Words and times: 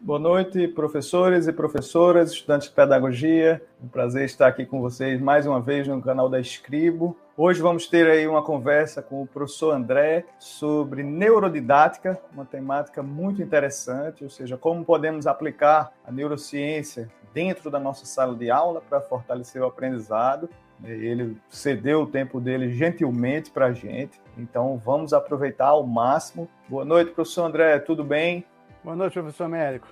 Boa 0.00 0.18
noite, 0.18 0.68
professores 0.68 1.48
e 1.48 1.52
professoras, 1.52 2.30
estudantes 2.30 2.68
de 2.68 2.74
pedagogia. 2.74 3.60
Um 3.82 3.88
prazer 3.88 4.24
estar 4.24 4.46
aqui 4.46 4.64
com 4.64 4.80
vocês 4.80 5.20
mais 5.20 5.44
uma 5.44 5.60
vez 5.60 5.88
no 5.88 6.00
canal 6.00 6.28
da 6.28 6.38
Escribo. 6.38 7.16
Hoje 7.36 7.60
vamos 7.60 7.88
ter 7.88 8.08
aí 8.08 8.26
uma 8.28 8.40
conversa 8.40 9.02
com 9.02 9.20
o 9.20 9.26
professor 9.26 9.74
André 9.74 10.24
sobre 10.38 11.02
neurodidática, 11.02 12.16
uma 12.32 12.44
temática 12.44 13.02
muito 13.02 13.42
interessante, 13.42 14.22
ou 14.22 14.30
seja, 14.30 14.56
como 14.56 14.84
podemos 14.84 15.26
aplicar 15.26 15.92
a 16.06 16.12
neurociência 16.12 17.10
dentro 17.34 17.68
da 17.68 17.80
nossa 17.80 18.06
sala 18.06 18.36
de 18.36 18.52
aula 18.52 18.80
para 18.80 19.00
fortalecer 19.00 19.60
o 19.60 19.66
aprendizado. 19.66 20.48
Ele 20.84 21.36
cedeu 21.48 22.02
o 22.02 22.06
tempo 22.06 22.40
dele 22.40 22.70
gentilmente 22.70 23.50
para 23.50 23.66
a 23.66 23.72
gente, 23.72 24.20
então 24.38 24.78
vamos 24.78 25.12
aproveitar 25.12 25.66
ao 25.66 25.84
máximo. 25.84 26.48
Boa 26.68 26.84
noite, 26.84 27.10
professor 27.10 27.46
André, 27.46 27.80
tudo 27.80 28.04
bem? 28.04 28.46
Boa 28.82 28.96
noite, 28.96 29.12
professor 29.14 29.44
Américo. 29.44 29.88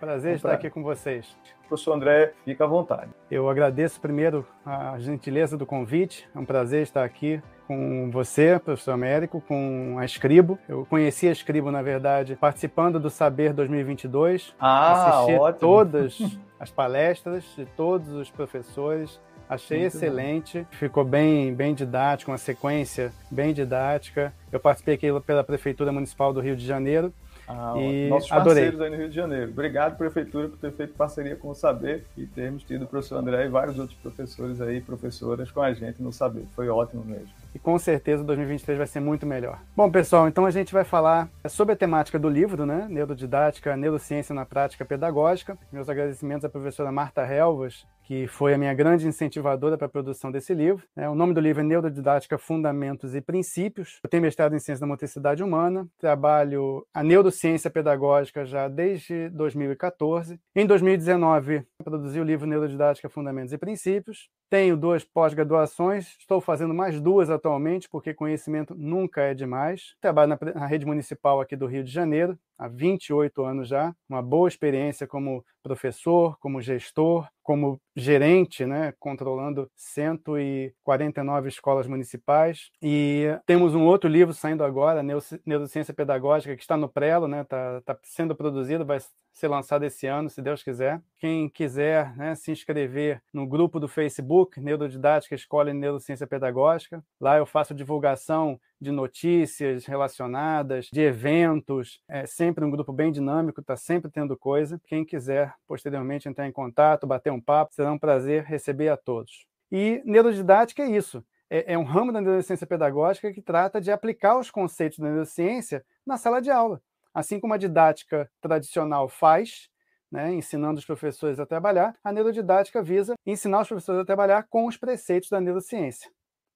Prazer 0.00 0.34
estar 0.34 0.52
aqui 0.52 0.68
com 0.68 0.82
vocês. 0.82 1.36
Professor 1.68 1.92
André, 1.94 2.32
fica 2.44 2.64
à 2.64 2.66
vontade. 2.66 3.10
Eu 3.30 3.48
agradeço 3.48 4.00
primeiro 4.00 4.46
a 4.66 4.98
gentileza 4.98 5.56
do 5.56 5.64
convite. 5.64 6.28
É 6.34 6.38
um 6.38 6.44
prazer 6.44 6.82
estar 6.82 7.04
aqui 7.04 7.40
com 7.68 8.10
você, 8.10 8.58
professor 8.58 8.92
Américo, 8.92 9.40
com 9.46 9.96
a 9.98 10.04
Escribo. 10.04 10.58
Eu 10.68 10.84
conheci 10.86 11.28
a 11.28 11.32
Escribo, 11.32 11.70
na 11.70 11.82
verdade, 11.82 12.34
participando 12.36 12.98
do 12.98 13.10
Saber 13.10 13.52
2022. 13.52 14.54
Ah, 14.58 15.20
Assisti 15.20 15.34
ótimo. 15.38 15.60
todas 15.60 16.18
as 16.58 16.70
palestras 16.70 17.44
de 17.56 17.64
todos 17.64 18.08
os 18.12 18.28
professores. 18.30 19.20
Achei 19.48 19.80
Muito 19.80 19.94
excelente, 19.96 20.60
bom. 20.60 20.66
ficou 20.70 21.04
bem, 21.04 21.52
bem 21.54 21.74
didático, 21.74 22.30
uma 22.30 22.38
sequência 22.38 23.12
bem 23.30 23.52
didática. 23.52 24.32
Eu 24.50 24.58
participei 24.58 24.94
aqui 24.94 25.08
pela 25.20 25.44
Prefeitura 25.44 25.92
Municipal 25.92 26.32
do 26.32 26.40
Rio 26.40 26.56
de 26.56 26.64
Janeiro 26.66 27.12
ah, 27.46 27.74
e 27.76 28.08
nossos 28.08 28.28
parceiros 28.28 28.74
adorei. 28.74 28.86
aí 28.86 28.90
no 28.90 28.96
Rio 28.96 29.08
de 29.08 29.14
Janeiro. 29.14 29.50
Obrigado, 29.50 29.96
Prefeitura, 29.96 30.48
por 30.48 30.58
ter 30.58 30.72
feito 30.72 30.94
parceria 30.94 31.36
com 31.36 31.48
o 31.48 31.54
Saber 31.54 32.04
e 32.16 32.26
termos 32.26 32.62
tido 32.62 32.84
o 32.84 32.86
professor 32.86 33.16
André 33.16 33.46
e 33.46 33.48
vários 33.48 33.78
outros 33.78 33.98
professores 33.98 34.60
aí, 34.60 34.80
professoras 34.80 35.50
com 35.50 35.60
a 35.60 35.72
gente 35.72 36.02
no 36.02 36.12
Saber. 36.12 36.44
Foi 36.54 36.68
ótimo 36.68 37.04
mesmo. 37.04 37.28
E 37.54 37.58
com 37.58 37.78
certeza 37.78 38.24
2023 38.24 38.78
vai 38.78 38.86
ser 38.86 39.00
muito 39.00 39.26
melhor. 39.26 39.60
Bom, 39.76 39.90
pessoal, 39.90 40.26
então 40.26 40.46
a 40.46 40.50
gente 40.50 40.72
vai 40.72 40.84
falar 40.84 41.28
sobre 41.48 41.74
a 41.74 41.76
temática 41.76 42.18
do 42.18 42.28
livro, 42.28 42.64
né? 42.64 42.86
Neurodidática, 42.88 43.76
Neurociência 43.76 44.34
na 44.34 44.46
Prática 44.46 44.84
Pedagógica. 44.84 45.58
Meus 45.70 45.88
agradecimentos 45.88 46.44
à 46.44 46.48
professora 46.48 46.90
Marta 46.90 47.22
Helvas, 47.26 47.86
que 48.04 48.26
foi 48.26 48.54
a 48.54 48.58
minha 48.58 48.74
grande 48.74 49.06
incentivadora 49.06 49.78
para 49.78 49.86
a 49.86 49.90
produção 49.90 50.30
desse 50.30 50.54
livro. 50.54 50.86
É, 50.96 51.08
o 51.08 51.14
nome 51.14 51.34
do 51.34 51.40
livro 51.40 51.60
é 51.60 51.64
Neurodidática, 51.64 52.38
Fundamentos 52.38 53.14
e 53.14 53.20
Princípios. 53.20 53.98
Eu 54.02 54.10
tenho 54.10 54.22
mestrado 54.22 54.54
em 54.54 54.58
Ciência 54.58 54.80
da 54.80 54.86
Motricidade 54.86 55.42
Humana, 55.42 55.86
trabalho 55.98 56.86
a 56.92 57.02
neurociência 57.02 57.70
pedagógica 57.70 58.44
já 58.44 58.68
desde 58.68 59.28
2014. 59.30 60.38
Em 60.54 60.66
2019, 60.66 61.64
produzi 61.82 62.20
o 62.20 62.24
livro 62.24 62.46
Neurodidática, 62.46 63.08
Fundamentos 63.08 63.52
e 63.52 63.58
Princípios. 63.58 64.28
Tenho 64.50 64.76
duas 64.76 65.04
pós-graduações, 65.04 66.16
estou 66.18 66.40
fazendo 66.40 66.74
mais 66.74 67.00
duas 67.00 67.30
atualmente, 67.30 67.88
porque 67.88 68.12
conhecimento 68.12 68.74
nunca 68.74 69.22
é 69.22 69.32
demais. 69.32 69.94
Trabalho 70.00 70.38
na 70.54 70.66
rede 70.66 70.84
municipal 70.84 71.40
aqui 71.40 71.56
do 71.56 71.66
Rio 71.66 71.82
de 71.82 71.90
Janeiro, 71.90 72.38
há 72.58 72.68
28 72.68 73.44
anos 73.44 73.68
já, 73.68 73.94
uma 74.08 74.22
boa 74.22 74.48
experiência 74.48 75.06
como 75.06 75.44
professor, 75.62 76.36
como 76.38 76.60
gestor, 76.60 77.26
como 77.42 77.80
gerente, 77.94 78.64
né, 78.64 78.92
controlando 78.98 79.70
149 79.76 81.48
escolas 81.48 81.86
municipais. 81.86 82.70
E 82.80 83.26
temos 83.46 83.74
um 83.74 83.84
outro 83.84 84.08
livro 84.08 84.32
saindo 84.34 84.64
agora, 84.64 85.02
Neurociência 85.44 85.92
Pedagógica, 85.94 86.56
que 86.56 86.62
está 86.62 86.76
no 86.76 86.88
prelo, 86.88 87.28
né, 87.28 87.42
está 87.42 87.80
tá 87.82 87.98
sendo 88.02 88.34
produzido, 88.34 88.84
vai 88.86 88.98
ser 89.32 89.48
lançado 89.48 89.84
esse 89.84 90.06
ano, 90.06 90.28
se 90.28 90.42
Deus 90.42 90.62
quiser. 90.62 91.00
Quem 91.18 91.48
quiser 91.48 92.14
né, 92.16 92.34
se 92.34 92.52
inscrever 92.52 93.22
no 93.32 93.46
grupo 93.46 93.80
do 93.80 93.88
Facebook, 93.88 94.60
Neurodidática 94.60 95.34
Escola 95.34 95.70
e 95.70 95.74
Neurociência 95.74 96.26
Pedagógica, 96.26 97.02
lá 97.20 97.38
eu 97.38 97.46
faço 97.46 97.74
divulgação 97.74 98.60
de 98.80 98.90
notícias 98.90 99.86
relacionadas, 99.86 100.88
de 100.92 101.00
eventos, 101.00 102.00
é 102.08 102.26
sempre 102.26 102.64
um 102.64 102.70
grupo 102.70 102.92
bem 102.92 103.12
dinâmico, 103.12 103.60
está 103.60 103.76
sempre 103.76 104.10
tendo 104.10 104.36
coisa. 104.36 104.80
Quem 104.86 105.04
quiser 105.04 105.54
posteriormente 105.66 106.28
entrar 106.28 106.46
em 106.46 106.52
contato, 106.52 107.06
bater 107.06 107.32
um 107.32 107.40
papo, 107.40 107.74
será 107.74 107.92
um 107.92 107.98
prazer 107.98 108.44
receber 108.44 108.88
a 108.88 108.96
todos. 108.96 109.46
E 109.70 110.02
neurodidática 110.04 110.82
é 110.82 110.90
isso. 110.90 111.24
É, 111.48 111.74
é 111.74 111.78
um 111.78 111.84
ramo 111.84 112.12
da 112.12 112.20
neurociência 112.20 112.66
pedagógica 112.66 113.32
que 113.32 113.40
trata 113.40 113.80
de 113.80 113.90
aplicar 113.90 114.38
os 114.38 114.50
conceitos 114.50 114.98
da 114.98 115.08
neurociência 115.08 115.84
na 116.04 116.16
sala 116.16 116.40
de 116.40 116.50
aula. 116.50 116.82
Assim 117.14 117.38
como 117.38 117.54
a 117.54 117.58
didática 117.58 118.30
tradicional 118.40 119.08
faz, 119.08 119.68
né, 120.10 120.32
ensinando 120.34 120.78
os 120.78 120.84
professores 120.84 121.40
a 121.40 121.46
trabalhar, 121.46 121.94
a 122.04 122.12
neurodidática 122.12 122.82
visa 122.82 123.14
ensinar 123.26 123.62
os 123.62 123.68
professores 123.68 124.02
a 124.02 124.04
trabalhar 124.04 124.46
com 124.48 124.66
os 124.66 124.76
preceitos 124.76 125.30
da 125.30 125.40
neurociência. 125.40 126.10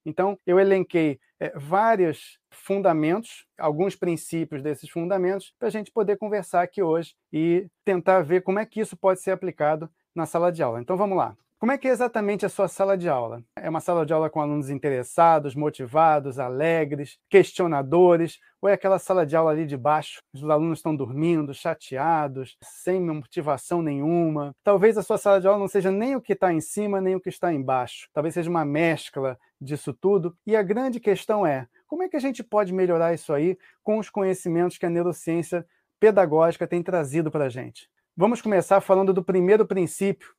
Então, 0.05 0.39
eu 0.47 0.61
elenquei 0.61 1.19
é, 1.41 1.53
vários 1.59 2.39
fundamentos, 2.51 3.45
alguns 3.59 3.97
princípios 3.97 4.63
desses 4.63 4.89
fundamentos, 4.89 5.53
para 5.59 5.69
a 5.69 5.71
gente 5.71 5.91
poder 5.91 6.17
conversar 6.17 6.63
aqui 6.63 6.83
hoje 6.83 7.15
e 7.33 7.67
tentar 7.85 8.23
ver 8.23 8.43
como 8.43 8.59
é 8.59 8.67
que 8.67 8.81
isso 8.81 8.97
pode 8.97 9.21
ser 9.21 9.33
aplicado 9.33 9.91
na 10.15 10.25
sala 10.25 10.53
de 10.53 10.63
aula. 10.63 10.81
Então, 10.81 10.97
vamos 10.97 11.19
lá. 11.19 11.37
Como 11.67 11.73
é 11.73 11.79
que 11.79 11.89
é 11.89 11.91
exatamente 11.91 12.47
a 12.47 12.49
sua 12.49 12.69
sala 12.69 12.97
de 12.97 13.09
aula? 13.09 13.43
É 13.57 13.69
uma 13.69 13.81
sala 13.81 14.07
de 14.07 14.13
aula 14.13 14.31
com 14.31 14.41
alunos 14.41 14.71
interessados, 14.71 15.57
motivados, 15.57 16.39
alegres, 16.39 17.19
questionadores? 17.29 18.39
Ou 18.63 18.69
é 18.69 18.75
aquela 18.75 19.01
sala 19.01 19.27
de 19.27 19.35
aula 19.35 19.51
ali 19.51 19.67
de 19.67 19.77
baixo? 19.77 20.21
Os 20.33 20.49
alunos 20.49 20.79
estão 20.79 20.95
dormindo, 20.95 21.53
chateados, 21.53 22.57
sem 22.63 23.01
motivação 23.01 23.83
nenhuma. 23.83 24.55
Talvez 24.63 24.97
a 24.97 25.03
sua 25.03 25.19
sala 25.19 25.41
de 25.41 25.49
aula 25.49 25.59
não 25.59 25.67
seja 25.67 25.91
nem 25.91 26.15
o 26.15 26.21
que 26.21 26.35
está 26.35 26.53
em 26.53 26.61
cima, 26.61 27.01
nem 27.01 27.17
o 27.17 27.21
que 27.21 27.31
está 27.31 27.53
embaixo. 27.53 28.09
Talvez 28.13 28.35
seja 28.35 28.49
uma 28.49 28.65
mescla 28.65 29.37
disso 29.61 29.93
tudo. 29.93 30.37
E 30.47 30.55
a 30.55 30.63
grande 30.63 31.01
questão 31.01 31.45
é: 31.45 31.67
como 31.89 32.05
é 32.05 32.09
que 32.09 32.17
a 32.17 32.21
gente 32.21 32.45
pode 32.45 32.73
melhorar 32.73 33.13
isso 33.13 33.33
aí 33.33 33.59
com 33.83 33.99
os 33.99 34.09
conhecimentos 34.09 34.79
que 34.79 34.87
a 34.87 34.91
neurociência 34.91 35.67
pedagógica 35.99 36.65
tem 36.65 36.81
trazido 36.81 37.29
para 37.29 37.47
a 37.47 37.49
gente? 37.49 37.91
Vamos 38.17 38.41
começar 38.41 38.81
falando 38.81 39.13
do 39.13 39.25
primeiro 39.25 39.67
princípio 39.67 40.37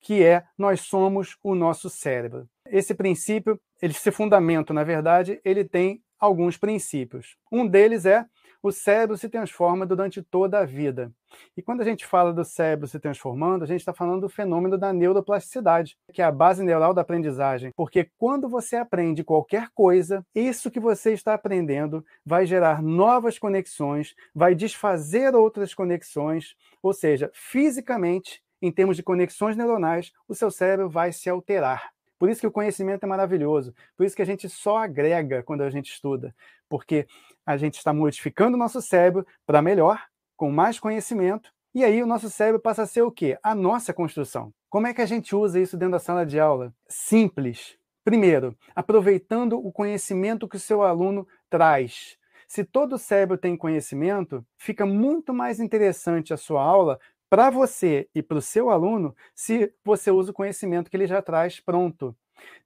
que 0.00 0.22
é 0.22 0.44
nós 0.56 0.80
somos 0.80 1.36
o 1.42 1.54
nosso 1.54 1.88
cérebro. 1.90 2.48
Esse 2.68 2.94
princípio, 2.94 3.60
ele 3.80 3.92
se 3.92 4.10
fundamenta, 4.10 4.72
na 4.72 4.84
verdade, 4.84 5.40
ele 5.44 5.64
tem 5.64 6.02
alguns 6.18 6.56
princípios. 6.56 7.36
Um 7.50 7.66
deles 7.66 8.06
é 8.06 8.24
o 8.62 8.72
cérebro 8.72 9.16
se 9.16 9.28
transforma 9.28 9.86
durante 9.86 10.22
toda 10.22 10.58
a 10.58 10.64
vida. 10.64 11.12
E 11.56 11.62
quando 11.62 11.82
a 11.82 11.84
gente 11.84 12.04
fala 12.04 12.32
do 12.32 12.44
cérebro 12.44 12.88
se 12.88 12.98
transformando, 12.98 13.62
a 13.62 13.66
gente 13.66 13.80
está 13.80 13.92
falando 13.92 14.22
do 14.22 14.28
fenômeno 14.28 14.76
da 14.76 14.92
neuroplasticidade, 14.92 15.96
que 16.12 16.20
é 16.20 16.24
a 16.24 16.32
base 16.32 16.64
neural 16.64 16.92
da 16.92 17.02
aprendizagem. 17.02 17.70
Porque 17.76 18.10
quando 18.18 18.48
você 18.48 18.76
aprende 18.76 19.22
qualquer 19.22 19.68
coisa, 19.74 20.24
isso 20.34 20.70
que 20.70 20.80
você 20.80 21.12
está 21.12 21.34
aprendendo 21.34 22.04
vai 22.24 22.46
gerar 22.46 22.82
novas 22.82 23.38
conexões, 23.38 24.14
vai 24.34 24.54
desfazer 24.54 25.34
outras 25.34 25.74
conexões, 25.74 26.56
ou 26.82 26.92
seja, 26.92 27.30
fisicamente 27.32 28.42
em 28.60 28.72
termos 28.72 28.96
de 28.96 29.02
conexões 29.02 29.56
neuronais, 29.56 30.12
o 30.28 30.34
seu 30.34 30.50
cérebro 30.50 30.88
vai 30.88 31.12
se 31.12 31.28
alterar. 31.28 31.90
Por 32.18 32.30
isso 32.30 32.40
que 32.40 32.46
o 32.46 32.52
conhecimento 32.52 33.04
é 33.04 33.06
maravilhoso. 33.06 33.74
Por 33.96 34.06
isso 34.06 34.16
que 34.16 34.22
a 34.22 34.26
gente 34.26 34.48
só 34.48 34.78
agrega 34.78 35.42
quando 35.42 35.62
a 35.62 35.70
gente 35.70 35.92
estuda. 35.92 36.34
Porque 36.68 37.06
a 37.44 37.56
gente 37.56 37.76
está 37.76 37.92
modificando 37.92 38.56
o 38.56 38.58
nosso 38.58 38.80
cérebro 38.80 39.26
para 39.46 39.62
melhor, 39.62 40.02
com 40.36 40.50
mais 40.50 40.78
conhecimento, 40.78 41.50
e 41.74 41.84
aí 41.84 42.02
o 42.02 42.06
nosso 42.06 42.30
cérebro 42.30 42.60
passa 42.60 42.82
a 42.82 42.86
ser 42.86 43.02
o 43.02 43.10
quê? 43.10 43.38
A 43.42 43.54
nossa 43.54 43.92
construção. 43.92 44.52
Como 44.70 44.86
é 44.86 44.94
que 44.94 45.02
a 45.02 45.06
gente 45.06 45.36
usa 45.36 45.60
isso 45.60 45.76
dentro 45.76 45.92
da 45.92 45.98
sala 45.98 46.24
de 46.24 46.40
aula? 46.40 46.72
Simples. 46.88 47.76
Primeiro, 48.02 48.56
aproveitando 48.74 49.58
o 49.58 49.70
conhecimento 49.70 50.48
que 50.48 50.56
o 50.56 50.60
seu 50.60 50.82
aluno 50.82 51.26
traz. 51.50 52.16
Se 52.48 52.64
todo 52.64 52.96
cérebro 52.96 53.36
tem 53.36 53.56
conhecimento, 53.56 54.46
fica 54.56 54.86
muito 54.86 55.34
mais 55.34 55.60
interessante 55.60 56.32
a 56.32 56.36
sua 56.36 56.62
aula 56.62 56.98
para 57.28 57.50
você 57.50 58.08
e 58.14 58.22
para 58.22 58.38
o 58.38 58.42
seu 58.42 58.70
aluno 58.70 59.14
se 59.34 59.72
você 59.84 60.10
usa 60.10 60.30
o 60.30 60.34
conhecimento 60.34 60.90
que 60.90 60.96
ele 60.96 61.06
já 61.06 61.20
traz 61.20 61.60
pronto. 61.60 62.16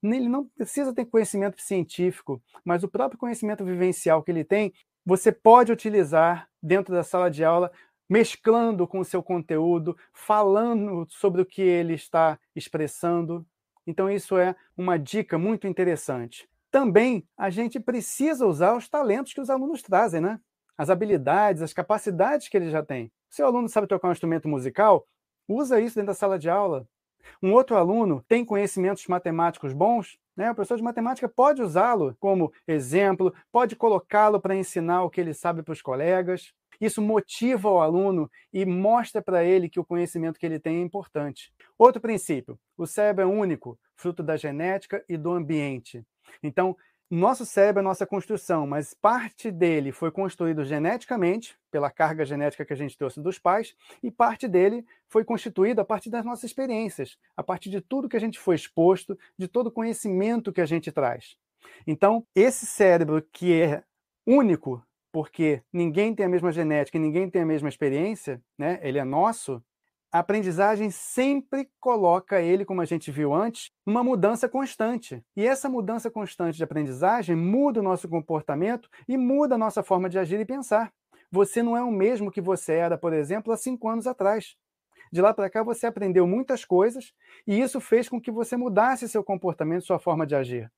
Ele 0.03 0.29
não 0.29 0.45
precisa 0.45 0.95
ter 0.95 1.05
conhecimento 1.07 1.61
científico, 1.61 2.43
mas 2.65 2.83
o 2.83 2.89
próprio 2.89 3.19
conhecimento 3.19 3.65
vivencial 3.65 4.23
que 4.23 4.31
ele 4.31 4.45
tem, 4.45 4.73
você 5.05 5.33
pode 5.33 5.73
utilizar 5.73 6.49
dentro 6.62 6.95
da 6.95 7.03
sala 7.03 7.31
de 7.31 7.45
aula, 7.45 7.71
mesclando 8.09 8.87
com 8.87 8.99
o 8.99 9.05
seu 9.05 9.23
conteúdo, 9.23 9.97
falando 10.12 11.07
sobre 11.09 11.41
o 11.41 11.47
que 11.47 11.62
ele 11.62 11.95
está 11.95 12.39
expressando. 12.55 13.47
Então, 13.87 14.11
isso 14.11 14.37
é 14.37 14.55
uma 14.77 14.99
dica 14.99 15.39
muito 15.39 15.67
interessante. 15.67 16.49
Também 16.71 17.27
a 17.37 17.51
gente 17.51 17.81
precisa 17.81 18.47
usar 18.47 18.77
os 18.77 18.89
talentos 18.89 19.33
que 19.33 19.41
os 19.41 19.51
alunos 19.51 19.83
trazem, 19.83 20.21
né? 20.21 20.41
As 20.77 20.91
habilidades, 20.91 21.62
as 21.62 21.73
capacidades 21.73 22.49
que 22.49 22.57
ele 22.57 22.71
já 22.71 22.83
tem. 22.83 23.11
Seu 23.31 23.47
aluno 23.47 23.69
sabe 23.69 23.87
tocar 23.87 24.09
um 24.09 24.12
instrumento 24.12 24.49
musical? 24.49 25.06
Usa 25.47 25.81
isso 25.81 25.94
dentro 25.94 26.09
da 26.09 26.15
sala 26.15 26.37
de 26.37 26.50
aula. 26.50 26.85
Um 27.41 27.53
outro 27.53 27.77
aluno 27.77 28.25
tem 28.27 28.44
conhecimentos 28.44 29.06
matemáticos 29.06 29.73
bons? 29.73 30.19
Né? 30.37 30.50
O 30.50 30.55
professor 30.55 30.77
de 30.77 30.82
matemática 30.82 31.29
pode 31.29 31.62
usá-lo 31.62 32.17
como 32.19 32.53
exemplo, 32.67 33.32
pode 33.53 33.77
colocá-lo 33.77 34.41
para 34.41 34.56
ensinar 34.56 35.05
o 35.05 35.11
que 35.11 35.21
ele 35.21 35.32
sabe 35.32 35.62
para 35.62 35.73
os 35.73 35.81
colegas. 35.81 36.53
Isso 36.81 37.00
motiva 37.00 37.71
o 37.71 37.81
aluno 37.81 38.29
e 38.53 38.67
mostra 38.67 39.23
para 39.23 39.44
ele 39.44 39.69
que 39.69 39.79
o 39.79 39.85
conhecimento 39.85 40.38
que 40.38 40.47
ele 40.47 40.59
tem 40.59 40.79
é 40.79 40.83
importante. 40.83 41.53
Outro 41.79 42.00
princípio: 42.00 42.59
o 42.76 42.85
cérebro 42.85 43.23
é 43.23 43.26
único, 43.26 43.79
fruto 43.94 44.25
da 44.25 44.37
genética 44.37 45.05
e 45.09 45.17
do 45.17 45.31
ambiente. 45.31 46.03
Então, 46.43 46.76
nosso 47.17 47.45
cérebro 47.45 47.81
é 47.81 47.83
nossa 47.83 48.07
construção, 48.07 48.69
mas 48.69 48.95
parte 48.95 49.51
dele 49.51 49.91
foi 49.91 50.12
construído 50.12 50.65
geneticamente, 50.65 51.59
pela 51.69 51.91
carga 51.91 52.25
genética 52.25 52.65
que 52.65 52.73
a 52.73 52.77
gente 52.77 52.97
trouxe 52.97 53.21
dos 53.21 53.37
pais, 53.37 53.75
e 54.01 54.12
parte 54.12 54.47
dele 54.47 54.87
foi 55.09 55.25
constituído 55.25 55.81
a 55.81 55.85
partir 55.85 56.09
das 56.09 56.25
nossas 56.25 56.45
experiências, 56.45 57.19
a 57.37 57.43
partir 57.43 57.69
de 57.69 57.81
tudo 57.81 58.09
que 58.09 58.17
a 58.17 58.21
gente 58.21 58.39
foi 58.39 58.55
exposto, 58.55 59.19
de 59.37 59.49
todo 59.49 59.67
o 59.67 59.73
conhecimento 59.73 60.53
que 60.53 60.61
a 60.61 60.67
gente 60.67 60.93
traz. 60.93 61.37
Então, 61.85 62.25
esse 62.33 62.65
cérebro 62.65 63.21
que 63.33 63.61
é 63.61 63.83
único, 64.25 64.81
porque 65.12 65.62
ninguém 65.73 66.15
tem 66.15 66.27
a 66.27 66.29
mesma 66.29 66.53
genética 66.53 66.97
e 66.97 67.01
ninguém 67.01 67.29
tem 67.29 67.43
a 67.43 67.47
mesma 67.47 67.69
experiência, 67.69 68.41
né? 68.57 68.79
ele 68.83 68.99
é 68.99 69.05
nosso, 69.05 69.61
a 70.12 70.19
aprendizagem 70.19 70.91
sempre 70.91 71.69
coloca 71.79 72.41
ele, 72.41 72.65
como 72.65 72.81
a 72.81 72.85
gente 72.85 73.11
viu 73.12 73.33
antes, 73.33 73.71
numa 73.87 74.03
mudança 74.03 74.49
constante. 74.49 75.23
E 75.37 75.47
essa 75.47 75.69
mudança 75.69 76.11
constante 76.11 76.57
de 76.57 76.65
aprendizagem 76.65 77.37
muda 77.37 77.81
o 77.81 77.83
nosso 77.83 78.09
comportamento 78.09 78.89
e 79.09 79.17
muda 79.17 79.55
a 79.55 79.59
nossa 79.59 79.83
forma 79.83 80.09
de 80.09 80.19
agir 80.19 80.41
e 80.41 80.45
pensar. 80.45 80.93
Você 81.31 81.62
não 81.62 81.77
é 81.77 81.83
o 81.83 81.93
mesmo 81.93 82.31
que 82.31 82.41
você 82.41 82.75
era, 82.75 82.99
por 82.99 83.12
exemplo, 83.12 83.53
há 83.53 83.57
cinco 83.57 83.89
anos 83.89 84.07
atrás. 84.07 84.57
De 85.12 85.21
lá 85.21 85.33
para 85.33 85.49
cá, 85.49 85.62
você 85.62 85.87
aprendeu 85.87 86.27
muitas 86.27 86.65
coisas 86.65 87.12
e 87.47 87.61
isso 87.61 87.81
fez 87.81 88.09
com 88.09 88.21
que 88.21 88.31
você 88.31 88.57
mudasse 88.57 89.09
seu 89.09 89.23
comportamento, 89.23 89.87
sua 89.87 89.99
forma 89.99 90.27
de 90.27 90.35
agir. 90.35 90.71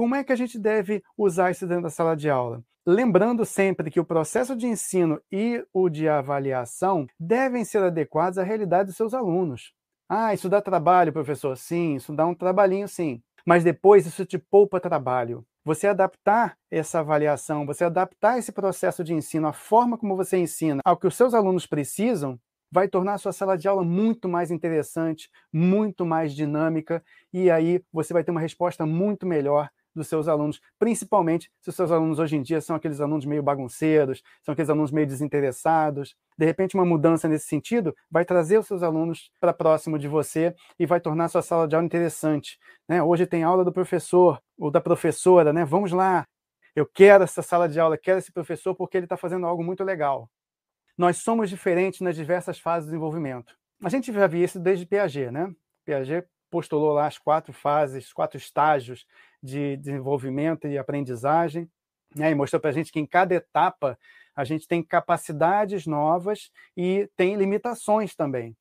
Como 0.00 0.14
é 0.14 0.24
que 0.24 0.32
a 0.32 0.36
gente 0.36 0.58
deve 0.58 1.04
usar 1.14 1.50
isso 1.50 1.66
dentro 1.66 1.82
da 1.82 1.90
sala 1.90 2.16
de 2.16 2.30
aula? 2.30 2.64
Lembrando 2.86 3.44
sempre 3.44 3.90
que 3.90 4.00
o 4.00 4.04
processo 4.04 4.56
de 4.56 4.66
ensino 4.66 5.20
e 5.30 5.62
o 5.74 5.90
de 5.90 6.08
avaliação 6.08 7.06
devem 7.20 7.66
ser 7.66 7.82
adequados 7.82 8.38
à 8.38 8.42
realidade 8.42 8.86
dos 8.86 8.96
seus 8.96 9.12
alunos. 9.12 9.74
Ah, 10.08 10.32
isso 10.32 10.48
dá 10.48 10.62
trabalho, 10.62 11.12
professor? 11.12 11.54
Sim, 11.54 11.96
isso 11.96 12.14
dá 12.14 12.26
um 12.26 12.34
trabalhinho, 12.34 12.88
sim. 12.88 13.20
Mas 13.46 13.62
depois 13.62 14.06
isso 14.06 14.24
te 14.24 14.38
poupa 14.38 14.80
trabalho. 14.80 15.44
Você 15.66 15.86
adaptar 15.86 16.56
essa 16.70 17.00
avaliação, 17.00 17.66
você 17.66 17.84
adaptar 17.84 18.38
esse 18.38 18.52
processo 18.52 19.04
de 19.04 19.12
ensino, 19.12 19.48
a 19.48 19.52
forma 19.52 19.98
como 19.98 20.16
você 20.16 20.38
ensina 20.38 20.80
ao 20.82 20.96
que 20.96 21.06
os 21.06 21.14
seus 21.14 21.34
alunos 21.34 21.66
precisam, 21.66 22.40
vai 22.72 22.88
tornar 22.88 23.14
a 23.14 23.18
sua 23.18 23.32
sala 23.32 23.58
de 23.58 23.68
aula 23.68 23.84
muito 23.84 24.30
mais 24.30 24.50
interessante, 24.50 25.28
muito 25.52 26.06
mais 26.06 26.32
dinâmica, 26.32 27.04
e 27.30 27.50
aí 27.50 27.82
você 27.92 28.14
vai 28.14 28.24
ter 28.24 28.30
uma 28.30 28.40
resposta 28.40 28.86
muito 28.86 29.26
melhor 29.26 29.68
dos 29.94 30.08
seus 30.08 30.28
alunos, 30.28 30.60
principalmente 30.78 31.50
se 31.60 31.70
os 31.70 31.76
seus 31.76 31.90
alunos 31.90 32.18
hoje 32.18 32.36
em 32.36 32.42
dia 32.42 32.60
são 32.60 32.76
aqueles 32.76 33.00
alunos 33.00 33.24
meio 33.24 33.42
bagunceiros, 33.42 34.22
são 34.42 34.52
aqueles 34.52 34.70
alunos 34.70 34.90
meio 34.90 35.06
desinteressados. 35.06 36.16
De 36.38 36.46
repente, 36.46 36.74
uma 36.74 36.84
mudança 36.84 37.28
nesse 37.28 37.46
sentido 37.46 37.94
vai 38.10 38.24
trazer 38.24 38.58
os 38.58 38.66
seus 38.66 38.82
alunos 38.82 39.30
para 39.40 39.52
próximo 39.52 39.98
de 39.98 40.08
você 40.08 40.54
e 40.78 40.86
vai 40.86 41.00
tornar 41.00 41.24
a 41.24 41.28
sua 41.28 41.42
sala 41.42 41.66
de 41.66 41.74
aula 41.74 41.86
interessante. 41.86 42.58
Né? 42.88 43.02
Hoje 43.02 43.26
tem 43.26 43.42
aula 43.42 43.64
do 43.64 43.72
professor 43.72 44.40
ou 44.58 44.70
da 44.70 44.80
professora, 44.80 45.52
né? 45.52 45.64
Vamos 45.64 45.92
lá, 45.92 46.26
eu 46.74 46.86
quero 46.86 47.24
essa 47.24 47.42
sala 47.42 47.68
de 47.68 47.80
aula, 47.80 47.98
quero 47.98 48.18
esse 48.18 48.32
professor 48.32 48.74
porque 48.74 48.96
ele 48.96 49.06
está 49.06 49.16
fazendo 49.16 49.46
algo 49.46 49.62
muito 49.62 49.82
legal. 49.82 50.30
Nós 50.96 51.18
somos 51.18 51.50
diferentes 51.50 52.00
nas 52.00 52.14
diversas 52.14 52.58
fases 52.58 52.86
do 52.86 52.90
desenvolvimento. 52.90 53.56
A 53.82 53.88
gente 53.88 54.12
já 54.12 54.26
viu 54.26 54.44
isso 54.44 54.60
desde 54.60 54.86
Piaget, 54.86 55.30
né? 55.30 55.52
Piaget 55.84 56.28
postulou 56.50 56.92
lá 56.92 57.06
as 57.06 57.16
quatro 57.18 57.52
fases, 57.52 58.12
quatro 58.12 58.36
estágios 58.36 59.06
de 59.42 59.76
desenvolvimento 59.76 60.66
e 60.66 60.78
aprendizagem, 60.78 61.68
né? 62.14 62.30
e 62.30 62.34
mostrou 62.34 62.60
para 62.60 62.70
a 62.70 62.72
gente 62.72 62.92
que 62.92 63.00
em 63.00 63.06
cada 63.06 63.34
etapa 63.34 63.98
a 64.34 64.44
gente 64.44 64.66
tem 64.66 64.82
capacidades 64.82 65.86
novas 65.86 66.50
e 66.76 67.08
tem 67.16 67.36
limitações 67.36 68.14
também. 68.14 68.56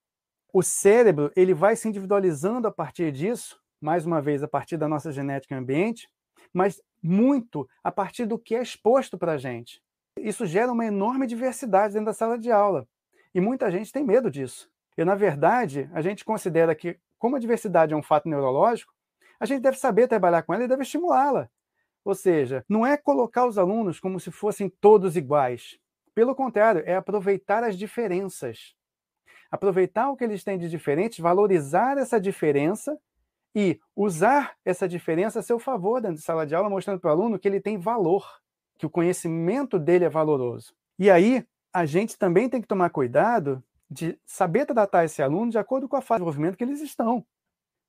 O 0.52 0.64
cérebro 0.64 1.32
ele 1.36 1.54
vai 1.54 1.76
se 1.76 1.88
individualizando 1.88 2.68
a 2.68 2.72
partir 2.72 3.12
disso, 3.12 3.60
mais 3.80 4.06
uma 4.06 4.22
vez 4.22 4.42
a 4.44 4.48
partir 4.48 4.78
da 4.78 4.88
nossa 4.88 5.12
genética 5.12 5.54
e 5.54 5.58
ambiente, 5.58 6.10
mas 6.54 6.82
muito 7.02 7.68
a 7.84 7.92
partir 7.92 8.26
do 8.26 8.38
que 8.38 8.56
é 8.56 8.62
exposto 8.62 9.18
para 9.18 9.34
a 9.34 9.38
gente. 9.38 9.82
Isso 10.18 10.46
gera 10.46 10.72
uma 10.72 10.86
enorme 10.86 11.28
diversidade 11.28 11.94
dentro 11.94 12.08
da 12.08 12.14
sala 12.14 12.38
de 12.38 12.52
aula. 12.52 12.88
E 13.34 13.40
muita 13.40 13.72
gente 13.72 13.92
tem 13.92 14.04
medo 14.04 14.30
disso. 14.30 14.70
E, 14.98 15.06
na 15.06 15.16
verdade, 15.16 15.90
a 15.94 16.02
gente 16.02 16.26
considera 16.26 16.76
que 16.76 17.00
como 17.18 17.36
a 17.36 17.40
diversidade 17.40 17.94
é 17.94 17.98
um 17.98 18.04
fato 18.04 18.28
neurológico, 18.28 18.94
a 19.40 19.46
gente 19.46 19.62
deve 19.62 19.78
saber 19.78 20.08
trabalhar 20.08 20.44
com 20.44 20.54
ela 20.54 20.64
e 20.64 20.68
deve 20.68 20.84
estimulá-la. 20.84 21.50
Ou 22.04 22.16
seja, 22.16 22.66
não 22.68 22.86
é 22.86 22.98
colocar 22.98 23.46
os 23.46 23.58
alunos 23.58 24.00
como 24.00 24.20
se 24.20 24.32
fossem 24.32 24.70
todos 24.70 25.16
iguais. 25.16 25.80
Pelo 26.14 26.36
contrário, 26.36 26.84
é 26.86 26.96
aproveitar 26.96 27.64
as 27.64 27.78
diferenças. 27.78 28.76
Aproveitar 29.52 30.10
o 30.10 30.18
que 30.18 30.24
eles 30.24 30.44
têm 30.44 30.58
de 30.58 30.70
diferente, 30.70 31.22
valorizar 31.22 31.98
essa 31.98 32.20
diferença 32.20 32.98
e 33.56 33.80
usar 33.96 34.56
essa 34.64 34.88
diferença 34.88 35.40
a 35.40 35.44
seu 35.44 35.58
favor 35.58 36.02
dentro 36.02 36.18
de 36.18 36.24
sala 36.24 36.46
de 36.46 36.54
aula, 36.54 36.70
mostrando 36.70 37.00
para 37.00 37.10
o 37.10 37.14
aluno 37.14 37.40
que 37.40 37.48
ele 37.48 37.60
tem 37.60 37.78
valor, 37.78 38.40
que 38.78 38.86
o 38.86 38.90
conhecimento 38.90 39.80
dele 39.80 40.06
é 40.06 40.10
valoroso. 40.10 40.74
E 40.98 41.10
aí, 41.10 41.46
a 41.74 41.86
gente 41.86 42.18
também 42.18 42.50
tem 42.50 42.62
que 42.62 42.68
tomar 42.68 42.90
cuidado 42.90 43.64
de 43.90 44.20
saber 44.26 44.66
tratar 44.66 45.06
esse 45.06 45.22
aluno 45.22 45.52
de 45.52 45.58
acordo 45.58 45.88
com 45.88 45.96
a 45.96 46.02
fase 46.02 46.20
de 46.20 46.26
desenvolvimento 46.26 46.58
que 46.58 46.64
eles 46.64 46.82
estão. 46.82 47.26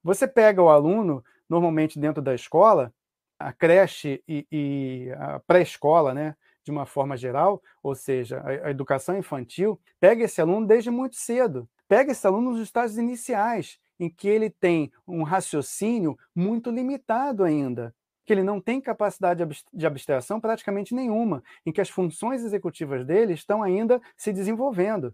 Você 0.02 0.26
pega 0.26 0.62
o 0.62 0.70
aluno, 0.70 1.22
normalmente 1.50 1.98
dentro 1.98 2.22
da 2.22 2.34
escola, 2.34 2.94
a 3.38 3.52
creche 3.52 4.22
e, 4.28 4.46
e 4.52 5.10
a 5.18 5.40
pré-escola, 5.40 6.14
né, 6.14 6.36
de 6.62 6.70
uma 6.70 6.86
forma 6.86 7.16
geral, 7.16 7.60
ou 7.82 7.94
seja, 7.94 8.38
a, 8.40 8.68
a 8.68 8.70
educação 8.70 9.18
infantil, 9.18 9.80
pega 9.98 10.24
esse 10.24 10.40
aluno 10.40 10.66
desde 10.66 10.90
muito 10.90 11.16
cedo. 11.16 11.68
Pega 11.88 12.12
esse 12.12 12.24
aluno 12.24 12.52
nos 12.52 12.60
estágios 12.60 12.98
iniciais, 12.98 13.80
em 13.98 14.08
que 14.08 14.28
ele 14.28 14.48
tem 14.48 14.92
um 15.08 15.24
raciocínio 15.24 16.16
muito 16.32 16.70
limitado 16.70 17.42
ainda, 17.42 17.92
que 18.24 18.32
ele 18.32 18.44
não 18.44 18.60
tem 18.60 18.80
capacidade 18.80 19.44
de 19.72 19.86
abstração 19.86 20.40
praticamente 20.40 20.94
nenhuma, 20.94 21.42
em 21.66 21.72
que 21.72 21.80
as 21.80 21.90
funções 21.90 22.44
executivas 22.44 23.04
dele 23.04 23.32
estão 23.32 23.60
ainda 23.60 24.00
se 24.16 24.32
desenvolvendo. 24.32 25.12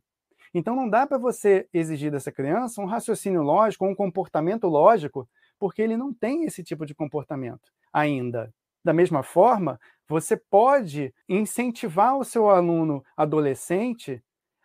Então 0.53 0.77
não 0.77 0.88
dá 0.88 1.06
para 1.06 1.17
você 1.17 1.67
exigir 1.73 2.11
dessa 2.11 2.31
criança 2.31 2.83
um 2.83 2.87
raciocínio 2.87 3.43
lógico, 3.43 3.87
um 3.87 3.94
comportamento 3.94 4.67
lógico, 4.69 5.29
porque 5.58 5.82
ele 5.82 5.97
não 5.97 6.12
tem 6.12 6.44
esse 6.44 6.62
tipo 6.62 6.85
de 6.87 6.94
comportamento 6.94 7.73
ainda. 7.93 8.53
Da 8.85 8.93
mesma 8.93 9.23
forma, 9.23 9.81
você 10.08 10.37
pode 10.37 11.12
incentivar 11.29 12.17
o 12.17 12.25
seu 12.25 12.49
aluno 12.49 13.05
adolescente 13.17 14.23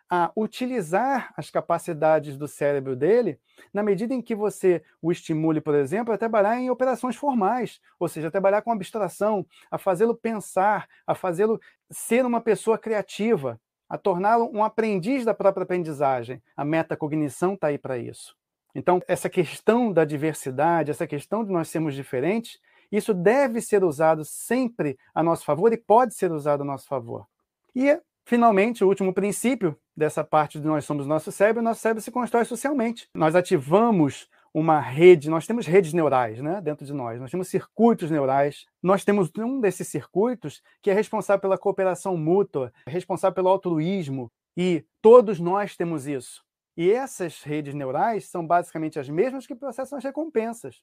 a 0.08 0.30
utilizar 0.36 1.32
as 1.36 1.50
capacidades 1.50 2.36
do 2.36 2.46
cérebro 2.46 2.94
dele 2.94 3.40
na 3.72 3.82
medida 3.82 4.12
em 4.12 4.20
que 4.20 4.34
você 4.34 4.82
o 5.00 5.10
estimule, 5.10 5.60
por 5.60 5.74
exemplo, 5.74 6.12
a 6.12 6.18
trabalhar 6.18 6.60
em 6.60 6.68
operações 6.68 7.16
formais, 7.16 7.80
ou 7.98 8.08
seja, 8.08 8.28
a 8.28 8.30
trabalhar 8.30 8.60
com 8.60 8.70
abstração, 8.70 9.46
a 9.70 9.78
fazê-lo 9.78 10.14
pensar, 10.14 10.86
a 11.06 11.14
fazê-lo 11.14 11.58
ser 11.90 12.26
uma 12.26 12.42
pessoa 12.42 12.76
criativa 12.76 13.58
a 13.92 13.98
torná-lo 13.98 14.50
um 14.54 14.64
aprendiz 14.64 15.22
da 15.22 15.34
própria 15.34 15.64
aprendizagem. 15.64 16.42
A 16.56 16.64
metacognição 16.64 17.52
está 17.52 17.66
aí 17.66 17.76
para 17.76 17.98
isso. 17.98 18.34
Então, 18.74 19.02
essa 19.06 19.28
questão 19.28 19.92
da 19.92 20.04
diversidade, 20.04 20.90
essa 20.90 21.06
questão 21.06 21.44
de 21.44 21.52
nós 21.52 21.68
sermos 21.68 21.94
diferentes, 21.94 22.58
isso 22.90 23.14
deve 23.14 23.60
ser 23.60 23.84
usado 23.84 24.24
sempre 24.24 24.98
a 25.14 25.22
nosso 25.22 25.44
favor 25.44 25.72
e 25.72 25.76
pode 25.76 26.14
ser 26.14 26.30
usado 26.32 26.62
a 26.62 26.64
nosso 26.64 26.86
favor. 26.86 27.26
E, 27.74 27.98
finalmente, 28.24 28.84
o 28.84 28.88
último 28.88 29.12
princípio 29.12 29.76
dessa 29.96 30.22
parte 30.22 30.60
de 30.60 30.66
nós 30.66 30.84
somos 30.84 31.06
nosso 31.06 31.32
cérebro, 31.32 31.62
nosso 31.62 31.80
cérebro 31.80 32.02
se 32.02 32.10
constrói 32.10 32.44
socialmente. 32.44 33.08
Nós 33.14 33.34
ativamos 33.34 34.28
uma 34.54 34.78
rede, 34.78 35.30
nós 35.30 35.46
temos 35.46 35.66
redes 35.66 35.94
neurais 35.94 36.40
né, 36.40 36.60
dentro 36.60 36.84
de 36.84 36.92
nós, 36.92 37.18
nós 37.18 37.30
temos 37.30 37.48
circuitos 37.48 38.10
neurais, 38.10 38.66
nós 38.82 39.02
temos 39.02 39.30
um 39.38 39.60
desses 39.60 39.88
circuitos 39.88 40.62
que 40.82 40.90
é 40.90 40.94
responsável 40.94 41.40
pela 41.40 41.56
cooperação 41.56 42.16
mútua, 42.16 42.70
responsável 42.86 43.34
pelo 43.34 43.48
altruísmo, 43.48 44.30
e 44.54 44.84
todos 45.00 45.40
nós 45.40 45.74
temos 45.74 46.06
isso. 46.06 46.44
E 46.76 46.90
essas 46.90 47.42
redes 47.42 47.74
neurais 47.74 48.28
são 48.28 48.46
basicamente 48.46 48.98
as 48.98 49.08
mesmas 49.08 49.46
que 49.46 49.54
processam 49.54 49.98
as 49.98 50.04
recompensas. 50.04 50.82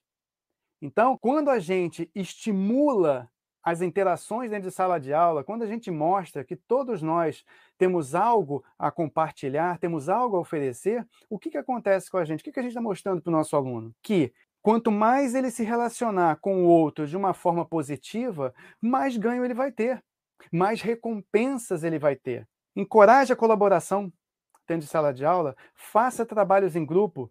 Então, 0.81 1.17
quando 1.17 1.50
a 1.50 1.60
gente 1.60 2.10
estimula 2.15 3.29
as 3.62 3.81
interações 3.81 4.50
dentro 4.50 4.69
de 4.69 4.75
sala 4.75 5.00
de 5.00 5.13
aula, 5.13 5.43
quando 5.43 5.63
a 5.63 5.67
gente 5.67 5.91
mostra 5.91 6.43
que 6.43 6.55
todos 6.55 7.01
nós 7.01 7.43
temos 7.77 8.15
algo 8.15 8.63
a 8.77 8.89
compartilhar, 8.89 9.77
temos 9.77 10.08
algo 10.08 10.38
a 10.38 10.39
oferecer, 10.39 11.05
o 11.29 11.38
que, 11.38 11.50
que 11.50 11.58
acontece 11.58 12.10
com 12.10 12.17
a 12.17 12.25
gente? 12.25 12.41
O 12.41 12.43
que, 12.43 12.51
que 12.51 12.60
a 12.60 12.63
gente 12.63 12.72
está 12.72 12.81
mostrando 12.81 13.22
para 13.22 13.29
o 13.29 13.34
nosso 13.34 13.55
aluno? 13.55 13.93
Que 14.01 14.34
quanto 14.62 14.91
mais 14.91 15.36
ele 15.36 15.51
se 15.51 15.63
relacionar 15.63 16.38
com 16.38 16.63
o 16.63 16.67
outro 16.67 17.05
de 17.05 17.17
uma 17.17 17.34
forma 17.34 17.65
positiva, 17.65 18.53
mais 18.81 19.17
ganho 19.17 19.43
ele 19.43 19.53
vai 19.53 19.72
ter, 19.72 20.03
mais 20.51 20.81
recompensas 20.81 21.84
ele 21.84 22.00
vai 22.00 22.15
ter. 22.15 22.48
Encoraje 22.75 23.34
a 23.34 23.36
colaboração 23.36 24.12
dentro 24.69 24.85
de 24.85 24.91
sala 24.91 25.13
de 25.13 25.25
aula, 25.25 25.55
faça 25.73 26.25
trabalhos 26.25 26.75
em 26.75 26.85
grupo, 26.85 27.29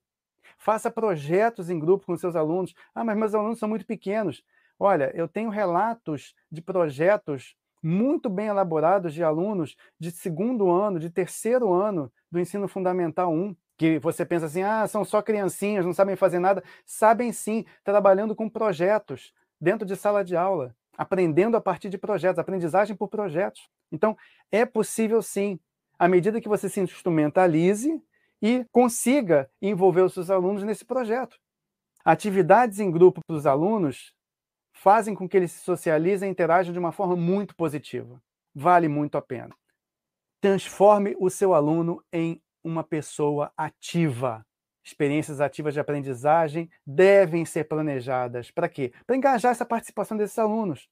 faça 0.59 0.91
projetos 0.91 1.71
em 1.71 1.79
grupo 1.79 2.05
com 2.05 2.17
seus 2.17 2.37
alunos. 2.37 2.75
Ah, 2.95 3.05
mas 3.05 3.17
meus 3.17 3.35
alunos 3.35 3.59
são 3.59 3.69
muito 3.69 3.87
pequenos. 3.87 4.43
Olha, 4.79 5.11
eu 5.15 5.29
tenho 5.29 5.49
relatos 5.49 6.35
de 6.51 6.61
projetos 6.61 7.57
muito 7.83 8.29
bem 8.29 8.49
elaborados 8.49 9.15
de 9.15 9.23
alunos 9.23 9.77
de 9.99 10.11
segundo 10.11 10.69
ano, 10.69 10.99
de 10.99 11.11
terceiro 11.11 11.73
ano 11.73 12.13
do 12.31 12.41
ensino 12.41 12.67
fundamental 12.67 13.33
1, 13.33 13.55
que 13.77 13.99
você 14.01 14.27
pensa 14.27 14.47
assim, 14.47 14.63
ah, 14.63 14.87
são 14.89 15.05
só 15.05 15.23
criancinhas, 15.23 15.87
não 15.87 15.93
sabem 15.93 16.17
fazer 16.17 16.41
nada. 16.41 16.63
Sabem 16.85 17.33
sim, 17.33 17.65
trabalhando 17.85 18.35
com 18.35 18.49
projetos 18.49 19.33
dentro 19.61 19.87
de 19.87 19.95
sala 19.95 20.25
de 20.25 20.37
aula, 20.37 20.75
aprendendo 20.97 21.57
a 21.57 21.61
partir 21.61 21.89
de 21.89 21.97
projetos, 21.99 22.41
aprendizagem 22.41 22.97
por 22.97 23.09
projetos. 23.09 23.69
Então, 23.93 24.17
é 24.51 24.67
possível 24.67 25.23
sim, 25.23 25.59
à 25.99 26.09
medida 26.09 26.41
que 26.41 26.49
você 26.49 26.69
se 26.69 26.81
instrumentalize 26.81 28.03
e 28.41 28.65
consiga 28.71 29.51
envolver 29.61 30.03
os 30.03 30.15
seus 30.15 30.31
alunos 30.31 30.63
nesse 30.63 30.85
projeto. 30.85 31.37
Atividades 32.05 32.79
em 32.79 32.91
grupo 32.91 33.21
para 33.27 33.37
os 33.37 33.47
alunos 33.47 34.15
fazem 34.73 35.15
com 35.15 35.29
que 35.29 35.37
eles 35.37 35.53
se 35.53 35.61
socializem 35.61 36.29
e 36.29 36.33
interajam 36.33 36.73
de 36.73 36.79
uma 36.79 36.93
forma 36.93 37.17
muito 37.17 37.55
positiva. 37.57 38.23
Vale 38.55 38.89
muito 38.89 39.19
a 39.19 39.23
pena. 39.23 39.55
Transforme 40.41 41.17
o 41.19 41.29
seu 41.29 41.53
aluno 41.53 42.03
em 42.13 42.41
uma 42.63 42.85
pessoa 42.85 43.53
ativa. 43.57 44.45
Experiências 44.85 45.41
ativas 45.41 45.75
de 45.75 45.81
aprendizagem 45.81 46.71
devem 46.87 47.45
ser 47.45 47.65
planejadas. 47.65 48.51
Para 48.51 48.69
quê? 48.69 48.93
Para 49.07 49.17
engajar 49.17 49.53
essa 49.53 49.67
participação 49.67 50.17
desses 50.17 50.39
alunos. 50.39 50.89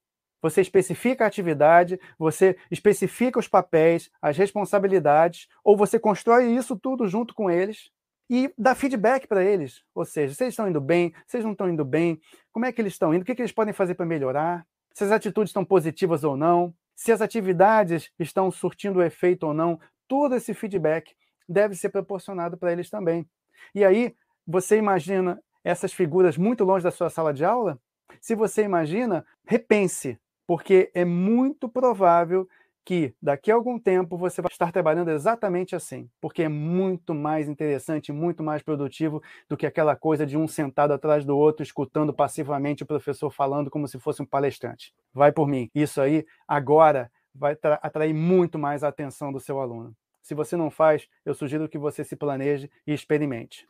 Você 0.47 0.61
especifica 0.61 1.25
a 1.25 1.27
atividade, 1.27 1.99
você 2.17 2.57
especifica 2.71 3.37
os 3.37 3.49
papéis, 3.49 4.09
as 4.23 4.39
responsabilidades, 4.39 5.49
ou 5.65 5.77
você 5.77 5.99
constrói 5.99 6.55
isso 6.55 6.77
tudo 6.77 7.09
junto 7.09 7.35
com 7.35 7.51
eles 7.51 7.91
e 8.31 8.53
dá 8.57 8.73
feedback 8.73 9.27
para 9.27 9.43
eles. 9.43 9.83
Ou 9.93 10.05
seja, 10.05 10.35
se 10.35 10.45
eles 10.45 10.53
estão 10.53 10.69
indo 10.69 10.81
bem, 10.81 11.13
eles 11.35 11.45
não 11.45 11.51
estão 11.51 11.69
indo 11.69 11.85
bem, 11.85 12.21
como 12.53 12.65
é 12.65 12.71
que 12.71 12.81
eles 12.81 12.93
estão 12.93 13.13
indo, 13.13 13.23
o 13.23 13.25
que, 13.25 13.35
que 13.35 13.43
eles 13.43 13.51
podem 13.51 13.75
fazer 13.75 13.97
para 13.97 14.07
melhorar, 14.07 14.65
se 14.95 15.03
as 15.03 15.11
atitudes 15.11 15.51
estão 15.51 15.65
positivas 15.65 16.23
ou 16.23 16.37
não, 16.37 16.73
se 16.95 17.11
as 17.11 17.21
atividades 17.21 18.09
estão 18.17 18.49
surtindo 18.49 19.03
efeito 19.03 19.49
ou 19.49 19.53
não. 19.53 19.81
Todo 20.07 20.37
esse 20.37 20.55
feedback 20.55 21.13
deve 21.49 21.75
ser 21.75 21.89
proporcionado 21.89 22.57
para 22.57 22.71
eles 22.71 22.89
também. 22.89 23.29
E 23.75 23.85
aí, 23.85 24.15
você 24.47 24.77
imagina 24.77 25.43
essas 25.65 25.93
figuras 25.93 26.39
muito 26.39 26.63
longe 26.63 26.85
da 26.85 26.93
sua 26.93 27.11
sala 27.11 27.35
de 27.35 27.45
aula? 27.45 27.81
Se 28.21 28.37
você 28.37 28.63
imagina, 28.63 29.27
repense, 29.45 30.17
porque 30.47 30.91
é 30.95 31.05
muito 31.05 31.69
provável 31.69 32.49
que 32.87 33.13
daqui 33.21 33.51
a 33.51 33.55
algum 33.57 33.81
tempo 33.81 34.17
você 34.17 34.41
vai 34.41 34.49
estar 34.53 34.71
trabalhando 34.71 35.11
exatamente 35.11 35.75
assim, 35.75 36.09
porque 36.21 36.45
é 36.45 36.49
muito 36.49 37.13
mais 37.13 37.49
interessante, 37.49 38.13
muito 38.13 38.45
mais 38.45 38.63
produtivo 38.63 39.21
do 39.49 39.57
que 39.57 39.67
aquela 39.67 39.97
coisa 39.97 40.25
de 40.25 40.37
um 40.37 40.47
sentado 40.47 40.93
atrás 40.93 41.25
do 41.25 41.37
outro, 41.37 41.65
escutando 41.65 42.15
passivamente 42.15 42.85
o 42.85 42.87
professor 42.87 43.29
falando 43.29 43.71
como 43.71 43.89
se 43.89 43.99
fosse 43.99 44.23
um 44.23 44.27
palestrante. 44.27 44.95
Vai 45.13 45.33
por 45.33 45.49
mim. 45.49 45.69
Isso 45.75 46.01
aí 46.01 46.25
agora 46.47 47.11
vai 47.35 47.59
atrair 47.83 48.15
muito 48.15 48.57
mais 48.57 48.85
a 48.85 48.89
atenção 48.89 49.33
do 49.33 49.41
seu 49.41 49.61
aluno. 49.61 49.93
Se 50.23 50.33
você 50.33 50.57
não 50.57 50.71
faz, 50.71 51.09
eu 51.25 51.35
sugiro 51.35 51.69
que 51.69 51.79
você 51.79 52.05
se 52.05 52.15
planeje 52.15 52.71
e 52.87 52.93
experimente. 52.93 53.69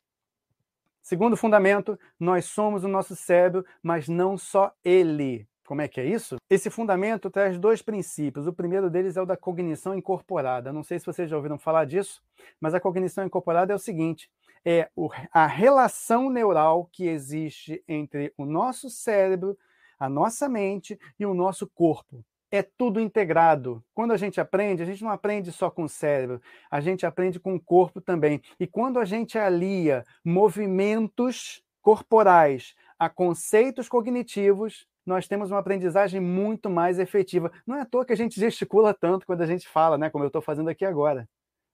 Segundo 1.02 1.38
fundamento, 1.38 1.98
nós 2.20 2.44
somos 2.44 2.84
o 2.84 2.88
nosso 2.88 3.16
cérebro, 3.16 3.64
mas 3.82 4.08
não 4.08 4.36
só 4.36 4.72
ele. 4.84 5.48
Como 5.66 5.82
é 5.82 5.88
que 5.88 6.00
é 6.00 6.04
isso? 6.04 6.36
Esse 6.48 6.70
fundamento 6.70 7.28
traz 7.28 7.58
dois 7.58 7.82
princípios. 7.82 8.46
O 8.46 8.52
primeiro 8.52 8.88
deles 8.88 9.16
é 9.16 9.22
o 9.22 9.26
da 9.26 9.36
cognição 9.36 9.94
incorporada. 9.94 10.72
Não 10.72 10.82
sei 10.82 10.98
se 10.98 11.06
vocês 11.06 11.28
já 11.28 11.36
ouviram 11.36 11.58
falar 11.58 11.84
disso, 11.84 12.22
mas 12.60 12.74
a 12.74 12.80
cognição 12.80 13.26
incorporada 13.26 13.72
é 13.72 13.76
o 13.76 13.78
seguinte: 13.78 14.30
é 14.64 14.88
a 15.32 15.46
relação 15.46 16.30
neural 16.30 16.88
que 16.92 17.06
existe 17.06 17.82
entre 17.88 18.32
o 18.36 18.46
nosso 18.46 18.88
cérebro, 18.88 19.58
a 19.98 20.08
nossa 20.08 20.48
mente 20.48 20.98
e 21.18 21.26
o 21.26 21.34
nosso 21.34 21.66
corpo 21.66 22.24
é 22.50 22.62
tudo 22.62 23.00
integrado. 23.00 23.82
Quando 23.94 24.12
a 24.12 24.16
gente 24.16 24.40
aprende, 24.40 24.82
a 24.82 24.86
gente 24.86 25.02
não 25.02 25.10
aprende 25.10 25.52
só 25.52 25.70
com 25.70 25.84
o 25.84 25.88
cérebro, 25.88 26.40
a 26.70 26.80
gente 26.80 27.04
aprende 27.04 27.38
com 27.40 27.54
o 27.54 27.60
corpo 27.60 28.00
também. 28.00 28.40
E 28.58 28.66
quando 28.66 28.98
a 28.98 29.04
gente 29.04 29.38
alia 29.38 30.04
movimentos 30.24 31.62
corporais 31.82 32.74
a 32.98 33.08
conceitos 33.08 33.88
cognitivos, 33.88 34.86
nós 35.06 35.28
temos 35.28 35.50
uma 35.50 35.60
aprendizagem 35.60 36.20
muito 36.20 36.68
mais 36.68 36.98
efetiva. 36.98 37.50
Não 37.64 37.76
é 37.76 37.82
à 37.82 37.86
toa 37.86 38.04
que 38.04 38.12
a 38.12 38.16
gente 38.16 38.38
gesticula 38.38 38.92
tanto 38.92 39.24
quando 39.24 39.42
a 39.42 39.46
gente 39.46 39.68
fala, 39.68 39.96
né, 39.96 40.10
como 40.10 40.24
eu 40.24 40.28
estou 40.28 40.42
fazendo 40.42 40.68
aqui 40.68 40.84
agora. 40.84 41.28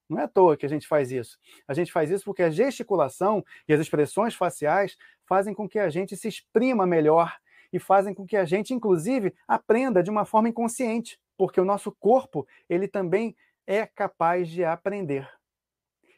Não 0.07 0.19
é 0.19 0.23
à 0.23 0.27
toa 0.27 0.55
que 0.55 0.65
a 0.65 0.69
gente 0.69 0.87
faz 0.87 1.11
isso. 1.11 1.37
A 1.67 1.73
gente 1.73 1.91
faz 1.91 2.11
isso 2.11 2.23
porque 2.23 2.43
a 2.43 2.49
gesticulação 2.49 3.43
e 3.67 3.73
as 3.73 3.79
expressões 3.79 4.35
faciais 4.35 4.95
fazem 5.27 5.53
com 5.53 5.67
que 5.67 5.79
a 5.79 5.89
gente 5.89 6.15
se 6.15 6.27
exprima 6.27 6.85
melhor 6.85 7.35
e 7.71 7.79
fazem 7.79 8.13
com 8.13 8.25
que 8.25 8.37
a 8.37 8.45
gente, 8.45 8.73
inclusive, 8.73 9.33
aprenda 9.47 10.03
de 10.03 10.11
uma 10.11 10.25
forma 10.25 10.49
inconsciente, 10.49 11.17
porque 11.35 11.59
o 11.59 11.65
nosso 11.65 11.91
corpo 11.91 12.47
ele 12.69 12.87
também 12.87 13.35
é 13.65 13.87
capaz 13.87 14.47
de 14.47 14.63
aprender. 14.63 15.27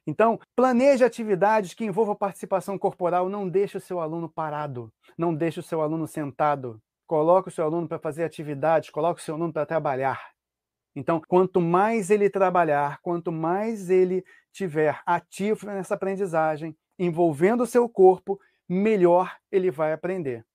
Então, 0.08 0.40
planeje 0.56 1.04
atividades 1.04 1.74
que 1.74 1.86
envolvam 1.86 2.16
participação 2.16 2.78
corporal, 2.78 3.30
não 3.30 3.48
deixe 3.48 3.78
o 3.78 3.82
seu 3.82 4.00
aluno 4.00 4.30
parado, 4.30 4.92
não 5.18 5.34
deixe 5.34 5.60
o 5.60 5.64
seu 5.64 5.82
aluno 5.82 6.06
sentado. 6.06 6.80
Coloque 7.08 7.50
o 7.50 7.52
seu 7.52 7.66
aluno 7.66 7.88
para 7.88 8.00
fazer 8.00 8.24
atividades, 8.24 8.90
coloque 8.90 9.22
o 9.22 9.24
seu 9.24 9.36
aluno 9.36 9.54
para 9.54 9.66
trabalhar. 9.66 10.32
Então, 10.96 11.22
quanto 11.28 11.60
mais 11.60 12.10
ele 12.10 12.30
trabalhar, 12.30 13.00
quanto 13.02 13.32
mais 13.32 13.90
ele 13.90 14.24
tiver 14.52 15.02
ativo 15.06 15.66
nessa 15.68 15.96
aprendizagem, 15.96 16.76
envolvendo 16.98 17.64
o 17.64 17.68
seu 17.68 17.88
corpo, 17.90 18.40
melhor 18.68 19.36
ele 19.52 19.70
vai 19.70 19.92
aprender 19.94 20.46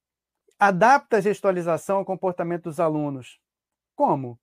adapta 0.60 1.16
a 1.16 1.20
gestualização 1.22 1.96
ao 1.96 2.04
comportamento 2.04 2.64
dos 2.64 2.78
alunos. 2.78 3.40
Como? 3.96 4.38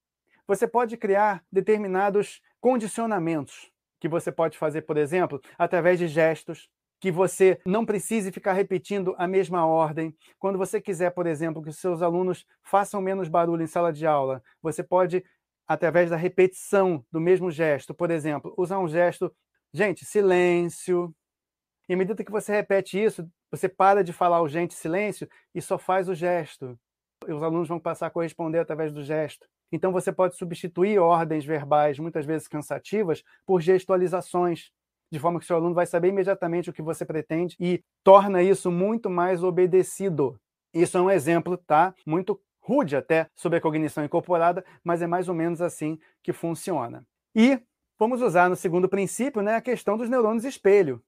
Você 0.48 0.68
pode 0.68 0.98
criar 0.98 1.44
determinados 1.52 2.42
condicionamentos 2.60 3.72
que 4.00 4.10
você 4.10 4.32
pode 4.32 4.58
fazer, 4.58 4.82
por 4.82 4.98
exemplo, 4.98 5.40
através 5.60 6.00
de 6.00 6.08
gestos, 6.08 6.70
que 7.00 7.12
você 7.12 7.60
não 7.66 7.86
precise 7.86 8.32
ficar 8.32 8.54
repetindo 8.54 9.16
a 9.18 9.28
mesma 9.28 9.66
ordem. 9.66 10.16
Quando 10.40 10.58
você 10.58 10.82
quiser, 10.82 11.12
por 11.12 11.28
exemplo, 11.28 11.62
que 11.62 11.70
os 11.70 11.78
seus 11.78 12.02
alunos 12.02 12.46
façam 12.64 13.02
menos 13.02 13.28
barulho 13.28 13.64
em 13.64 13.68
sala 13.68 13.94
de 13.94 14.06
aula, 14.06 14.42
você 14.62 14.84
pode, 14.84 15.24
através 15.68 16.10
da 16.10 16.16
repetição 16.16 17.06
do 17.12 17.20
mesmo 17.20 17.52
gesto, 17.52 17.94
por 17.94 18.10
exemplo, 18.10 18.54
usar 18.58 18.80
um 18.80 18.88
gesto, 18.88 19.34
gente, 19.74 20.06
silêncio. 20.06 21.14
E 21.88 21.94
à 21.94 21.98
medida 21.98 22.24
que 22.24 22.32
você 22.32 22.52
repete 22.52 23.02
isso, 23.02 23.30
você 23.52 23.70
para 23.70 24.04
de 24.04 24.12
falar 24.12 24.42
o 24.42 24.48
gente 24.48 24.74
silêncio 24.74 25.28
e 25.54 25.62
só 25.62 25.78
faz 25.78 26.10
o 26.10 26.16
gesto. 26.16 26.78
E 27.28 27.32
os 27.32 27.44
alunos 27.44 27.68
vão 27.68 27.80
passar 27.80 28.08
a 28.08 28.12
corresponder 28.12 28.60
através 28.60 28.92
do 28.92 29.04
gesto. 29.04 29.48
Então 29.72 29.92
você 29.92 30.12
pode 30.12 30.36
substituir 30.38 30.98
ordens 31.00 31.46
verbais, 31.46 32.00
muitas 32.00 32.26
vezes 32.26 32.48
cansativas, 32.48 33.24
por 33.46 33.62
gestualizações, 33.62 34.72
de 35.12 35.20
forma 35.20 35.40
que 35.40 35.46
seu 35.46 35.56
aluno 35.56 35.74
vai 35.74 35.86
saber 35.86 36.10
imediatamente 36.10 36.70
o 36.70 36.74
que 36.74 36.82
você 36.82 37.06
pretende 37.06 37.56
e 37.60 37.84
torna 38.04 38.42
isso 38.42 38.72
muito 38.72 39.10
mais 39.10 39.44
obedecido. 39.44 40.40
Isso 40.74 40.98
é 40.98 41.02
um 41.02 41.10
exemplo, 41.10 41.58
tá? 41.58 41.94
Muito 42.06 42.40
rude 42.62 42.96
até 42.96 43.28
sobre 43.36 43.58
a 43.58 43.62
cognição 43.62 44.04
incorporada, 44.04 44.64
mas 44.84 45.02
é 45.02 45.08
mais 45.08 45.30
ou 45.30 45.36
menos 45.36 45.62
assim 45.62 45.98
que 46.22 46.34
funciona. 46.34 47.06
E 47.34 47.62
vamos 47.98 48.22
usar 48.22 48.50
no 48.50 48.56
segundo 48.56 48.90
princípio, 48.90 49.42
né, 49.42 49.56
a 49.56 49.62
questão 49.62 49.98
dos 49.98 50.10
neurônios 50.10 50.44
espelho. 50.44 51.02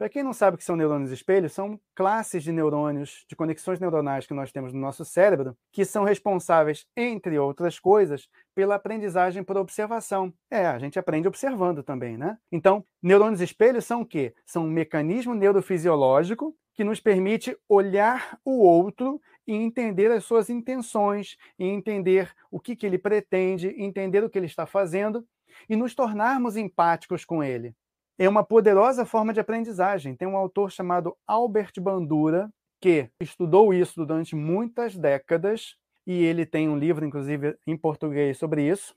Para 0.00 0.08
quem 0.08 0.22
não 0.22 0.32
sabe 0.32 0.54
o 0.54 0.58
que 0.58 0.64
são 0.64 0.76
neurônios 0.76 1.10
espelho, 1.10 1.50
são 1.50 1.78
classes 1.94 2.42
de 2.42 2.50
neurônios, 2.50 3.22
de 3.28 3.36
conexões 3.36 3.78
neuronais 3.78 4.26
que 4.26 4.32
nós 4.32 4.50
temos 4.50 4.72
no 4.72 4.80
nosso 4.80 5.04
cérebro, 5.04 5.54
que 5.70 5.84
são 5.84 6.04
responsáveis, 6.04 6.86
entre 6.96 7.38
outras 7.38 7.78
coisas, 7.78 8.26
pela 8.54 8.76
aprendizagem 8.76 9.44
por 9.44 9.58
observação. 9.58 10.32
É, 10.50 10.64
a 10.64 10.78
gente 10.78 10.98
aprende 10.98 11.28
observando 11.28 11.82
também, 11.82 12.16
né? 12.16 12.38
Então, 12.50 12.82
neurônios 13.02 13.42
espelho 13.42 13.82
são 13.82 14.00
o 14.00 14.06
quê? 14.06 14.34
São 14.46 14.64
um 14.64 14.70
mecanismo 14.70 15.34
neurofisiológico 15.34 16.56
que 16.72 16.82
nos 16.82 16.98
permite 16.98 17.54
olhar 17.68 18.38
o 18.42 18.62
outro 18.62 19.20
e 19.46 19.52
entender 19.52 20.10
as 20.10 20.24
suas 20.24 20.48
intenções, 20.48 21.36
e 21.58 21.66
entender 21.66 22.32
o 22.50 22.58
que, 22.58 22.74
que 22.74 22.86
ele 22.86 22.96
pretende, 22.96 23.74
entender 23.76 24.24
o 24.24 24.30
que 24.30 24.38
ele 24.38 24.46
está 24.46 24.64
fazendo 24.64 25.22
e 25.68 25.76
nos 25.76 25.94
tornarmos 25.94 26.56
empáticos 26.56 27.22
com 27.22 27.44
ele 27.44 27.74
é 28.24 28.28
uma 28.28 28.44
poderosa 28.44 29.06
forma 29.06 29.32
de 29.32 29.40
aprendizagem. 29.40 30.14
Tem 30.14 30.28
um 30.28 30.36
autor 30.36 30.70
chamado 30.70 31.16
Albert 31.26 31.72
Bandura 31.80 32.52
que 32.78 33.08
estudou 33.18 33.72
isso 33.72 34.04
durante 34.04 34.36
muitas 34.36 34.94
décadas 34.94 35.76
e 36.06 36.22
ele 36.22 36.44
tem 36.44 36.68
um 36.68 36.76
livro, 36.76 37.04
inclusive 37.04 37.56
em 37.66 37.78
português, 37.78 38.36
sobre 38.36 38.68
isso, 38.68 38.94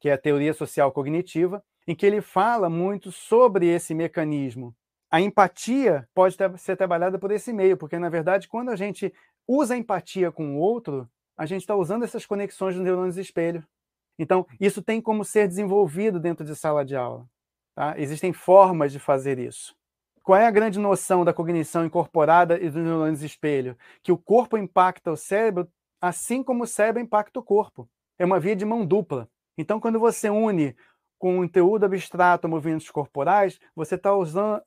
que 0.00 0.08
é 0.08 0.14
a 0.14 0.18
Teoria 0.18 0.54
Social 0.54 0.90
Cognitiva, 0.90 1.62
em 1.86 1.94
que 1.94 2.06
ele 2.06 2.22
fala 2.22 2.70
muito 2.70 3.12
sobre 3.12 3.66
esse 3.66 3.94
mecanismo. 3.94 4.74
A 5.10 5.20
empatia 5.20 6.08
pode 6.14 6.34
ser 6.56 6.76
trabalhada 6.76 7.18
por 7.18 7.30
esse 7.30 7.52
meio, 7.52 7.76
porque, 7.76 7.98
na 7.98 8.08
verdade, 8.08 8.48
quando 8.48 8.70
a 8.70 8.76
gente 8.76 9.12
usa 9.46 9.74
a 9.74 9.76
empatia 9.76 10.32
com 10.32 10.56
o 10.56 10.58
outro, 10.58 11.06
a 11.36 11.44
gente 11.44 11.60
está 11.60 11.76
usando 11.76 12.04
essas 12.04 12.24
conexões 12.24 12.74
dos 12.74 12.82
neurônios 12.82 13.18
espelho. 13.18 13.62
Então, 14.18 14.46
isso 14.58 14.80
tem 14.80 14.98
como 14.98 15.26
ser 15.26 15.46
desenvolvido 15.46 16.18
dentro 16.18 16.42
de 16.42 16.56
sala 16.56 16.84
de 16.84 16.96
aula. 16.96 17.26
Tá? 17.74 17.98
Existem 17.98 18.32
formas 18.32 18.92
de 18.92 18.98
fazer 18.98 19.38
isso. 19.38 19.74
Qual 20.22 20.38
é 20.38 20.46
a 20.46 20.50
grande 20.50 20.78
noção 20.78 21.24
da 21.24 21.32
cognição 21.32 21.84
incorporada 21.84 22.56
e 22.60 22.70
dos 22.70 22.82
neurônios 22.82 23.22
espelho? 23.22 23.76
Que 24.02 24.12
o 24.12 24.18
corpo 24.18 24.56
impacta 24.56 25.10
o 25.10 25.16
cérebro 25.16 25.68
assim 26.02 26.42
como 26.42 26.64
o 26.64 26.66
cérebro 26.66 27.00
impacta 27.00 27.38
o 27.38 27.42
corpo. 27.42 27.88
é 28.18 28.24
uma 28.24 28.40
via 28.40 28.56
de 28.56 28.64
mão 28.64 28.84
dupla. 28.84 29.28
Então, 29.56 29.78
quando 29.78 29.98
você 30.00 30.28
une 30.28 30.74
com 31.18 31.36
conteúdo 31.36 31.84
abstrato 31.84 32.48
movimentos 32.48 32.90
corporais, 32.90 33.60
você 33.76 33.94
está 33.94 34.10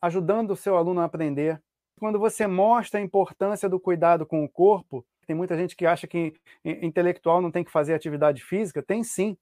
ajudando 0.02 0.52
o 0.52 0.56
seu 0.56 0.78
aluno 0.78 1.02
a 1.02 1.04
aprender. 1.04 1.62
Quando 2.00 2.18
você 2.18 2.48
mostra 2.48 3.00
a 3.00 3.04
importância 3.04 3.68
do 3.68 3.80
cuidado 3.80 4.26
com 4.26 4.44
o 4.44 4.50
corpo, 4.50 5.06
tem 5.28 5.36
muita 5.36 5.58
gente 5.58 5.76
que 5.76 5.86
acha 5.86 6.08
que 6.08 6.34
intelectual 6.64 7.42
não 7.42 7.52
tem 7.52 7.64
que 7.64 7.72
fazer 7.72 7.94
atividade 7.94 8.42
física. 8.42 8.82
Tem 8.82 9.04
sim. 9.04 9.38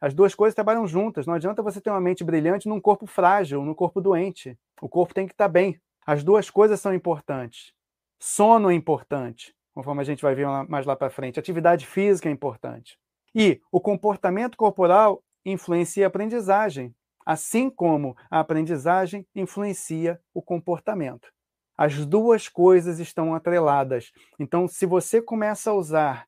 As 0.00 0.14
duas 0.14 0.34
coisas 0.34 0.54
trabalham 0.54 0.86
juntas. 0.86 1.26
Não 1.26 1.34
adianta 1.34 1.62
você 1.62 1.80
ter 1.80 1.90
uma 1.90 2.00
mente 2.00 2.24
brilhante 2.24 2.68
num 2.68 2.80
corpo 2.80 3.06
frágil, 3.06 3.64
num 3.64 3.74
corpo 3.74 4.00
doente. 4.00 4.58
O 4.80 4.88
corpo 4.88 5.12
tem 5.12 5.26
que 5.26 5.34
estar 5.34 5.48
bem. 5.48 5.78
As 6.06 6.24
duas 6.24 6.48
coisas 6.48 6.80
são 6.80 6.94
importantes. 6.94 7.72
Sono 8.18 8.70
é 8.70 8.74
importante, 8.74 9.54
conforme 9.74 10.00
a 10.00 10.04
gente 10.04 10.22
vai 10.22 10.34
ver 10.34 10.46
mais 10.68 10.86
lá 10.86 10.96
para 10.96 11.10
frente. 11.10 11.38
Atividade 11.38 11.86
física 11.86 12.28
é 12.28 12.32
importante. 12.32 12.98
E 13.34 13.60
o 13.70 13.80
comportamento 13.80 14.56
corporal 14.56 15.22
influencia 15.44 16.06
a 16.06 16.08
aprendizagem, 16.08 16.94
assim 17.24 17.70
como 17.70 18.16
a 18.30 18.40
aprendizagem 18.40 19.26
influencia 19.34 20.20
o 20.34 20.42
comportamento. 20.42 21.28
As 21.76 22.04
duas 22.04 22.48
coisas 22.48 22.98
estão 22.98 23.34
atreladas. 23.34 24.12
Então, 24.38 24.66
se 24.66 24.84
você 24.84 25.22
começa 25.22 25.70
a 25.70 25.74
usar 25.74 26.26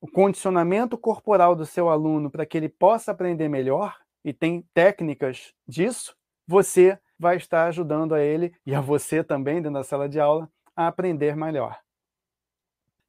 o 0.00 0.08
condicionamento 0.08 0.96
corporal 0.96 1.54
do 1.54 1.66
seu 1.66 1.88
aluno 1.88 2.30
para 2.30 2.46
que 2.46 2.56
ele 2.56 2.68
possa 2.68 3.12
aprender 3.12 3.48
melhor, 3.48 3.98
e 4.24 4.32
tem 4.32 4.62
técnicas 4.74 5.54
disso, 5.66 6.16
você 6.46 6.98
vai 7.18 7.36
estar 7.36 7.66
ajudando 7.66 8.14
a 8.14 8.20
ele 8.20 8.54
e 8.64 8.74
a 8.74 8.80
você 8.80 9.22
também, 9.22 9.56
dentro 9.56 9.74
da 9.74 9.84
sala 9.84 10.08
de 10.08 10.18
aula, 10.18 10.50
a 10.74 10.86
aprender 10.86 11.36
melhor. 11.36 11.78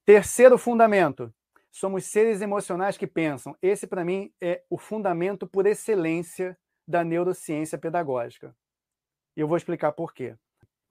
Terceiro 0.05 0.57
fundamento: 0.57 1.33
somos 1.71 2.05
seres 2.05 2.41
emocionais 2.41 2.97
que 2.97 3.07
pensam. 3.07 3.55
Esse, 3.61 3.87
para 3.87 4.03
mim, 4.03 4.31
é 4.41 4.63
o 4.69 4.77
fundamento 4.77 5.47
por 5.47 5.65
excelência 5.65 6.57
da 6.87 7.03
neurociência 7.03 7.77
pedagógica. 7.77 8.55
Eu 9.35 9.47
vou 9.47 9.57
explicar 9.57 9.93
por 9.93 10.13
quê. 10.13 10.35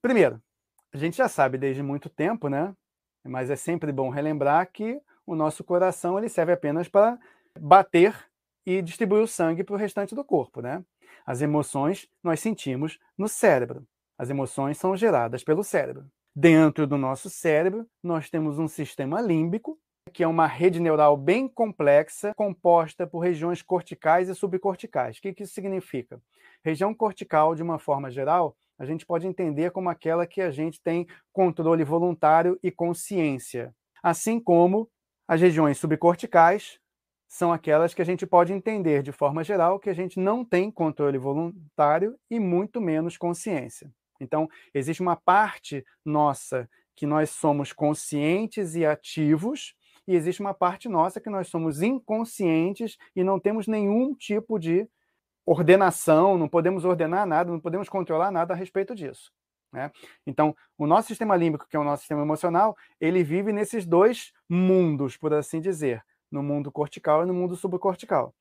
Primeiro, 0.00 0.42
a 0.92 0.96
gente 0.96 1.16
já 1.16 1.28
sabe 1.28 1.58
desde 1.58 1.82
muito 1.82 2.08
tempo, 2.08 2.48
né? 2.48 2.74
Mas 3.22 3.50
é 3.50 3.56
sempre 3.56 3.92
bom 3.92 4.08
relembrar 4.08 4.70
que 4.72 5.00
o 5.30 5.36
nosso 5.36 5.62
coração 5.62 6.18
ele 6.18 6.28
serve 6.28 6.52
apenas 6.52 6.88
para 6.88 7.16
bater 7.56 8.12
e 8.66 8.82
distribuir 8.82 9.22
o 9.22 9.28
sangue 9.28 9.62
para 9.62 9.74
o 9.76 9.78
restante 9.78 10.12
do 10.12 10.24
corpo, 10.24 10.60
né? 10.60 10.84
As 11.24 11.40
emoções 11.40 12.08
nós 12.20 12.40
sentimos 12.40 12.98
no 13.16 13.28
cérebro. 13.28 13.86
As 14.18 14.28
emoções 14.28 14.76
são 14.76 14.96
geradas 14.96 15.44
pelo 15.44 15.62
cérebro. 15.62 16.04
Dentro 16.34 16.84
do 16.84 16.98
nosso 16.98 17.30
cérebro, 17.30 17.86
nós 18.02 18.28
temos 18.28 18.58
um 18.58 18.66
sistema 18.66 19.20
límbico, 19.20 19.78
que 20.12 20.24
é 20.24 20.26
uma 20.26 20.48
rede 20.48 20.80
neural 20.80 21.16
bem 21.16 21.46
complexa, 21.46 22.32
composta 22.34 23.06
por 23.06 23.20
regiões 23.20 23.62
corticais 23.62 24.28
e 24.28 24.34
subcorticais. 24.34 25.18
O 25.18 25.20
que, 25.20 25.34
isso 25.38 25.54
significa? 25.54 26.20
Região 26.64 26.92
cortical, 26.92 27.54
de 27.54 27.62
uma 27.62 27.78
forma 27.78 28.10
geral, 28.10 28.56
a 28.76 28.84
gente 28.84 29.06
pode 29.06 29.28
entender 29.28 29.70
como 29.70 29.88
aquela 29.88 30.26
que 30.26 30.40
a 30.40 30.50
gente 30.50 30.82
tem 30.82 31.06
controle 31.32 31.84
voluntário 31.84 32.58
e 32.64 32.70
consciência. 32.72 33.72
Assim 34.02 34.40
como 34.40 34.90
as 35.30 35.40
regiões 35.40 35.78
subcorticais 35.78 36.80
são 37.28 37.52
aquelas 37.52 37.94
que 37.94 38.02
a 38.02 38.04
gente 38.04 38.26
pode 38.26 38.52
entender 38.52 39.00
de 39.00 39.12
forma 39.12 39.44
geral 39.44 39.78
que 39.78 39.88
a 39.88 39.94
gente 39.94 40.18
não 40.18 40.44
tem 40.44 40.72
controle 40.72 41.18
voluntário 41.18 42.18
e 42.28 42.40
muito 42.40 42.80
menos 42.80 43.16
consciência. 43.16 43.88
Então, 44.20 44.48
existe 44.74 45.00
uma 45.00 45.14
parte 45.14 45.86
nossa 46.04 46.68
que 46.96 47.06
nós 47.06 47.30
somos 47.30 47.72
conscientes 47.72 48.74
e 48.74 48.84
ativos, 48.84 49.76
e 50.04 50.16
existe 50.16 50.40
uma 50.40 50.52
parte 50.52 50.88
nossa 50.88 51.20
que 51.20 51.30
nós 51.30 51.46
somos 51.46 51.80
inconscientes 51.80 52.96
e 53.14 53.22
não 53.22 53.38
temos 53.38 53.68
nenhum 53.68 54.12
tipo 54.12 54.58
de 54.58 54.84
ordenação, 55.46 56.36
não 56.36 56.48
podemos 56.48 56.84
ordenar 56.84 57.24
nada, 57.24 57.52
não 57.52 57.60
podemos 57.60 57.88
controlar 57.88 58.32
nada 58.32 58.52
a 58.52 58.56
respeito 58.56 58.96
disso. 58.96 59.30
Né? 59.72 59.90
Então, 60.26 60.54
o 60.76 60.86
nosso 60.86 61.08
sistema 61.08 61.36
límbico, 61.36 61.66
que 61.68 61.76
é 61.76 61.78
o 61.78 61.84
nosso 61.84 62.02
sistema 62.02 62.22
emocional, 62.22 62.76
ele 63.00 63.22
vive 63.22 63.52
nesses 63.52 63.86
dois 63.86 64.32
mundos, 64.48 65.16
por 65.16 65.32
assim 65.32 65.60
dizer, 65.60 66.04
no 66.30 66.42
mundo 66.42 66.70
cortical 66.70 67.22
e 67.22 67.26
no 67.26 67.34
mundo 67.34 67.56
subcortical. 67.56 68.34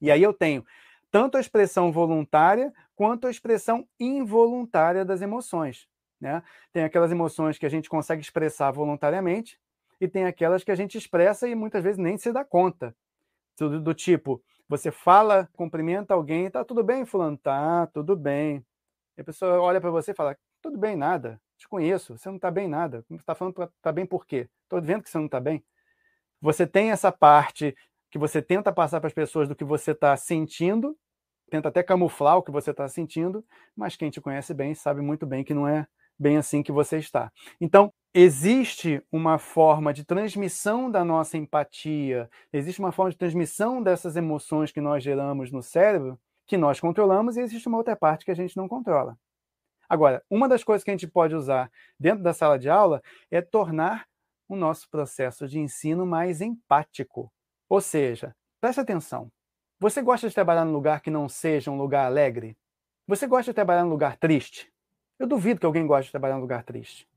E 0.00 0.10
aí 0.10 0.22
eu 0.22 0.32
tenho 0.32 0.64
tanto 1.10 1.36
a 1.36 1.40
expressão 1.40 1.92
voluntária 1.92 2.72
quanto 2.96 3.26
a 3.26 3.30
expressão 3.30 3.86
involuntária 4.00 5.04
das 5.04 5.20
emoções. 5.20 5.86
Né? 6.20 6.42
Tem 6.72 6.84
aquelas 6.84 7.10
emoções 7.10 7.58
que 7.58 7.66
a 7.66 7.68
gente 7.68 7.88
consegue 7.88 8.22
expressar 8.22 8.70
voluntariamente 8.70 9.60
e 10.00 10.08
tem 10.08 10.24
aquelas 10.24 10.64
que 10.64 10.70
a 10.70 10.74
gente 10.74 10.96
expressa 10.96 11.48
e 11.48 11.54
muitas 11.54 11.84
vezes 11.84 11.98
nem 11.98 12.16
se 12.16 12.32
dá 12.32 12.44
conta. 12.44 12.94
Do, 13.58 13.80
do 13.80 13.94
tipo, 13.94 14.42
você 14.68 14.90
fala, 14.90 15.48
cumprimenta 15.52 16.14
alguém, 16.14 16.50
tá 16.50 16.64
tudo 16.64 16.82
bem, 16.82 17.04
fulano? 17.04 17.36
Tá, 17.36 17.86
tudo 17.88 18.16
bem. 18.16 18.64
E 19.16 19.20
a 19.20 19.24
pessoa 19.24 19.60
olha 19.60 19.80
para 19.80 19.90
você 19.90 20.12
e 20.12 20.14
fala, 20.14 20.36
tudo 20.60 20.78
bem, 20.78 20.96
nada, 20.96 21.40
te 21.58 21.68
conheço, 21.68 22.16
você 22.16 22.28
não 22.28 22.36
está 22.36 22.50
bem 22.50 22.68
nada. 22.68 23.04
Você 23.08 23.16
está 23.16 23.34
falando 23.34 23.62
está 23.62 23.92
bem 23.92 24.06
por 24.06 24.26
quê? 24.26 24.48
Estou 24.64 24.80
vendo 24.80 25.02
que 25.02 25.10
você 25.10 25.18
não 25.18 25.26
está 25.26 25.40
bem. 25.40 25.64
Você 26.40 26.66
tem 26.66 26.90
essa 26.90 27.12
parte 27.12 27.76
que 28.10 28.18
você 28.18 28.42
tenta 28.42 28.72
passar 28.72 29.00
para 29.00 29.08
as 29.08 29.14
pessoas 29.14 29.48
do 29.48 29.54
que 29.54 29.64
você 29.64 29.92
está 29.92 30.16
sentindo, 30.16 30.96
tenta 31.50 31.68
até 31.68 31.82
camuflar 31.82 32.36
o 32.36 32.42
que 32.42 32.50
você 32.50 32.70
está 32.70 32.88
sentindo, 32.88 33.44
mas 33.76 33.96
quem 33.96 34.10
te 34.10 34.20
conhece 34.20 34.52
bem 34.52 34.74
sabe 34.74 35.00
muito 35.00 35.26
bem 35.26 35.44
que 35.44 35.54
não 35.54 35.68
é 35.68 35.86
bem 36.18 36.36
assim 36.36 36.62
que 36.62 36.72
você 36.72 36.98
está. 36.98 37.32
Então, 37.60 37.92
existe 38.14 39.02
uma 39.10 39.38
forma 39.38 39.92
de 39.92 40.04
transmissão 40.04 40.90
da 40.90 41.04
nossa 41.04 41.36
empatia, 41.36 42.28
existe 42.52 42.80
uma 42.80 42.92
forma 42.92 43.10
de 43.10 43.16
transmissão 43.16 43.82
dessas 43.82 44.16
emoções 44.16 44.70
que 44.70 44.80
nós 44.80 45.02
geramos 45.02 45.50
no 45.50 45.62
cérebro, 45.62 46.18
que 46.52 46.58
nós 46.58 46.78
controlamos, 46.78 47.38
e 47.38 47.40
existe 47.40 47.66
uma 47.66 47.78
outra 47.78 47.96
parte 47.96 48.26
que 48.26 48.30
a 48.30 48.34
gente 48.34 48.58
não 48.58 48.68
controla. 48.68 49.16
Agora, 49.88 50.22
uma 50.28 50.46
das 50.46 50.62
coisas 50.62 50.84
que 50.84 50.90
a 50.90 50.92
gente 50.92 51.06
pode 51.06 51.34
usar 51.34 51.72
dentro 51.98 52.22
da 52.22 52.34
sala 52.34 52.58
de 52.58 52.68
aula 52.68 53.02
é 53.30 53.40
tornar 53.40 54.06
o 54.46 54.54
nosso 54.54 54.86
processo 54.90 55.48
de 55.48 55.58
ensino 55.58 56.04
mais 56.04 56.42
empático. 56.42 57.32
Ou 57.70 57.80
seja, 57.80 58.36
preste 58.60 58.80
atenção. 58.80 59.32
Você 59.80 60.02
gosta 60.02 60.28
de 60.28 60.34
trabalhar 60.34 60.66
num 60.66 60.74
lugar 60.74 61.00
que 61.00 61.10
não 61.10 61.26
seja 61.26 61.70
um 61.70 61.78
lugar 61.78 62.04
alegre? 62.04 62.54
Você 63.06 63.26
gosta 63.26 63.50
de 63.50 63.54
trabalhar 63.54 63.84
num 63.84 63.88
lugar 63.88 64.18
triste? 64.18 64.70
Eu 65.18 65.26
duvido 65.26 65.58
que 65.58 65.64
alguém 65.64 65.86
goste 65.86 66.08
de 66.08 66.12
trabalhar 66.12 66.34
num 66.34 66.42
lugar 66.42 66.64
triste. 66.64 67.08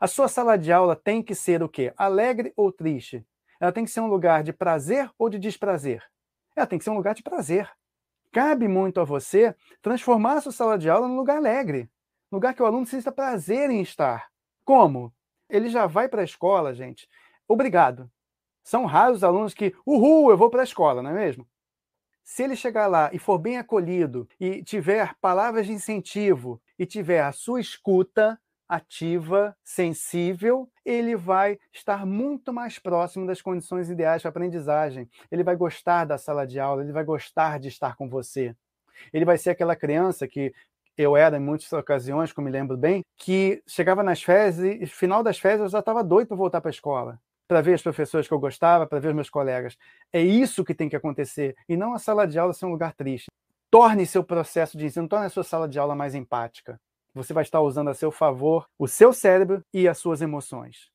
A 0.00 0.06
sua 0.06 0.26
sala 0.26 0.56
de 0.56 0.72
aula 0.72 0.96
tem 0.96 1.22
que 1.22 1.34
ser 1.34 1.62
o 1.62 1.68
quê? 1.68 1.92
Alegre 1.98 2.50
ou 2.56 2.72
triste? 2.72 3.26
Ela 3.60 3.72
tem 3.72 3.84
que 3.84 3.90
ser 3.90 4.00
um 4.00 4.08
lugar 4.08 4.42
de 4.42 4.54
prazer 4.54 5.10
ou 5.18 5.28
de 5.28 5.38
desprazer? 5.38 6.02
Ela 6.56 6.66
tem 6.66 6.78
que 6.78 6.84
ser 6.84 6.90
um 6.90 6.96
lugar 6.96 7.14
de 7.14 7.22
prazer. 7.22 7.70
Cabe 8.32 8.66
muito 8.66 8.98
a 8.98 9.04
você 9.04 9.54
transformar 9.82 10.38
a 10.38 10.40
sua 10.40 10.52
sala 10.52 10.78
de 10.78 10.88
aula 10.88 11.06
num 11.06 11.16
lugar 11.16 11.36
alegre, 11.36 11.90
lugar 12.32 12.54
que 12.54 12.62
o 12.62 12.66
aluno 12.66 12.86
sinta 12.86 13.12
prazer 13.12 13.68
em 13.68 13.82
estar. 13.82 14.30
Como? 14.64 15.12
Ele 15.50 15.68
já 15.68 15.86
vai 15.86 16.08
para 16.08 16.22
a 16.22 16.24
escola, 16.24 16.72
gente. 16.72 17.06
Obrigado. 17.46 18.10
São 18.64 18.86
raros 18.86 19.18
os 19.18 19.24
alunos 19.24 19.52
que, 19.52 19.74
uhul, 19.84 20.30
eu 20.30 20.36
vou 20.38 20.48
para 20.48 20.62
a 20.62 20.64
escola, 20.64 21.02
não 21.02 21.10
é 21.10 21.14
mesmo? 21.14 21.46
Se 22.24 22.42
ele 22.42 22.56
chegar 22.56 22.86
lá 22.86 23.10
e 23.12 23.18
for 23.18 23.36
bem 23.36 23.58
acolhido 23.58 24.26
e 24.40 24.62
tiver 24.62 25.14
palavras 25.20 25.66
de 25.66 25.72
incentivo 25.72 26.62
e 26.78 26.86
tiver 26.86 27.20
a 27.20 27.32
sua 27.32 27.60
escuta 27.60 28.40
ativa, 28.72 29.54
sensível, 29.62 30.66
ele 30.82 31.14
vai 31.14 31.58
estar 31.70 32.06
muito 32.06 32.54
mais 32.54 32.78
próximo 32.78 33.26
das 33.26 33.42
condições 33.42 33.90
ideais 33.90 34.22
para 34.22 34.30
aprendizagem. 34.30 35.10
Ele 35.30 35.44
vai 35.44 35.54
gostar 35.54 36.06
da 36.06 36.16
sala 36.16 36.46
de 36.46 36.58
aula, 36.58 36.82
ele 36.82 36.90
vai 36.90 37.04
gostar 37.04 37.60
de 37.60 37.68
estar 37.68 37.96
com 37.96 38.08
você. 38.08 38.56
Ele 39.12 39.26
vai 39.26 39.36
ser 39.36 39.50
aquela 39.50 39.76
criança 39.76 40.26
que 40.26 40.54
eu 40.96 41.18
era 41.18 41.36
em 41.36 41.40
muitas 41.40 41.70
ocasiões, 41.70 42.32
como 42.32 42.46
me 42.46 42.50
lembro 42.50 42.74
bem, 42.78 43.02
que 43.18 43.62
chegava 43.66 44.02
nas 44.02 44.22
férias 44.22 44.58
e 44.58 44.86
final 44.86 45.22
das 45.22 45.38
férias 45.38 45.60
eu 45.60 45.68
já 45.68 45.80
estava 45.80 46.02
doido 46.02 46.28
para 46.28 46.36
voltar 46.36 46.60
para 46.62 46.70
a 46.70 46.72
escola 46.72 47.20
para 47.46 47.60
ver 47.60 47.74
as 47.74 47.82
professoras 47.82 48.26
que 48.26 48.32
eu 48.32 48.38
gostava, 48.38 48.86
para 48.86 48.98
ver 48.98 49.08
os 49.08 49.14
meus 49.14 49.28
colegas. 49.28 49.76
É 50.10 50.22
isso 50.22 50.64
que 50.64 50.74
tem 50.74 50.88
que 50.88 50.96
acontecer, 50.96 51.54
e 51.68 51.76
não 51.76 51.92
a 51.92 51.98
sala 51.98 52.26
de 52.26 52.38
aula 52.38 52.54
ser 52.54 52.64
um 52.64 52.70
lugar 52.70 52.94
triste. 52.94 53.26
Torne 53.70 54.06
seu 54.06 54.24
processo 54.24 54.78
de 54.78 54.86
ensino, 54.86 55.06
torne 55.06 55.26
a 55.26 55.28
sua 55.28 55.44
sala 55.44 55.68
de 55.68 55.78
aula 55.78 55.94
mais 55.94 56.14
empática. 56.14 56.80
Você 57.14 57.32
vai 57.32 57.42
estar 57.42 57.60
usando 57.60 57.88
a 57.88 57.94
seu 57.94 58.10
favor 58.10 58.66
o 58.78 58.88
seu 58.88 59.12
cérebro 59.12 59.64
e 59.72 59.86
as 59.86 59.98
suas 59.98 60.22
emoções. 60.22 60.90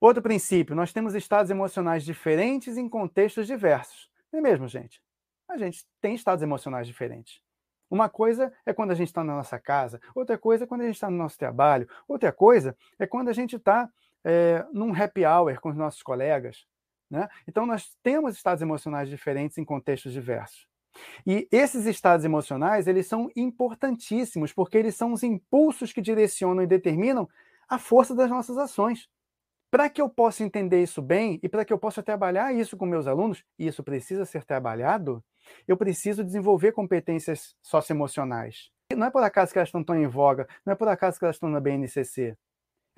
Outro 0.00 0.22
princípio, 0.22 0.74
nós 0.74 0.92
temos 0.92 1.14
estados 1.14 1.50
emocionais 1.50 2.04
diferentes 2.04 2.76
em 2.76 2.88
contextos 2.88 3.46
diversos. 3.46 4.10
Não 4.32 4.38
é 4.38 4.42
mesmo, 4.42 4.66
gente? 4.66 5.02
A 5.48 5.58
gente 5.58 5.84
tem 6.00 6.14
estados 6.14 6.42
emocionais 6.42 6.86
diferentes. 6.86 7.42
Uma 7.90 8.08
coisa 8.08 8.52
é 8.64 8.72
quando 8.72 8.92
a 8.92 8.94
gente 8.94 9.08
está 9.08 9.24
na 9.24 9.34
nossa 9.34 9.58
casa, 9.58 10.00
outra 10.14 10.38
coisa 10.38 10.64
é 10.64 10.66
quando 10.66 10.82
a 10.82 10.86
gente 10.86 10.94
está 10.94 11.10
no 11.10 11.16
nosso 11.16 11.36
trabalho, 11.36 11.88
outra 12.06 12.32
coisa 12.32 12.76
é 12.98 13.06
quando 13.06 13.28
a 13.28 13.32
gente 13.32 13.56
está 13.56 13.90
é, 14.24 14.64
num 14.72 14.94
happy 14.94 15.26
hour 15.26 15.60
com 15.60 15.70
os 15.70 15.76
nossos 15.76 16.02
colegas. 16.02 16.66
Né? 17.10 17.28
Então, 17.48 17.66
nós 17.66 17.96
temos 18.02 18.36
estados 18.36 18.62
emocionais 18.62 19.08
diferentes 19.08 19.58
em 19.58 19.64
contextos 19.64 20.12
diversos. 20.12 20.68
E 21.26 21.48
esses 21.50 21.86
estados 21.86 22.24
emocionais, 22.24 22.86
eles 22.86 23.06
são 23.06 23.30
importantíssimos, 23.36 24.52
porque 24.52 24.76
eles 24.76 24.94
são 24.94 25.12
os 25.12 25.22
impulsos 25.22 25.92
que 25.92 26.00
direcionam 26.00 26.62
e 26.62 26.66
determinam 26.66 27.28
a 27.68 27.78
força 27.78 28.14
das 28.14 28.28
nossas 28.28 28.58
ações. 28.58 29.08
Para 29.70 29.88
que 29.88 30.02
eu 30.02 30.08
possa 30.08 30.42
entender 30.42 30.82
isso 30.82 31.00
bem 31.00 31.38
e 31.42 31.48
para 31.48 31.64
que 31.64 31.72
eu 31.72 31.78
possa 31.78 32.02
trabalhar 32.02 32.52
isso 32.52 32.76
com 32.76 32.84
meus 32.84 33.06
alunos, 33.06 33.44
e 33.56 33.68
isso 33.68 33.84
precisa 33.84 34.24
ser 34.24 34.44
trabalhado, 34.44 35.22
eu 35.66 35.76
preciso 35.76 36.24
desenvolver 36.24 36.72
competências 36.72 37.54
socioemocionais. 37.62 38.70
Não 38.96 39.06
é 39.06 39.10
por 39.10 39.22
acaso 39.22 39.52
que 39.52 39.58
elas 39.58 39.68
estão 39.68 39.84
tão 39.84 39.94
em 39.94 40.08
voga, 40.08 40.48
não 40.66 40.72
é 40.72 40.76
por 40.76 40.88
acaso 40.88 41.18
que 41.18 41.24
elas 41.24 41.36
estão 41.36 41.48
na 41.48 41.60
BNCC. 41.60 42.36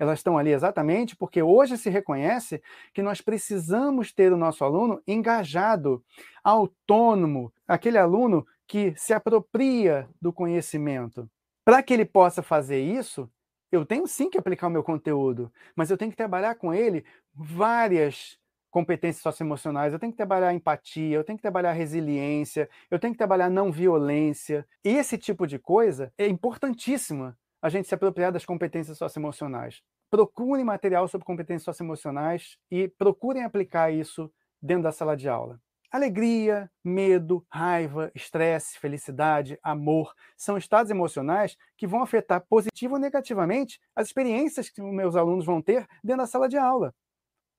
Elas 0.03 0.19
estão 0.19 0.37
ali 0.37 0.51
exatamente 0.51 1.15
porque 1.15 1.41
hoje 1.41 1.77
se 1.77 1.89
reconhece 1.89 2.61
que 2.93 3.01
nós 3.01 3.21
precisamos 3.21 4.11
ter 4.11 4.33
o 4.33 4.37
nosso 4.37 4.65
aluno 4.65 5.01
engajado, 5.07 6.03
autônomo, 6.43 7.53
aquele 7.65 7.97
aluno 7.97 8.45
que 8.67 8.93
se 8.97 9.13
apropria 9.13 10.09
do 10.21 10.33
conhecimento. 10.33 11.29
Para 11.63 11.81
que 11.81 11.93
ele 11.93 12.03
possa 12.03 12.43
fazer 12.43 12.81
isso, 12.81 13.31
eu 13.71 13.85
tenho 13.85 14.05
sim 14.05 14.29
que 14.29 14.37
aplicar 14.37 14.67
o 14.67 14.69
meu 14.69 14.83
conteúdo, 14.83 15.49
mas 15.73 15.89
eu 15.89 15.97
tenho 15.97 16.11
que 16.11 16.17
trabalhar 16.17 16.55
com 16.55 16.73
ele 16.73 17.05
várias 17.33 18.37
competências 18.69 19.23
socioemocionais, 19.23 19.93
eu 19.93 19.99
tenho 19.99 20.11
que 20.11 20.17
trabalhar 20.17 20.53
empatia, 20.53 21.15
eu 21.15 21.23
tenho 21.23 21.37
que 21.37 21.41
trabalhar 21.41 21.71
resiliência, 21.71 22.69
eu 22.91 22.99
tenho 22.99 23.13
que 23.13 23.17
trabalhar 23.17 23.49
não 23.49 23.71
violência. 23.71 24.67
Esse 24.83 25.17
tipo 25.17 25.47
de 25.47 25.57
coisa 25.57 26.11
é 26.17 26.27
importantíssima 26.27 27.37
a 27.61 27.69
gente 27.69 27.87
se 27.87 27.95
apropriar 27.95 28.33
das 28.33 28.45
competências 28.45 28.97
socioemocionais. 28.97 29.81
Procurem 30.13 30.63
material 30.63 31.07
sobre 31.07 31.25
competências 31.25 31.63
socioemocionais 31.63 32.55
e 32.69 32.87
procurem 32.87 33.43
aplicar 33.43 33.91
isso 33.91 34.31
dentro 34.61 34.83
da 34.83 34.91
sala 34.91 35.17
de 35.17 35.27
aula. 35.27 35.59
Alegria, 35.89 36.69
medo, 36.83 37.43
raiva, 37.49 38.11
estresse, 38.13 38.77
felicidade, 38.77 39.57
amor 39.63 40.13
são 40.37 40.55
estados 40.55 40.91
emocionais 40.91 41.57
que 41.75 41.87
vão 41.87 42.03
afetar 42.03 42.45
positivo 42.47 42.93
ou 42.93 42.99
negativamente 42.99 43.81
as 43.95 44.05
experiências 44.05 44.69
que 44.69 44.83
meus 44.83 45.15
alunos 45.15 45.47
vão 45.47 45.59
ter 45.59 45.87
dentro 46.03 46.21
da 46.21 46.27
sala 46.27 46.47
de 46.47 46.59
aula. 46.59 46.93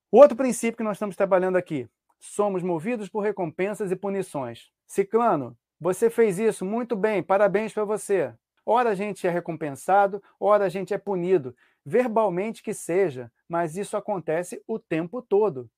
Outro 0.09 0.37
princípio 0.37 0.77
que 0.77 0.85
nós 0.85 0.95
estamos 0.95 1.17
trabalhando 1.17 1.57
aqui: 1.57 1.89
somos 2.21 2.63
movidos 2.63 3.09
por 3.09 3.25
recompensas 3.25 3.91
e 3.91 3.97
punições. 3.97 4.71
Ciclano, 4.87 5.59
você 5.81 6.09
fez 6.09 6.39
isso 6.39 6.65
muito 6.65 6.95
bem, 6.95 7.21
parabéns 7.21 7.73
para 7.73 7.85
você. 7.85 8.33
Ora 8.67 8.91
a 8.91 8.95
gente 8.95 9.27
é 9.27 9.31
recompensado, 9.31 10.23
ora 10.41 10.65
a 10.65 10.69
gente 10.71 10.95
é 10.95 10.99
punido, 10.99 11.55
verbalmente 11.85 12.63
que 12.63 12.73
seja, 12.73 13.31
mas 13.49 13.77
isso 13.77 13.97
acontece 13.97 14.63
o 14.67 14.79
tempo 14.79 15.21
todo. 15.21 15.71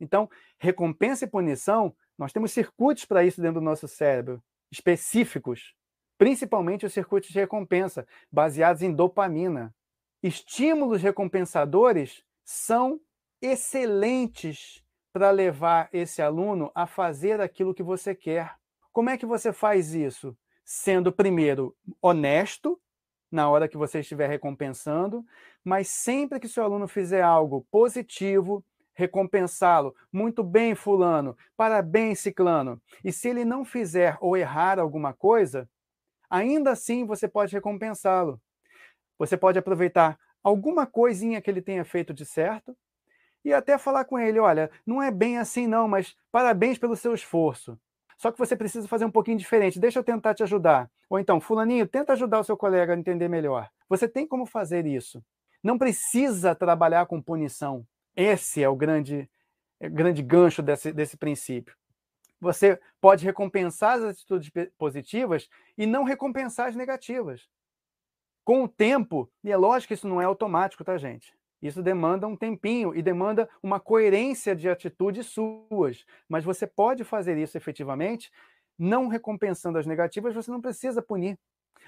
Então, 0.00 0.28
recompensa 0.58 1.24
e 1.24 1.28
punição, 1.28 1.94
nós 2.16 2.32
temos 2.32 2.52
circuitos 2.52 3.04
para 3.04 3.24
isso 3.24 3.40
dentro 3.40 3.60
do 3.60 3.64
nosso 3.64 3.86
cérebro, 3.86 4.42
específicos, 4.70 5.74
principalmente 6.16 6.86
os 6.86 6.92
circuitos 6.92 7.30
de 7.30 7.38
recompensa, 7.38 8.06
baseados 8.30 8.82
em 8.82 8.92
dopamina. 8.92 9.74
Estímulos 10.22 11.02
recompensadores 11.02 12.24
são 12.44 13.00
excelentes 13.40 14.82
para 15.12 15.30
levar 15.30 15.88
esse 15.92 16.22
aluno 16.22 16.70
a 16.74 16.86
fazer 16.86 17.40
aquilo 17.40 17.74
que 17.74 17.82
você 17.82 18.14
quer. 18.14 18.54
Como 18.92 19.10
é 19.10 19.16
que 19.16 19.26
você 19.26 19.52
faz 19.52 19.94
isso? 19.94 20.36
Sendo, 20.64 21.12
primeiro, 21.12 21.76
honesto 22.00 22.80
na 23.30 23.48
hora 23.48 23.68
que 23.68 23.76
você 23.76 24.00
estiver 24.00 24.28
recompensando, 24.28 25.24
mas 25.64 25.88
sempre 25.88 26.40
que 26.40 26.48
seu 26.48 26.64
aluno 26.64 26.88
fizer 26.88 27.22
algo 27.22 27.66
positivo, 27.70 28.64
recompensá-lo. 28.94 29.94
Muito 30.12 30.42
bem, 30.42 30.74
Fulano. 30.74 31.36
Parabéns, 31.56 32.20
Ciclano. 32.20 32.80
E 33.04 33.12
se 33.12 33.28
ele 33.28 33.44
não 33.44 33.64
fizer 33.64 34.16
ou 34.20 34.36
errar 34.36 34.78
alguma 34.78 35.12
coisa, 35.12 35.68
ainda 36.28 36.70
assim 36.70 37.04
você 37.04 37.26
pode 37.28 37.52
recompensá-lo. 37.52 38.40
Você 39.18 39.36
pode 39.36 39.58
aproveitar 39.58 40.18
alguma 40.42 40.86
coisinha 40.86 41.40
que 41.40 41.50
ele 41.50 41.62
tenha 41.62 41.84
feito 41.84 42.14
de 42.14 42.24
certo 42.24 42.76
e 43.44 43.52
até 43.52 43.76
falar 43.78 44.04
com 44.04 44.18
ele: 44.18 44.38
olha, 44.38 44.70
não 44.86 45.02
é 45.02 45.10
bem 45.10 45.38
assim 45.38 45.66
não, 45.66 45.88
mas 45.88 46.16
parabéns 46.30 46.78
pelo 46.78 46.96
seu 46.96 47.14
esforço. 47.14 47.78
Só 48.16 48.30
que 48.30 48.38
você 48.38 48.54
precisa 48.54 48.86
fazer 48.86 49.06
um 49.06 49.10
pouquinho 49.10 49.38
diferente. 49.38 49.80
Deixa 49.80 49.98
eu 49.98 50.04
tentar 50.04 50.34
te 50.34 50.42
ajudar. 50.42 50.90
Ou 51.08 51.18
então, 51.18 51.40
Fulaninho, 51.40 51.86
tenta 51.86 52.12
ajudar 52.12 52.40
o 52.40 52.44
seu 52.44 52.54
colega 52.54 52.92
a 52.92 52.98
entender 52.98 53.28
melhor. 53.28 53.70
Você 53.88 54.06
tem 54.06 54.26
como 54.26 54.44
fazer 54.44 54.86
isso. 54.86 55.24
Não 55.62 55.78
precisa 55.78 56.54
trabalhar 56.54 57.06
com 57.06 57.20
punição. 57.20 57.86
Esse 58.16 58.62
é 58.62 58.68
o 58.68 58.76
grande, 58.76 59.28
é 59.78 59.88
grande 59.88 60.22
gancho 60.22 60.62
desse, 60.62 60.92
desse 60.92 61.16
princípio. 61.16 61.76
Você 62.40 62.80
pode 63.00 63.24
recompensar 63.24 63.98
as 63.98 64.04
atitudes 64.04 64.50
positivas 64.78 65.48
e 65.76 65.86
não 65.86 66.04
recompensar 66.04 66.68
as 66.68 66.76
negativas. 66.76 67.48
Com 68.42 68.64
o 68.64 68.68
tempo, 68.68 69.30
e 69.44 69.52
é 69.52 69.56
lógico 69.56 69.88
que 69.88 69.94
isso 69.94 70.08
não 70.08 70.20
é 70.20 70.24
automático, 70.24 70.82
tá, 70.82 70.96
gente? 70.96 71.34
Isso 71.60 71.82
demanda 71.82 72.26
um 72.26 72.36
tempinho 72.36 72.94
e 72.94 73.02
demanda 73.02 73.48
uma 73.62 73.78
coerência 73.78 74.56
de 74.56 74.68
atitudes 74.68 75.26
suas. 75.26 76.06
Mas 76.26 76.42
você 76.42 76.66
pode 76.66 77.04
fazer 77.04 77.36
isso 77.36 77.58
efetivamente, 77.58 78.32
não 78.78 79.08
recompensando 79.08 79.76
as 79.76 79.86
negativas, 79.86 80.34
você 80.34 80.50
não 80.50 80.60
precisa 80.60 81.02
punir. 81.02 81.38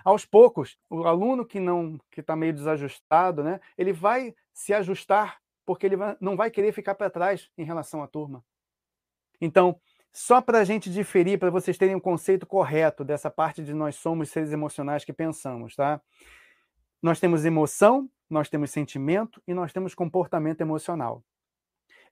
Aos 0.05 0.25
poucos, 0.25 0.79
o 0.91 1.05
aluno 1.05 1.45
que 1.45 1.61
não 1.61 1.99
que 2.11 2.21
está 2.21 2.35
meio 2.35 2.53
desajustado, 2.53 3.43
né, 3.43 3.61
ele 3.79 3.93
vai 3.93 4.35
se 4.53 4.75
ajustar 4.75 5.41
porque 5.65 5.87
ele 5.87 5.97
não 6.21 6.37
vai 6.37 6.51
querer 6.51 6.73
ficar 6.73 6.95
para 6.95 7.11
trás 7.11 7.51
em 7.57 7.65
relação 7.65 8.03
à 8.03 8.07
turma. 8.07 8.45
Então, 9.41 9.81
só 10.13 10.41
para 10.41 10.59
a 10.59 10.65
gente 10.65 10.91
diferir, 10.91 11.39
para 11.39 11.51
vocês 11.51 11.79
terem 11.79 11.95
um 11.95 12.01
conceito 12.01 12.47
correto 12.47 13.05
dessa 13.05 13.31
parte 13.31 13.63
de 13.65 13.73
nós 13.73 13.97
somos 13.97 14.29
seres 14.29 14.53
emocionais 14.53 15.05
que 15.05 15.13
pensamos, 15.13 15.75
tá? 15.75 16.01
Nós 17.01 17.19
temos 17.19 17.45
emoção, 17.45 18.11
nós 18.29 18.49
temos 18.49 18.71
sentimento 18.71 19.43
e 19.47 19.55
nós 19.55 19.73
temos 19.73 19.95
comportamento 19.95 20.61
emocional. 20.61 21.25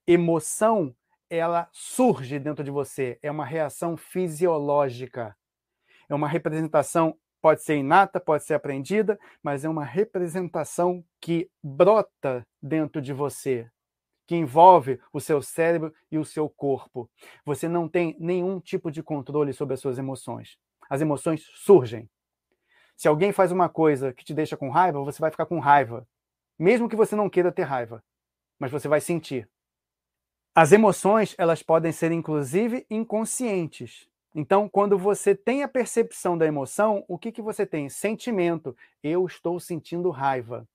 Emoção, 0.07 0.95
ela 1.29 1.69
surge 1.73 2.39
dentro 2.39 2.65
de 2.65 2.71
você, 2.71 3.19
é 3.23 3.31
uma 3.31 3.45
reação 3.45 3.97
fisiológica. 3.97 5.37
É 6.09 6.15
uma 6.15 6.27
representação 6.27 7.17
pode 7.41 7.63
ser 7.63 7.77
inata, 7.77 8.21
pode 8.21 8.45
ser 8.45 8.55
aprendida, 8.55 9.19
mas 9.43 9.65
é 9.65 9.69
uma 9.69 9.85
representação 9.85 11.05
que 11.21 11.51
brota 11.63 12.47
dentro 12.63 13.01
de 13.01 13.13
você, 13.13 13.69
que 14.27 14.37
envolve 14.37 15.01
o 15.13 15.21
seu 15.21 15.43
cérebro 15.43 15.93
e 16.11 16.19
o 16.19 16.25
seu 16.25 16.49
corpo. 16.49 17.11
Você 17.45 17.69
não 17.69 17.89
tem 17.89 18.17
nenhum 18.19 18.61
tipo 18.61 18.91
de 18.91 19.03
controle 19.03 19.53
sobre 19.53 19.75
as 19.75 19.81
suas 19.81 19.99
emoções. 19.99 20.57
As 20.89 21.01
emoções 21.01 21.45
surgem. 21.55 22.09
Se 22.97 23.09
alguém 23.09 23.33
faz 23.33 23.51
uma 23.51 23.69
coisa 23.69 24.13
que 24.13 24.25
te 24.25 24.35
deixa 24.35 24.57
com 24.57 24.69
raiva, 24.69 25.03
você 25.03 25.21
vai 25.21 25.31
ficar 25.31 25.47
com 25.47 25.59
raiva, 25.59 26.07
mesmo 26.59 26.89
que 26.89 26.97
você 26.97 27.17
não 27.17 27.31
queira 27.31 27.51
ter 27.51 27.63
raiva, 27.63 28.05
mas 28.59 28.71
você 28.71 28.89
vai 28.89 29.01
sentir. 29.01 29.49
As 30.55 30.73
emoções, 30.73 31.35
elas 31.39 31.63
podem 31.63 31.93
ser 31.93 32.13
inclusive 32.13 32.85
inconscientes. 32.91 34.10
Então, 34.35 34.69
quando 34.69 34.97
você 34.97 35.35
tem 35.35 35.63
a 35.63 35.69
percepção 35.69 36.39
da 36.39 36.47
emoção, 36.47 37.05
o 37.09 37.19
que, 37.19 37.33
que 37.33 37.43
você 37.43 37.67
tem? 37.67 37.89
Sentimento. 37.89 38.77
Eu 39.03 39.27
estou 39.27 39.59
sentindo 39.59 40.11
raiva. 40.11 40.69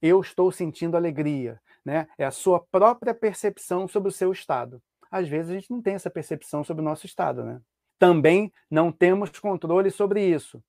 Eu 0.00 0.20
estou 0.20 0.52
sentindo 0.52 0.96
alegria. 0.96 1.60
Né? 1.84 2.06
É 2.16 2.24
a 2.24 2.30
sua 2.30 2.60
própria 2.60 3.14
percepção 3.14 3.88
sobre 3.88 4.08
o 4.08 4.12
seu 4.12 4.30
estado. 4.30 4.80
Às 5.10 5.28
vezes 5.28 5.50
a 5.50 5.54
gente 5.54 5.70
não 5.70 5.82
tem 5.82 5.94
essa 5.94 6.10
percepção 6.10 6.62
sobre 6.62 6.82
o 6.82 6.84
nosso 6.84 7.06
estado. 7.06 7.44
Né? 7.44 7.60
Também 7.98 8.52
não 8.70 8.92
temos 8.92 9.30
controle 9.38 9.90
sobre 9.90 10.24
isso. 10.24 10.62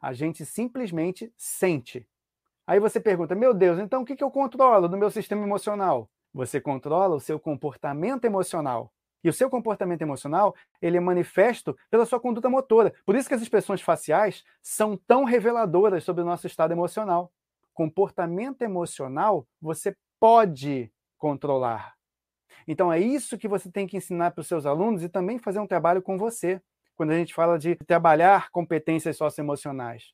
A 0.00 0.12
gente 0.12 0.46
simplesmente 0.46 1.32
sente. 1.36 2.06
Aí 2.66 2.78
você 2.78 3.00
pergunta, 3.00 3.34
meu 3.34 3.52
Deus, 3.52 3.80
então 3.80 4.02
o 4.02 4.04
que, 4.04 4.14
que 4.14 4.22
eu 4.22 4.30
controlo 4.30 4.88
do 4.88 4.96
meu 4.96 5.10
sistema 5.10 5.42
emocional? 5.42 6.08
Você 6.32 6.60
controla 6.60 7.16
o 7.16 7.20
seu 7.20 7.40
comportamento 7.40 8.24
emocional. 8.24 8.92
E 9.22 9.28
o 9.28 9.32
seu 9.32 9.50
comportamento 9.50 10.02
emocional, 10.02 10.54
ele 10.80 10.96
é 10.96 11.00
manifesto 11.00 11.76
pela 11.90 12.06
sua 12.06 12.18
conduta 12.18 12.48
motora. 12.48 12.94
Por 13.04 13.14
isso 13.14 13.28
que 13.28 13.34
as 13.34 13.42
expressões 13.42 13.80
faciais 13.80 14.44
são 14.62 14.96
tão 14.96 15.24
reveladoras 15.24 16.04
sobre 16.04 16.22
o 16.22 16.26
nosso 16.26 16.46
estado 16.46 16.72
emocional. 16.72 17.30
Comportamento 17.74 18.62
emocional 18.62 19.46
você 19.60 19.96
pode 20.18 20.90
controlar. 21.18 21.94
Então 22.66 22.92
é 22.92 22.98
isso 22.98 23.38
que 23.38 23.48
você 23.48 23.70
tem 23.70 23.86
que 23.86 23.96
ensinar 23.96 24.30
para 24.30 24.40
os 24.40 24.48
seus 24.48 24.66
alunos 24.66 25.02
e 25.02 25.08
também 25.08 25.38
fazer 25.38 25.58
um 25.58 25.66
trabalho 25.66 26.02
com 26.02 26.16
você, 26.16 26.60
quando 26.94 27.10
a 27.10 27.16
gente 27.16 27.34
fala 27.34 27.58
de 27.58 27.76
trabalhar 27.76 28.50
competências 28.50 29.16
socioemocionais. 29.16 30.12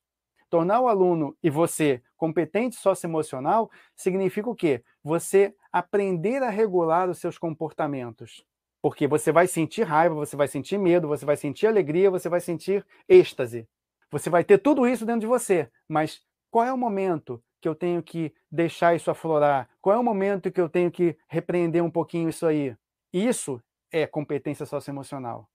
Tornar 0.49 0.81
o 0.81 0.89
aluno 0.89 1.37
e 1.43 1.51
você 1.51 2.01
competente 2.17 2.77
socioemocional 2.77 3.71
significa 3.97 4.49
o 4.49 4.55
quê? 4.55 4.83
Você 5.03 5.55
aprender 5.73 6.43
a 6.43 6.51
regular 6.51 7.11
os 7.11 7.19
seus 7.19 7.37
comportamentos. 7.37 8.45
Porque 8.83 9.07
você 9.07 9.33
vai 9.33 9.47
sentir 9.47 9.83
raiva, 9.83 10.15
você 10.15 10.37
vai 10.37 10.49
sentir 10.49 10.79
medo, 10.79 11.09
você 11.09 11.25
vai 11.25 11.37
sentir 11.37 11.67
alegria, 11.67 12.11
você 12.11 12.29
vai 12.29 12.41
sentir 12.41 12.85
êxtase. 13.09 13.69
Você 14.11 14.31
vai 14.31 14.45
ter 14.45 14.59
tudo 14.59 14.87
isso 14.87 15.05
dentro 15.05 15.23
de 15.23 15.27
você. 15.27 15.69
Mas 15.89 16.23
qual 16.51 16.65
é 16.65 16.73
o 16.73 16.79
momento 16.79 17.43
que 17.61 17.69
eu 17.69 17.75
tenho 17.75 18.03
que 18.03 18.33
deixar 18.51 18.95
isso 18.95 19.11
aflorar? 19.11 19.69
Qual 19.81 19.95
é 19.95 19.99
o 19.99 20.05
momento 20.05 20.51
que 20.51 20.61
eu 20.61 20.69
tenho 20.69 20.91
que 20.91 21.17
repreender 21.29 21.83
um 21.83 21.91
pouquinho 21.91 22.29
isso 22.29 22.47
aí? 22.47 22.77
Isso 23.13 23.61
é 23.91 24.07
competência 24.07 24.67
socioemocional. 24.67 25.49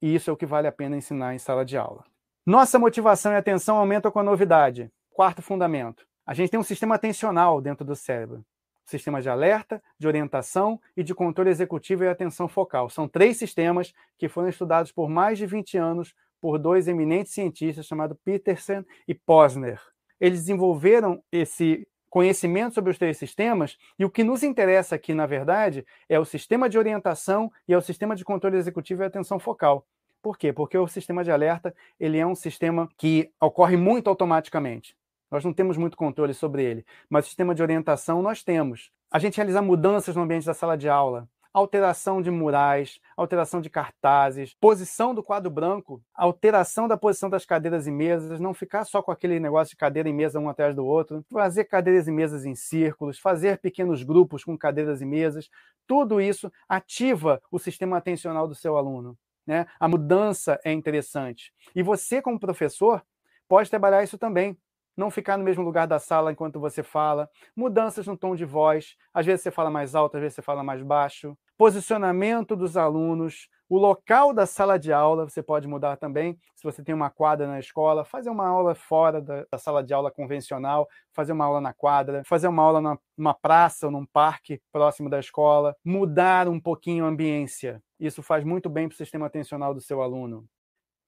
E 0.00 0.14
isso 0.14 0.30
é 0.30 0.32
o 0.32 0.36
que 0.36 0.46
vale 0.46 0.66
a 0.66 0.72
pena 0.72 0.96
ensinar 0.96 1.34
em 1.34 1.38
sala 1.38 1.64
de 1.64 1.76
aula. 1.76 2.04
Nossa 2.44 2.78
motivação 2.78 3.32
e 3.32 3.36
atenção 3.36 3.76
aumentam 3.76 4.10
com 4.10 4.18
a 4.18 4.24
novidade. 4.24 4.90
Quarto 5.10 5.40
fundamento. 5.40 6.04
A 6.26 6.34
gente 6.34 6.50
tem 6.50 6.58
um 6.58 6.64
sistema 6.64 6.96
atencional 6.96 7.60
dentro 7.60 7.84
do 7.84 7.94
cérebro. 7.94 8.44
Sistema 8.84 9.20
de 9.20 9.28
alerta, 9.28 9.82
de 9.98 10.06
orientação 10.06 10.80
e 10.96 11.02
de 11.02 11.14
controle 11.14 11.50
executivo 11.50 12.04
e 12.04 12.08
atenção 12.08 12.48
focal. 12.48 12.90
São 12.90 13.08
três 13.08 13.36
sistemas 13.36 13.92
que 14.18 14.28
foram 14.28 14.48
estudados 14.48 14.92
por 14.92 15.08
mais 15.08 15.38
de 15.38 15.46
20 15.46 15.78
anos 15.78 16.14
por 16.40 16.58
dois 16.58 16.88
eminentes 16.88 17.32
cientistas 17.32 17.86
chamados 17.86 18.18
Peterson 18.24 18.84
e 19.06 19.14
Posner. 19.14 19.80
Eles 20.20 20.40
desenvolveram 20.40 21.22
esse 21.30 21.86
conhecimento 22.10 22.74
sobre 22.74 22.90
os 22.90 22.98
três 22.98 23.16
sistemas 23.16 23.78
e 23.98 24.04
o 24.04 24.10
que 24.10 24.22
nos 24.22 24.42
interessa 24.42 24.96
aqui, 24.96 25.14
na 25.14 25.24
verdade, 25.24 25.86
é 26.08 26.18
o 26.18 26.24
sistema 26.24 26.68
de 26.68 26.76
orientação 26.76 27.50
e 27.66 27.72
é 27.72 27.78
o 27.78 27.80
sistema 27.80 28.14
de 28.14 28.24
controle 28.24 28.56
executivo 28.56 29.02
e 29.02 29.06
atenção 29.06 29.38
focal. 29.38 29.86
Por 30.20 30.36
quê? 30.36 30.52
Porque 30.52 30.76
o 30.76 30.86
sistema 30.86 31.24
de 31.24 31.30
alerta 31.30 31.74
ele 31.98 32.18
é 32.18 32.26
um 32.26 32.34
sistema 32.34 32.88
que 32.98 33.30
ocorre 33.40 33.76
muito 33.76 34.08
automaticamente. 34.08 34.96
Nós 35.32 35.42
não 35.42 35.52
temos 35.54 35.78
muito 35.78 35.96
controle 35.96 36.34
sobre 36.34 36.62
ele, 36.62 36.84
mas 37.08 37.24
o 37.24 37.28
sistema 37.28 37.54
de 37.54 37.62
orientação 37.62 38.20
nós 38.20 38.44
temos. 38.44 38.90
A 39.10 39.18
gente 39.18 39.36
realiza 39.38 39.62
mudanças 39.62 40.14
no 40.14 40.20
ambiente 40.20 40.44
da 40.44 40.52
sala 40.52 40.76
de 40.76 40.90
aula, 40.90 41.26
alteração 41.54 42.20
de 42.20 42.30
murais, 42.30 43.00
alteração 43.16 43.62
de 43.62 43.70
cartazes, 43.70 44.54
posição 44.60 45.14
do 45.14 45.22
quadro 45.22 45.50
branco, 45.50 46.02
alteração 46.14 46.86
da 46.86 46.98
posição 46.98 47.30
das 47.30 47.46
cadeiras 47.46 47.86
e 47.86 47.90
mesas, 47.90 48.40
não 48.40 48.52
ficar 48.52 48.84
só 48.84 49.00
com 49.00 49.10
aquele 49.10 49.40
negócio 49.40 49.70
de 49.70 49.76
cadeira 49.78 50.06
e 50.06 50.12
mesa 50.12 50.38
um 50.38 50.50
atrás 50.50 50.74
do 50.74 50.84
outro, 50.84 51.24
fazer 51.32 51.64
cadeiras 51.64 52.06
e 52.06 52.12
mesas 52.12 52.44
em 52.44 52.54
círculos, 52.54 53.18
fazer 53.18 53.56
pequenos 53.56 54.02
grupos 54.02 54.44
com 54.44 54.56
cadeiras 54.58 55.00
e 55.00 55.06
mesas, 55.06 55.48
tudo 55.86 56.20
isso 56.20 56.52
ativa 56.68 57.40
o 57.50 57.58
sistema 57.58 57.96
atencional 57.96 58.46
do 58.46 58.54
seu 58.54 58.76
aluno. 58.76 59.16
Né? 59.46 59.66
A 59.80 59.88
mudança 59.88 60.60
é 60.62 60.72
interessante. 60.72 61.54
E 61.74 61.82
você, 61.82 62.20
como 62.20 62.38
professor, 62.38 63.02
pode 63.48 63.70
trabalhar 63.70 64.04
isso 64.04 64.18
também 64.18 64.58
não 64.96 65.10
ficar 65.10 65.36
no 65.36 65.44
mesmo 65.44 65.62
lugar 65.62 65.86
da 65.86 65.98
sala 65.98 66.32
enquanto 66.32 66.60
você 66.60 66.82
fala, 66.82 67.28
mudanças 67.56 68.06
no 68.06 68.16
tom 68.16 68.34
de 68.34 68.44
voz, 68.44 68.96
às 69.12 69.26
vezes 69.26 69.42
você 69.42 69.50
fala 69.50 69.70
mais 69.70 69.94
alto, 69.94 70.16
às 70.16 70.20
vezes 70.20 70.36
você 70.36 70.42
fala 70.42 70.62
mais 70.62 70.82
baixo, 70.82 71.36
posicionamento 71.56 72.56
dos 72.56 72.76
alunos, 72.76 73.48
o 73.72 73.78
local 73.78 74.34
da 74.34 74.44
sala 74.44 74.78
de 74.78 74.92
aula 74.92 75.26
você 75.26 75.42
pode 75.42 75.66
mudar 75.66 75.96
também. 75.96 76.38
Se 76.54 76.62
você 76.62 76.84
tem 76.84 76.94
uma 76.94 77.08
quadra 77.08 77.46
na 77.46 77.58
escola, 77.58 78.04
fazer 78.04 78.28
uma 78.28 78.46
aula 78.46 78.74
fora 78.74 79.18
da, 79.18 79.46
da 79.50 79.56
sala 79.56 79.82
de 79.82 79.94
aula 79.94 80.10
convencional, 80.10 80.86
fazer 81.10 81.32
uma 81.32 81.46
aula 81.46 81.58
na 81.58 81.72
quadra, 81.72 82.22
fazer 82.26 82.48
uma 82.48 82.62
aula 82.62 82.98
numa 83.16 83.32
praça 83.32 83.86
ou 83.86 83.92
num 83.92 84.04
parque 84.04 84.60
próximo 84.70 85.08
da 85.08 85.18
escola, 85.18 85.74
mudar 85.82 86.48
um 86.48 86.60
pouquinho 86.60 87.06
a 87.06 87.08
ambiência. 87.08 87.82
Isso 87.98 88.22
faz 88.22 88.44
muito 88.44 88.68
bem 88.68 88.88
para 88.88 88.94
o 88.94 88.98
sistema 88.98 89.24
atencional 89.24 89.72
do 89.72 89.80
seu 89.80 90.02
aluno. 90.02 90.46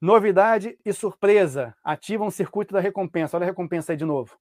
Novidade 0.04 0.78
e 0.84 0.92
surpresa 0.92 1.74
ativam 1.82 2.26
o 2.26 2.30
circuito 2.30 2.74
da 2.74 2.78
recompensa. 2.78 3.38
Olha 3.38 3.44
a 3.44 3.46
recompensa 3.46 3.92
aí 3.92 3.96
de 3.96 4.04
novo. 4.04 4.36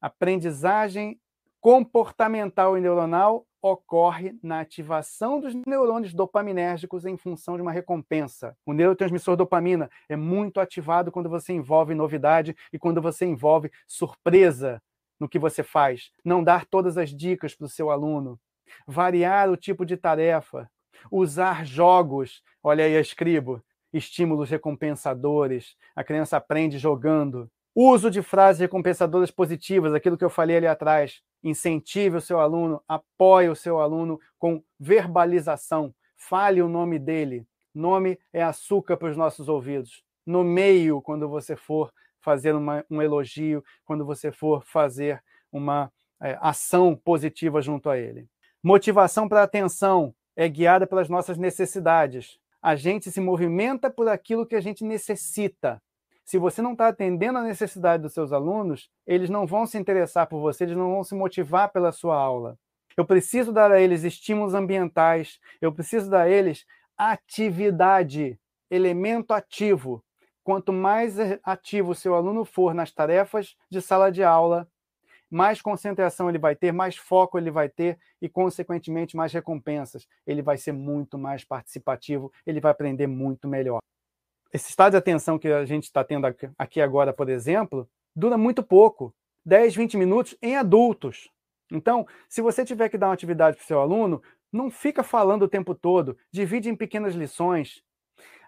Aprendizagem 0.00 1.20
comportamental 1.60 2.78
e 2.78 2.80
neuronal 2.80 3.46
ocorre 3.60 4.34
na 4.42 4.60
ativação 4.60 5.38
dos 5.38 5.54
neurônios 5.66 6.14
dopaminérgicos 6.14 7.04
em 7.04 7.18
função 7.18 7.56
de 7.56 7.60
uma 7.60 7.70
recompensa. 7.70 8.56
O 8.64 8.72
neurotransmissor 8.72 9.36
dopamina 9.36 9.90
é 10.08 10.16
muito 10.16 10.58
ativado 10.58 11.12
quando 11.12 11.28
você 11.28 11.52
envolve 11.52 11.94
novidade 11.94 12.56
e 12.72 12.78
quando 12.78 13.02
você 13.02 13.26
envolve 13.26 13.70
surpresa 13.86 14.82
no 15.20 15.28
que 15.28 15.38
você 15.38 15.62
faz. 15.62 16.12
Não 16.24 16.42
dar 16.42 16.64
todas 16.64 16.96
as 16.96 17.10
dicas 17.10 17.54
para 17.54 17.66
o 17.66 17.68
seu 17.68 17.90
aluno. 17.90 18.40
Variar 18.86 19.50
o 19.50 19.56
tipo 19.58 19.84
de 19.84 19.98
tarefa. 19.98 20.66
Usar 21.10 21.66
jogos. 21.66 22.42
Olha 22.62 22.86
aí 22.86 22.98
escribo 22.98 23.62
estímulos 23.94 24.50
recompensadores, 24.50 25.76
a 25.94 26.02
criança 26.02 26.36
aprende 26.36 26.78
jogando. 26.78 27.48
Uso 27.72 28.10
de 28.10 28.22
frases 28.22 28.60
recompensadoras 28.60 29.30
positivas, 29.30 29.94
aquilo 29.94 30.18
que 30.18 30.24
eu 30.24 30.30
falei 30.30 30.56
ali 30.56 30.66
atrás. 30.66 31.22
Incentive 31.42 32.16
o 32.16 32.20
seu 32.20 32.40
aluno, 32.40 32.82
apoie 32.88 33.48
o 33.48 33.54
seu 33.54 33.78
aluno 33.80 34.20
com 34.38 34.62
verbalização. 34.78 35.94
Fale 36.16 36.60
o 36.60 36.68
nome 36.68 36.98
dele. 36.98 37.46
Nome 37.72 38.18
é 38.32 38.42
açúcar 38.42 38.96
para 38.96 39.10
os 39.10 39.16
nossos 39.16 39.48
ouvidos. 39.48 40.02
Nomeie-o 40.26 41.00
quando 41.00 41.28
você 41.28 41.54
for 41.56 41.92
fazer 42.20 42.54
uma, 42.54 42.84
um 42.90 43.00
elogio, 43.00 43.62
quando 43.84 44.04
você 44.04 44.32
for 44.32 44.64
fazer 44.64 45.22
uma 45.52 45.92
é, 46.20 46.36
ação 46.40 46.96
positiva 46.96 47.60
junto 47.60 47.90
a 47.90 47.98
ele. 47.98 48.28
Motivação 48.62 49.28
para 49.28 49.42
atenção 49.42 50.14
é 50.34 50.48
guiada 50.48 50.86
pelas 50.86 51.08
nossas 51.08 51.36
necessidades 51.36 52.40
a 52.64 52.74
gente 52.76 53.10
se 53.10 53.20
movimenta 53.20 53.90
por 53.90 54.08
aquilo 54.08 54.46
que 54.46 54.56
a 54.56 54.60
gente 54.60 54.82
necessita. 54.84 55.82
Se 56.24 56.38
você 56.38 56.62
não 56.62 56.72
está 56.72 56.88
atendendo 56.88 57.36
a 57.38 57.42
necessidade 57.42 58.02
dos 58.02 58.14
seus 58.14 58.32
alunos, 58.32 58.88
eles 59.06 59.28
não 59.28 59.46
vão 59.46 59.66
se 59.66 59.76
interessar 59.76 60.26
por 60.26 60.40
você, 60.40 60.64
eles 60.64 60.74
não 60.74 60.90
vão 60.90 61.04
se 61.04 61.14
motivar 61.14 61.70
pela 61.70 61.92
sua 61.92 62.16
aula. 62.16 62.58
Eu 62.96 63.04
preciso 63.04 63.52
dar 63.52 63.70
a 63.70 63.78
eles 63.78 64.02
estímulos 64.02 64.54
ambientais, 64.54 65.38
eu 65.60 65.74
preciso 65.74 66.08
dar 66.08 66.22
a 66.22 66.30
eles 66.30 66.64
atividade, 66.96 68.40
elemento 68.70 69.34
ativo. 69.34 70.02
Quanto 70.42 70.72
mais 70.72 71.16
ativo 71.42 71.90
o 71.90 71.94
seu 71.94 72.14
aluno 72.14 72.46
for 72.46 72.72
nas 72.72 72.90
tarefas 72.90 73.56
de 73.70 73.82
sala 73.82 74.10
de 74.10 74.24
aula, 74.24 74.66
mais 75.34 75.60
concentração 75.60 76.28
ele 76.28 76.38
vai 76.38 76.54
ter, 76.54 76.70
mais 76.70 76.96
foco 76.96 77.36
ele 77.36 77.50
vai 77.50 77.68
ter 77.68 77.98
e, 78.22 78.28
consequentemente, 78.28 79.16
mais 79.16 79.32
recompensas. 79.32 80.06
Ele 80.24 80.40
vai 80.40 80.56
ser 80.56 80.70
muito 80.70 81.18
mais 81.18 81.44
participativo, 81.44 82.32
ele 82.46 82.60
vai 82.60 82.70
aprender 82.70 83.08
muito 83.08 83.48
melhor. 83.48 83.80
Esse 84.52 84.70
estado 84.70 84.92
de 84.92 84.98
atenção 84.98 85.36
que 85.36 85.48
a 85.48 85.64
gente 85.64 85.84
está 85.84 86.04
tendo 86.04 86.24
aqui 86.56 86.80
agora, 86.80 87.12
por 87.12 87.28
exemplo, 87.28 87.88
dura 88.14 88.38
muito 88.38 88.62
pouco 88.62 89.12
10, 89.44 89.74
20 89.74 89.96
minutos 89.96 90.36
em 90.40 90.56
adultos. 90.56 91.28
Então, 91.72 92.06
se 92.28 92.40
você 92.40 92.64
tiver 92.64 92.88
que 92.88 92.96
dar 92.96 93.08
uma 93.08 93.14
atividade 93.14 93.56
para 93.56 93.64
o 93.64 93.66
seu 93.66 93.80
aluno, 93.80 94.22
não 94.52 94.70
fica 94.70 95.02
falando 95.02 95.42
o 95.42 95.48
tempo 95.48 95.74
todo, 95.74 96.16
divide 96.30 96.70
em 96.70 96.76
pequenas 96.76 97.16
lições. 97.16 97.82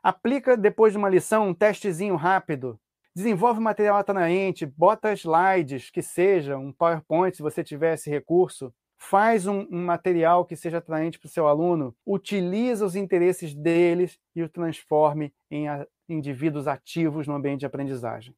Aplica 0.05 0.57
depois 0.57 0.93
de 0.93 0.99
uma 0.99 1.09
lição 1.09 1.49
um 1.49 1.55
testezinho 1.55 2.15
rápido 2.15 2.79
desenvolve 3.17 3.59
material 3.59 3.97
atraente, 3.97 4.67
bota 4.67 5.11
slides, 5.15 5.89
que 5.89 6.03
seja 6.03 6.59
um 6.59 6.71
PowerPoint, 6.71 7.35
se 7.35 7.43
você 7.43 7.65
tiver 7.65 7.95
esse 7.95 8.11
recurso, 8.11 8.75
faz 8.99 9.47
um, 9.47 9.67
um 9.71 9.87
material 9.87 10.45
que 10.45 10.55
seja 10.55 10.77
atraente 10.77 11.19
para 11.19 11.27
o 11.27 11.31
seu 11.31 11.49
aluno, 11.49 11.97
utiliza 12.05 12.85
os 12.85 12.95
interesses 12.95 13.55
deles 13.55 14.21
e 14.35 14.43
o 14.43 14.49
transforme 14.51 15.33
em 15.51 15.67
a, 15.67 15.87
indivíduos 16.07 16.69
ativos 16.69 17.27
no 17.27 17.35
ambiente 17.35 17.61
de 17.61 17.67
aprendizagem. 17.67 18.37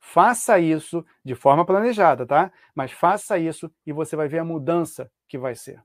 Faça 0.00 0.60
isso 0.60 1.04
de 1.24 1.34
forma 1.34 1.66
planejada, 1.66 2.24
tá? 2.24 2.52
Mas 2.72 2.92
faça 2.92 3.36
isso 3.36 3.68
e 3.84 3.92
você 3.92 4.14
vai 4.14 4.28
ver 4.28 4.38
a 4.38 4.44
mudança 4.44 5.10
que 5.28 5.36
vai 5.36 5.56
ser. 5.56 5.82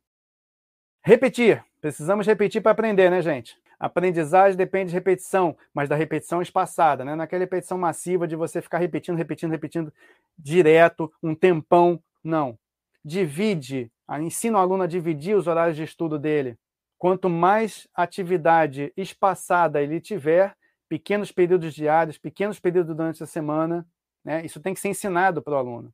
Repetir. 1.04 1.66
Precisamos 1.82 2.28
repetir 2.28 2.62
para 2.62 2.74
aprender, 2.74 3.10
né, 3.10 3.24
gente? 3.24 3.58
Aprendizagem 3.80 4.58
depende 4.58 4.90
de 4.90 4.96
repetição, 4.96 5.56
mas 5.74 5.88
da 5.88 5.96
repetição 5.96 6.42
espaçada, 6.42 7.06
né? 7.06 7.16
Naquela 7.16 7.44
repetição 7.44 7.78
massiva 7.78 8.28
de 8.28 8.36
você 8.36 8.62
ficar 8.62 8.78
repetindo, 8.78 9.16
repetindo, 9.16 9.52
repetindo 9.52 9.94
direto, 10.38 11.12
um 11.24 11.34
tempão. 11.34 12.02
Não. 12.22 12.60
Divide, 13.06 13.90
ensina 14.20 14.58
o 14.58 14.62
aluno 14.62 14.84
a 14.84 14.88
dividir 14.88 15.38
os 15.38 15.48
horários 15.48 15.78
de 15.78 15.84
estudo 15.84 16.20
dele. 16.20 16.58
Quanto 16.98 17.30
mais 17.30 17.88
atividade 17.96 18.92
espaçada 18.98 19.82
ele 19.82 20.02
tiver, 20.02 20.54
pequenos 20.90 21.32
períodos 21.32 21.74
diários, 21.74 22.18
pequenos 22.18 22.60
períodos 22.60 22.94
durante 22.94 23.24
a 23.24 23.28
semana, 23.28 23.88
né? 24.26 24.44
Isso 24.44 24.60
tem 24.60 24.74
que 24.74 24.80
ser 24.82 24.90
ensinado 24.90 25.42
para 25.42 25.54
o 25.54 25.58
aluno. 25.58 25.94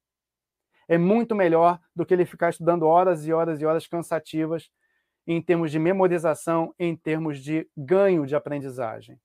É 0.88 0.98
muito 0.98 1.36
melhor 1.36 1.80
do 1.96 2.04
que 2.04 2.14
ele 2.16 2.26
ficar 2.26 2.50
estudando 2.50 2.88
horas 2.88 3.28
e 3.28 3.34
horas 3.34 3.62
e 3.62 3.66
horas 3.66 3.86
cansativas 3.86 4.72
em 5.28 5.42
termos 5.42 5.72
de 5.72 5.80
memorização, 5.80 6.74
em 6.78 6.96
termos 6.96 7.40
de 7.40 7.68
ganho 7.76 8.26
de 8.26 8.36
aprendizagem. 8.36 9.20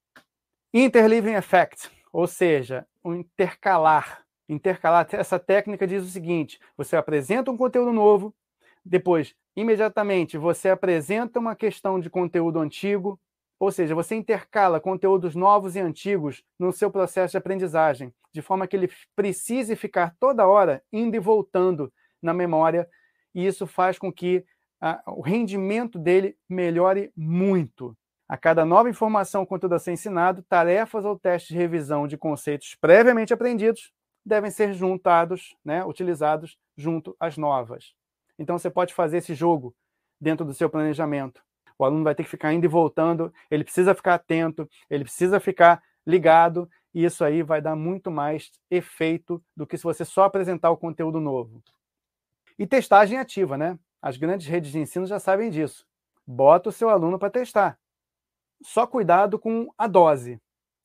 Interleaving 0.72 1.34
effect, 1.34 1.90
ou 2.12 2.26
seja, 2.26 2.86
o 3.02 3.14
intercalar. 3.14 4.24
Intercalar, 4.48 5.06
essa 5.12 5.38
técnica 5.38 5.86
diz 5.86 6.02
o 6.02 6.08
seguinte: 6.08 6.58
você 6.76 6.96
apresenta 6.96 7.50
um 7.50 7.56
conteúdo 7.56 7.92
novo, 7.92 8.34
depois, 8.84 9.34
imediatamente, 9.54 10.38
você 10.38 10.70
apresenta 10.70 11.38
uma 11.38 11.54
questão 11.54 12.00
de 12.00 12.08
conteúdo 12.08 12.58
antigo, 12.58 13.20
ou 13.58 13.70
seja, 13.70 13.94
você 13.94 14.14
intercala 14.14 14.80
conteúdos 14.80 15.34
novos 15.34 15.76
e 15.76 15.80
antigos 15.80 16.42
no 16.58 16.72
seu 16.72 16.90
processo 16.90 17.32
de 17.32 17.38
aprendizagem, 17.38 18.12
de 18.32 18.40
forma 18.40 18.66
que 18.66 18.74
ele 18.74 18.90
precise 19.14 19.76
ficar 19.76 20.16
toda 20.18 20.46
hora 20.46 20.82
indo 20.92 21.14
e 21.14 21.20
voltando 21.20 21.92
na 22.22 22.32
memória, 22.32 22.88
e 23.34 23.46
isso 23.46 23.66
faz 23.66 23.98
com 23.98 24.12
que 24.12 24.44
o 25.06 25.20
rendimento 25.20 25.98
dele 25.98 26.36
melhore 26.48 27.12
muito. 27.16 27.96
A 28.28 28.36
cada 28.36 28.64
nova 28.64 28.88
informação 28.88 29.44
conteúdo 29.44 29.74
a 29.74 29.78
ser 29.78 29.92
ensinado, 29.92 30.42
tarefas 30.42 31.04
ou 31.04 31.18
testes 31.18 31.48
de 31.48 31.56
revisão 31.56 32.06
de 32.06 32.16
conceitos 32.16 32.76
previamente 32.80 33.34
aprendidos 33.34 33.92
devem 34.24 34.50
ser 34.50 34.72
juntados, 34.72 35.56
né, 35.64 35.84
utilizados 35.84 36.56
junto 36.76 37.16
às 37.18 37.36
novas. 37.36 37.92
Então 38.38 38.56
você 38.58 38.70
pode 38.70 38.94
fazer 38.94 39.18
esse 39.18 39.34
jogo 39.34 39.74
dentro 40.20 40.46
do 40.46 40.54
seu 40.54 40.70
planejamento. 40.70 41.42
O 41.78 41.84
aluno 41.84 42.04
vai 42.04 42.14
ter 42.14 42.24
que 42.24 42.30
ficar 42.30 42.52
indo 42.52 42.64
e 42.64 42.68
voltando, 42.68 43.32
ele 43.50 43.64
precisa 43.64 43.94
ficar 43.94 44.14
atento, 44.14 44.68
ele 44.88 45.04
precisa 45.04 45.40
ficar 45.40 45.82
ligado, 46.06 46.68
e 46.94 47.04
isso 47.04 47.24
aí 47.24 47.42
vai 47.42 47.60
dar 47.60 47.74
muito 47.74 48.10
mais 48.10 48.50
efeito 48.70 49.42
do 49.56 49.66
que 49.66 49.76
se 49.76 49.84
você 49.84 50.04
só 50.04 50.24
apresentar 50.24 50.70
o 50.70 50.76
conteúdo 50.76 51.20
novo. 51.20 51.62
E 52.58 52.66
testagem 52.66 53.18
ativa, 53.18 53.56
né? 53.56 53.78
As 54.02 54.16
grandes 54.16 54.46
redes 54.46 54.72
de 54.72 54.78
ensino 54.78 55.06
já 55.06 55.18
sabem 55.18 55.50
disso. 55.50 55.86
Bota 56.26 56.68
o 56.68 56.72
seu 56.72 56.88
aluno 56.88 57.18
para 57.18 57.30
testar. 57.30 57.78
Só 58.62 58.86
cuidado 58.86 59.38
com 59.38 59.72
a 59.76 59.86
dose. 59.86 60.40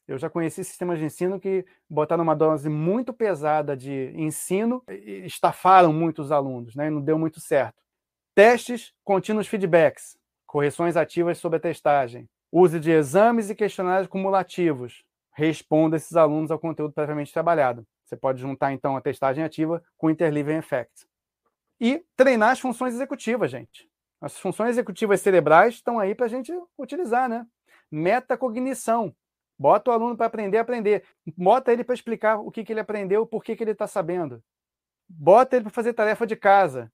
Eu 0.07 0.17
já 0.19 0.29
conheci 0.29 0.63
sistemas 0.63 0.99
de 0.99 1.05
ensino 1.05 1.39
que 1.39 1.65
botaram 1.89 2.23
uma 2.23 2.35
dose 2.35 2.69
muito 2.69 3.11
pesada 3.11 3.75
de 3.75 4.13
ensino 4.15 4.83
e 4.87 5.25
estafaram 5.25 5.91
muitos 5.91 6.31
alunos, 6.31 6.75
né? 6.75 6.89
não 6.89 7.01
deu 7.01 7.17
muito 7.17 7.39
certo. 7.39 7.81
Testes, 8.35 8.93
contínuos 9.03 9.47
feedbacks, 9.47 10.17
correções 10.45 10.95
ativas 10.95 11.37
sobre 11.37 11.57
a 11.57 11.59
testagem, 11.59 12.29
use 12.51 12.79
de 12.79 12.91
exames 12.91 13.49
e 13.49 13.55
questionários 13.55 14.07
cumulativos. 14.07 15.03
Responda 15.31 15.97
esses 15.97 16.15
alunos 16.15 16.51
ao 16.51 16.59
conteúdo 16.59 16.93
previamente 16.93 17.33
trabalhado. 17.33 17.85
Você 18.05 18.15
pode 18.15 18.39
juntar, 18.39 18.71
então, 18.71 18.95
a 18.95 19.01
testagem 19.01 19.43
ativa 19.43 19.83
com 19.97 20.07
o 20.07 20.09
Interleaving 20.09 20.57
Effect. 20.57 21.07
E 21.79 22.03
treinar 22.15 22.51
as 22.51 22.59
funções 22.59 22.93
executivas, 22.93 23.51
gente. 23.51 23.89
As 24.21 24.39
funções 24.39 24.71
executivas 24.71 25.21
cerebrais 25.21 25.75
estão 25.75 25.99
aí 25.99 26.15
para 26.15 26.25
a 26.25 26.29
gente 26.29 26.51
utilizar, 26.77 27.29
né? 27.29 27.45
Metacognição. 27.91 29.15
Bota 29.57 29.91
o 29.91 29.93
aluno 29.93 30.17
para 30.17 30.25
aprender 30.25 30.57
aprender. 30.57 31.03
Bota 31.37 31.71
ele 31.71 31.83
para 31.83 31.95
explicar 31.95 32.39
o 32.39 32.51
que, 32.51 32.63
que 32.63 32.73
ele 32.73 32.79
aprendeu, 32.79 33.25
por 33.25 33.43
que, 33.43 33.55
que 33.55 33.63
ele 33.63 33.71
está 33.71 33.87
sabendo. 33.87 34.43
Bota 35.07 35.55
ele 35.55 35.63
para 35.63 35.73
fazer 35.73 35.93
tarefa 35.93 36.25
de 36.25 36.35
casa, 36.35 36.91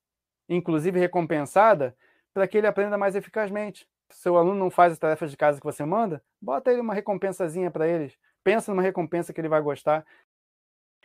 inclusive 0.49 0.99
recompensada, 0.99 1.95
para 2.33 2.47
que 2.47 2.57
ele 2.57 2.67
aprenda 2.67 2.97
mais 2.97 3.15
eficazmente. 3.15 3.87
Se 4.11 4.29
o 4.29 4.37
aluno 4.37 4.59
não 4.59 4.69
faz 4.69 4.93
as 4.93 4.99
tarefas 4.99 5.31
de 5.31 5.37
casa 5.37 5.59
que 5.59 5.65
você 5.65 5.85
manda, 5.85 6.21
bota 6.41 6.71
ele 6.71 6.81
uma 6.81 6.93
recompensazinha 6.93 7.71
para 7.71 7.87
eles. 7.87 8.17
Pensa 8.43 8.71
numa 8.71 8.81
recompensa 8.81 9.31
que 9.31 9.39
ele 9.39 9.47
vai 9.47 9.61
gostar. 9.61 10.05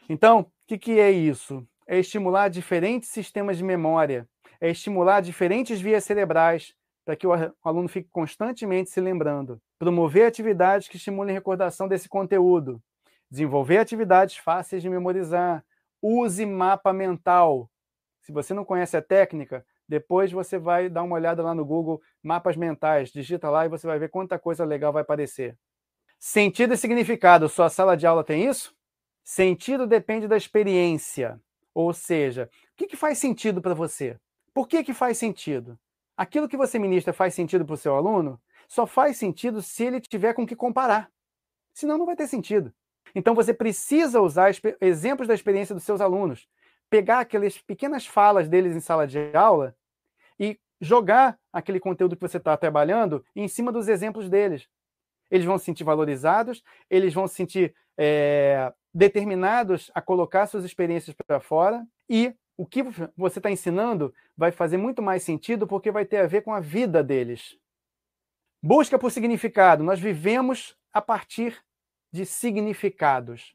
Então, 0.09 0.41
o 0.41 0.47
que, 0.67 0.79
que 0.79 0.99
é 0.99 1.11
isso? 1.11 1.67
É 1.87 1.99
estimular 1.99 2.49
diferentes 2.49 3.11
sistemas 3.11 3.57
de 3.57 3.65
memória, 3.65 4.29
é 4.61 4.71
estimular 4.71 5.21
diferentes 5.21 5.81
vias 5.81 6.05
cerebrais 6.05 6.75
para 7.05 7.15
que 7.15 7.27
o 7.27 7.33
aluno 7.63 7.89
fique 7.89 8.09
constantemente 8.11 8.91
se 8.91 9.01
lembrando. 9.01 9.61
Promover 9.79 10.27
atividades 10.27 10.89
que 10.89 10.97
estimulem 10.97 11.35
a 11.35 11.39
recordação 11.39 11.87
desse 11.87 12.09
conteúdo. 12.09 12.83
Desenvolver 13.31 13.79
atividades 13.79 14.37
fáceis 14.37 14.83
de 14.83 14.91
memorizar. 14.91 15.65
Use 16.03 16.45
mapa 16.45 16.93
mental. 16.93 17.71
Se 18.23 18.33
você 18.33 18.53
não 18.53 18.65
conhece 18.65 18.97
a 18.97 19.03
técnica, 19.03 19.65
depois 19.89 20.33
você 20.33 20.59
vai 20.59 20.89
dar 20.89 21.05
uma 21.05 21.15
olhada 21.15 21.43
lá 21.43 21.55
no 21.55 21.65
Google, 21.65 22.03
mapas 22.21 22.57
mentais, 22.57 23.13
digita 23.13 23.49
lá 23.49 23.65
e 23.65 23.69
você 23.69 23.87
vai 23.87 24.01
ver 24.01 24.09
quanta 24.09 24.37
coisa 24.37 24.65
legal 24.65 24.93
vai 24.93 25.03
aparecer. 25.03 25.57
Sentido 26.19 26.75
e 26.75 26.77
significado, 26.77 27.49
sua 27.49 27.69
sala 27.69 27.97
de 27.97 28.07
aula 28.07 28.25
tem 28.25 28.49
isso? 28.49 28.75
Sentido 29.23 29.87
depende 29.87 30.27
da 30.27 30.37
experiência. 30.37 31.41
Ou 31.77 31.93
seja, 31.93 32.49
o 32.73 32.75
que, 32.75 32.87
que 32.87 32.97
faz 32.97 33.19
sentido 33.19 33.61
para 33.61 33.75
você? 33.75 34.19
Por 34.55 34.67
que, 34.67 34.83
que 34.83 34.95
faz 34.95 35.19
sentido? 35.19 35.79
Aquilo 36.17 36.49
que 36.49 36.57
você 36.57 36.79
ministra 36.79 37.13
faz 37.13 37.35
sentido 37.35 37.67
para 37.67 37.75
o 37.75 37.77
seu 37.77 37.95
aluno? 37.95 38.41
Só 38.67 38.87
faz 38.87 39.19
sentido 39.19 39.61
se 39.61 39.85
ele 39.85 40.01
tiver 40.01 40.33
com 40.33 40.47
que 40.47 40.57
comparar. 40.57 41.11
Senão 41.75 41.99
não 41.99 42.07
vai 42.07 42.17
ter 42.17 42.29
sentido. 42.29 42.73
Então 43.15 43.35
você 43.35 43.53
precisa 43.53 44.23
usar 44.23 44.51
exemplos 44.81 45.29
da 45.29 45.35
experiência 45.35 45.75
dos 45.75 45.85
seus 45.85 46.01
alunos, 46.01 46.49
pegar 46.89 47.21
aquelas 47.21 47.59
pequenas 47.59 48.07
falas 48.07 48.49
deles 48.49 48.75
em 48.75 48.81
sala 48.81 49.07
de 49.07 49.31
aula 49.37 49.77
e 50.41 50.59
jogar 50.81 51.39
aquele 51.53 51.79
conteúdo 51.79 52.17
que 52.17 52.23
você 52.27 52.39
está 52.39 52.57
trabalhando 52.57 53.23
em 53.35 53.47
cima 53.49 53.71
dos 53.71 53.87
exemplos 53.87 54.31
deles. 54.31 54.67
Eles 55.31 55.45
vão 55.45 55.59
se 55.59 55.67
sentir 55.67 55.85
valorizados, 55.85 56.63
eles 56.89 57.13
vão 57.13 57.29
se 57.29 57.35
sentir 57.35 57.75
é, 57.99 58.73
determinados 58.97 59.91
a 59.95 60.01
colocar 60.01 60.47
suas 60.47 60.65
experiências 60.65 61.15
para 61.27 61.39
fora 61.39 61.87
e 62.09 62.35
o 62.57 62.65
que 62.65 62.83
você 63.15 63.39
está 63.39 63.51
ensinando 63.51 64.15
vai 64.35 64.51
fazer 64.51 64.79
muito 64.79 65.03
mais 65.03 65.23
sentido 65.23 65.67
porque 65.67 65.91
vai 65.91 66.07
ter 66.07 66.17
a 66.17 66.27
ver 66.27 66.41
com 66.41 66.55
a 66.55 66.61
vida 66.61 67.05
deles. 67.05 67.59
Busca 68.63 68.99
por 68.99 69.13
significado. 69.13 69.85
Nós 69.85 70.01
vivemos 70.01 70.75
a 70.95 71.03
partir 71.03 71.63
de 72.11 72.25
significados. 72.25 73.55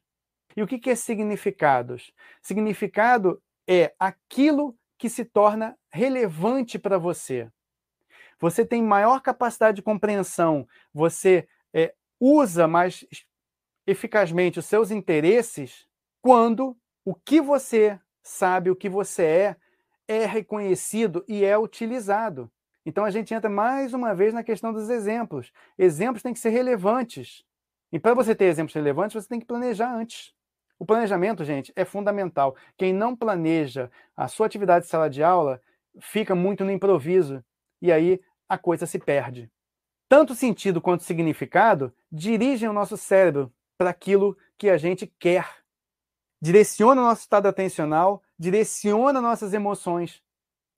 E 0.56 0.62
o 0.62 0.68
que 0.68 0.92
é 0.92 0.96
significados? 0.96 2.14
Significado 2.40 3.42
é 3.68 3.96
aquilo 3.98 4.78
que 4.96 5.10
se 5.10 5.26
torna 5.26 5.76
relevante 5.90 6.78
para 6.78 7.00
você. 7.00 7.50
Você 8.40 8.64
tem 8.64 8.84
maior 8.84 9.20
capacidade 9.22 9.78
de 9.78 9.82
compreensão, 9.82 10.68
você 10.94 11.48
é, 11.74 11.96
usa 12.20 12.68
mais 12.68 13.04
eficazmente 13.86 14.60
os 14.60 14.66
seus 14.66 14.92
interesses 14.92 15.88
quando 16.22 16.78
o 17.04 17.16
que 17.16 17.42
você 17.42 18.00
sabe, 18.22 18.70
o 18.70 18.76
que 18.76 18.88
você 18.90 19.24
é, 19.24 19.56
é 20.08 20.26
reconhecido 20.26 21.24
e 21.28 21.44
é 21.44 21.58
utilizado. 21.58 22.52
Então 22.86 23.06
a 23.06 23.12
gente 23.12 23.34
entra 23.34 23.50
mais 23.50 23.94
uma 23.94 24.14
vez 24.14 24.34
na 24.34 24.44
questão 24.44 24.74
dos 24.74 24.90
exemplos. 24.90 25.52
Exemplos 25.78 26.24
têm 26.24 26.34
que 26.34 26.40
ser 26.40 26.50
relevantes. 26.50 27.44
E 27.92 28.00
para 28.00 28.14
você 28.14 28.34
ter 28.34 28.46
exemplos 28.46 28.74
relevantes, 28.74 29.22
você 29.22 29.28
tem 29.28 29.40
que 29.40 29.46
planejar 29.46 29.94
antes. 29.94 30.34
O 30.80 30.86
planejamento, 30.86 31.44
gente, 31.44 31.72
é 31.76 31.86
fundamental. 31.86 32.56
Quem 32.78 32.92
não 32.92 33.16
planeja 33.16 33.92
a 34.16 34.28
sua 34.28 34.48
atividade 34.48 34.86
de 34.86 34.90
sala 34.90 35.10
de 35.10 35.22
aula 35.22 35.62
fica 36.00 36.34
muito 36.34 36.64
no 36.66 36.72
improviso 36.72 37.44
e 37.82 37.92
aí 37.92 38.20
a 38.50 38.58
coisa 38.58 38.86
se 38.86 38.98
perde. 38.98 39.52
Tanto 40.10 40.34
sentido 40.34 40.82
quanto 40.82 41.04
significado 41.04 41.94
dirigem 42.12 42.68
o 42.68 42.74
nosso 42.74 42.98
cérebro 42.98 43.52
para 43.82 43.90
aquilo 43.90 44.38
que 44.60 44.70
a 44.70 44.78
gente 44.78 45.08
quer 45.08 45.50
direciona 46.40 47.02
o 47.02 47.06
nosso 47.06 47.22
estado 47.22 47.48
atencional, 47.48 48.22
direciona 48.38 49.20
nossas 49.20 49.56
emoções. 49.56 50.22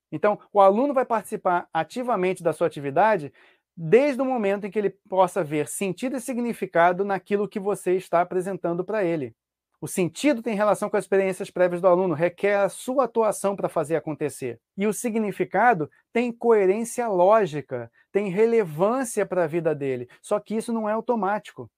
Então, 0.09 0.39
o 0.53 0.61
aluno 0.61 0.93
vai 0.93 1.03
participar 1.03 1.67
ativamente 1.73 2.41
da 2.41 2.53
sua 2.53 2.65
atividade 2.65 3.33
desde 3.75 4.21
o 4.21 4.25
momento 4.25 4.65
em 4.65 4.71
que 4.71 4.79
ele 4.79 4.89
possa 4.89 5.43
ver 5.43 5.67
sentido 5.67 6.15
e 6.15 6.21
significado 6.21 7.03
naquilo 7.03 7.45
que 7.45 7.59
você 7.59 7.97
está 7.97 8.21
apresentando 8.21 8.85
para 8.85 9.03
ele. 9.03 9.35
O 9.81 9.87
sentido 9.87 10.41
tem 10.41 10.55
relação 10.55 10.89
com 10.89 10.95
as 10.95 11.03
experiências 11.03 11.51
prévias 11.51 11.81
do 11.81 11.89
aluno, 11.89 12.13
requer 12.13 12.55
a 12.55 12.69
sua 12.69 13.03
atuação 13.03 13.53
para 13.53 13.67
fazer 13.67 13.97
acontecer. 13.97 14.61
E 14.77 14.87
o 14.87 14.93
significado 14.93 15.91
tem 16.13 16.31
coerência 16.31 17.05
lógica, 17.09 17.91
tem 18.13 18.29
relevância 18.29 19.25
para 19.25 19.43
a 19.43 19.47
vida 19.47 19.75
dele. 19.75 20.07
Só 20.21 20.39
que 20.39 20.55
isso 20.55 20.71
não 20.71 20.87
é 20.87 20.93
automático. 20.93 21.69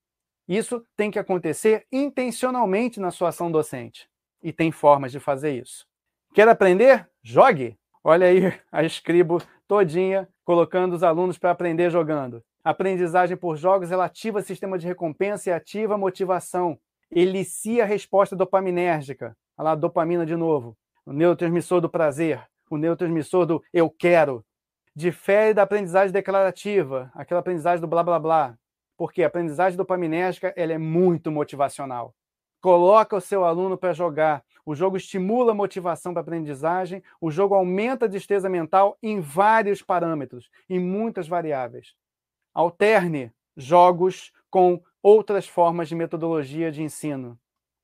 Isso 0.47 0.85
tem 0.95 1.09
que 1.09 1.17
acontecer 1.17 1.87
intencionalmente 1.91 2.99
na 2.99 3.09
sua 3.09 3.29
ação 3.29 3.51
docente. 3.51 4.07
E 4.43 4.53
tem 4.53 4.71
formas 4.71 5.11
de 5.11 5.19
fazer 5.19 5.59
isso. 5.59 5.85
Quer 6.33 6.47
aprender? 6.47 7.09
Jogue! 7.23 7.77
Olha 8.03 8.27
aí 8.27 8.53
a 8.71 8.83
escribo 8.83 9.41
todinha 9.67 10.29
colocando 10.43 10.93
os 10.93 11.01
alunos 11.01 11.39
para 11.39 11.49
aprender 11.49 11.89
jogando. 11.89 12.43
Aprendizagem 12.63 13.35
por 13.35 13.55
jogos 13.57 13.89
relativa 13.89 14.41
sistema 14.41 14.77
de 14.77 14.85
recompensa 14.85 15.49
e 15.49 15.53
ativa 15.53 15.97
motivação. 15.97 16.77
Elicia 17.09 17.83
a 17.83 17.87
resposta 17.87 18.35
dopaminérgica. 18.35 19.35
Olha 19.57 19.69
lá, 19.69 19.75
dopamina 19.75 20.25
de 20.25 20.35
novo. 20.35 20.77
O 21.05 21.11
neurotransmissor 21.11 21.81
do 21.81 21.89
prazer. 21.89 22.43
O 22.69 22.77
neurotransmissor 22.77 23.47
do 23.47 23.63
eu 23.73 23.89
quero. 23.89 24.45
Difere 24.95 25.53
da 25.53 25.63
aprendizagem 25.63 26.13
declarativa, 26.13 27.11
aquela 27.15 27.39
aprendizagem 27.39 27.81
do 27.81 27.87
blá 27.87 28.01
blá 28.03 28.19
blá 28.19 28.57
porque 28.97 29.23
a 29.23 29.27
aprendizagem 29.27 29.77
dopaminérgica 29.77 30.53
ela 30.55 30.73
é 30.73 30.77
muito 30.77 31.31
motivacional. 31.31 32.13
Coloca 32.61 33.15
o 33.15 33.21
seu 33.21 33.45
aluno 33.45 33.77
para 33.77 33.93
jogar. 33.93 34.43
O 34.65 34.73
jogo 34.73 34.97
estimula 34.97 35.51
a 35.51 35.55
motivação 35.55 36.13
para 36.13 36.21
a 36.21 36.23
aprendizagem, 36.23 37.03
o 37.21 37.29
jogo 37.29 37.53
aumenta 37.53 38.05
a 38.05 38.09
destreza 38.09 38.49
mental 38.49 38.97
em 39.03 39.19
vários 39.19 39.83
parâmetros, 39.83 40.49
em 40.67 40.79
muitas 40.79 41.27
variáveis. 41.27 41.93
Alterne 42.53 43.31
jogos 43.55 44.31
com 44.49 44.81
outras 45.03 45.47
formas 45.47 45.87
de 45.87 45.93
metodologia 45.93 46.71
de 46.71 46.81
ensino. 46.81 47.37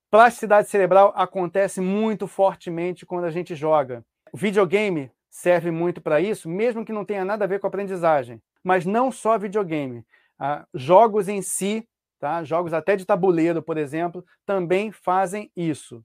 Plasticidade 0.09 0.69
cerebral 0.69 1.13
acontece 1.15 1.79
muito 1.79 2.27
fortemente 2.27 3.05
quando 3.05 3.25
a 3.25 3.31
gente 3.31 3.53
joga. 3.53 4.03
O 4.33 4.37
videogame 4.37 5.11
serve 5.29 5.71
muito 5.71 6.01
para 6.01 6.19
isso, 6.19 6.49
mesmo 6.49 6.83
que 6.83 6.91
não 6.91 7.05
tenha 7.05 7.23
nada 7.23 7.45
a 7.45 7.47
ver 7.47 7.59
com 7.59 7.67
aprendizagem. 7.67 8.41
Mas 8.63 8.85
não 8.85 9.11
só 9.11 9.37
videogame. 9.37 10.05
Ah, 10.43 10.65
jogos 10.73 11.27
em 11.27 11.39
si, 11.39 11.87
tá? 12.19 12.43
jogos 12.43 12.73
até 12.73 12.95
de 12.95 13.05
tabuleiro, 13.05 13.61
por 13.61 13.77
exemplo, 13.77 14.25
também 14.43 14.91
fazem 14.91 15.51
isso. 15.55 16.03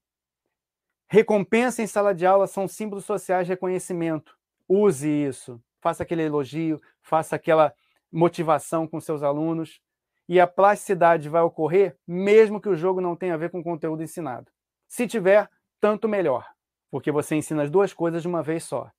Recompensa 1.08 1.82
em 1.82 1.86
sala 1.86 2.14
de 2.14 2.26
aula 2.26 2.46
são 2.46 2.68
símbolos 2.68 3.06
sociais 3.06 3.46
de 3.46 3.54
reconhecimento. 3.54 4.36
Use 4.68 5.08
isso. 5.08 5.58
Faça 5.80 6.02
aquele 6.02 6.22
elogio, 6.22 6.78
faça 7.00 7.34
aquela 7.34 7.72
motivação 8.12 8.86
com 8.86 9.00
seus 9.00 9.22
alunos. 9.22 9.80
E 10.28 10.38
a 10.38 10.46
plasticidade 10.46 11.30
vai 11.30 11.40
ocorrer 11.40 11.96
mesmo 12.06 12.60
que 12.60 12.68
o 12.68 12.76
jogo 12.76 13.00
não 13.00 13.16
tenha 13.16 13.32
a 13.32 13.38
ver 13.38 13.48
com 13.48 13.60
o 13.60 13.64
conteúdo 13.64 14.02
ensinado. 14.02 14.52
Se 14.86 15.06
tiver, 15.06 15.48
tanto 15.80 16.06
melhor, 16.06 16.46
porque 16.90 17.10
você 17.10 17.36
ensina 17.36 17.62
as 17.62 17.70
duas 17.70 17.94
coisas 17.94 18.20
de 18.20 18.28
uma 18.28 18.42
vez 18.42 18.64
só. 18.64 18.90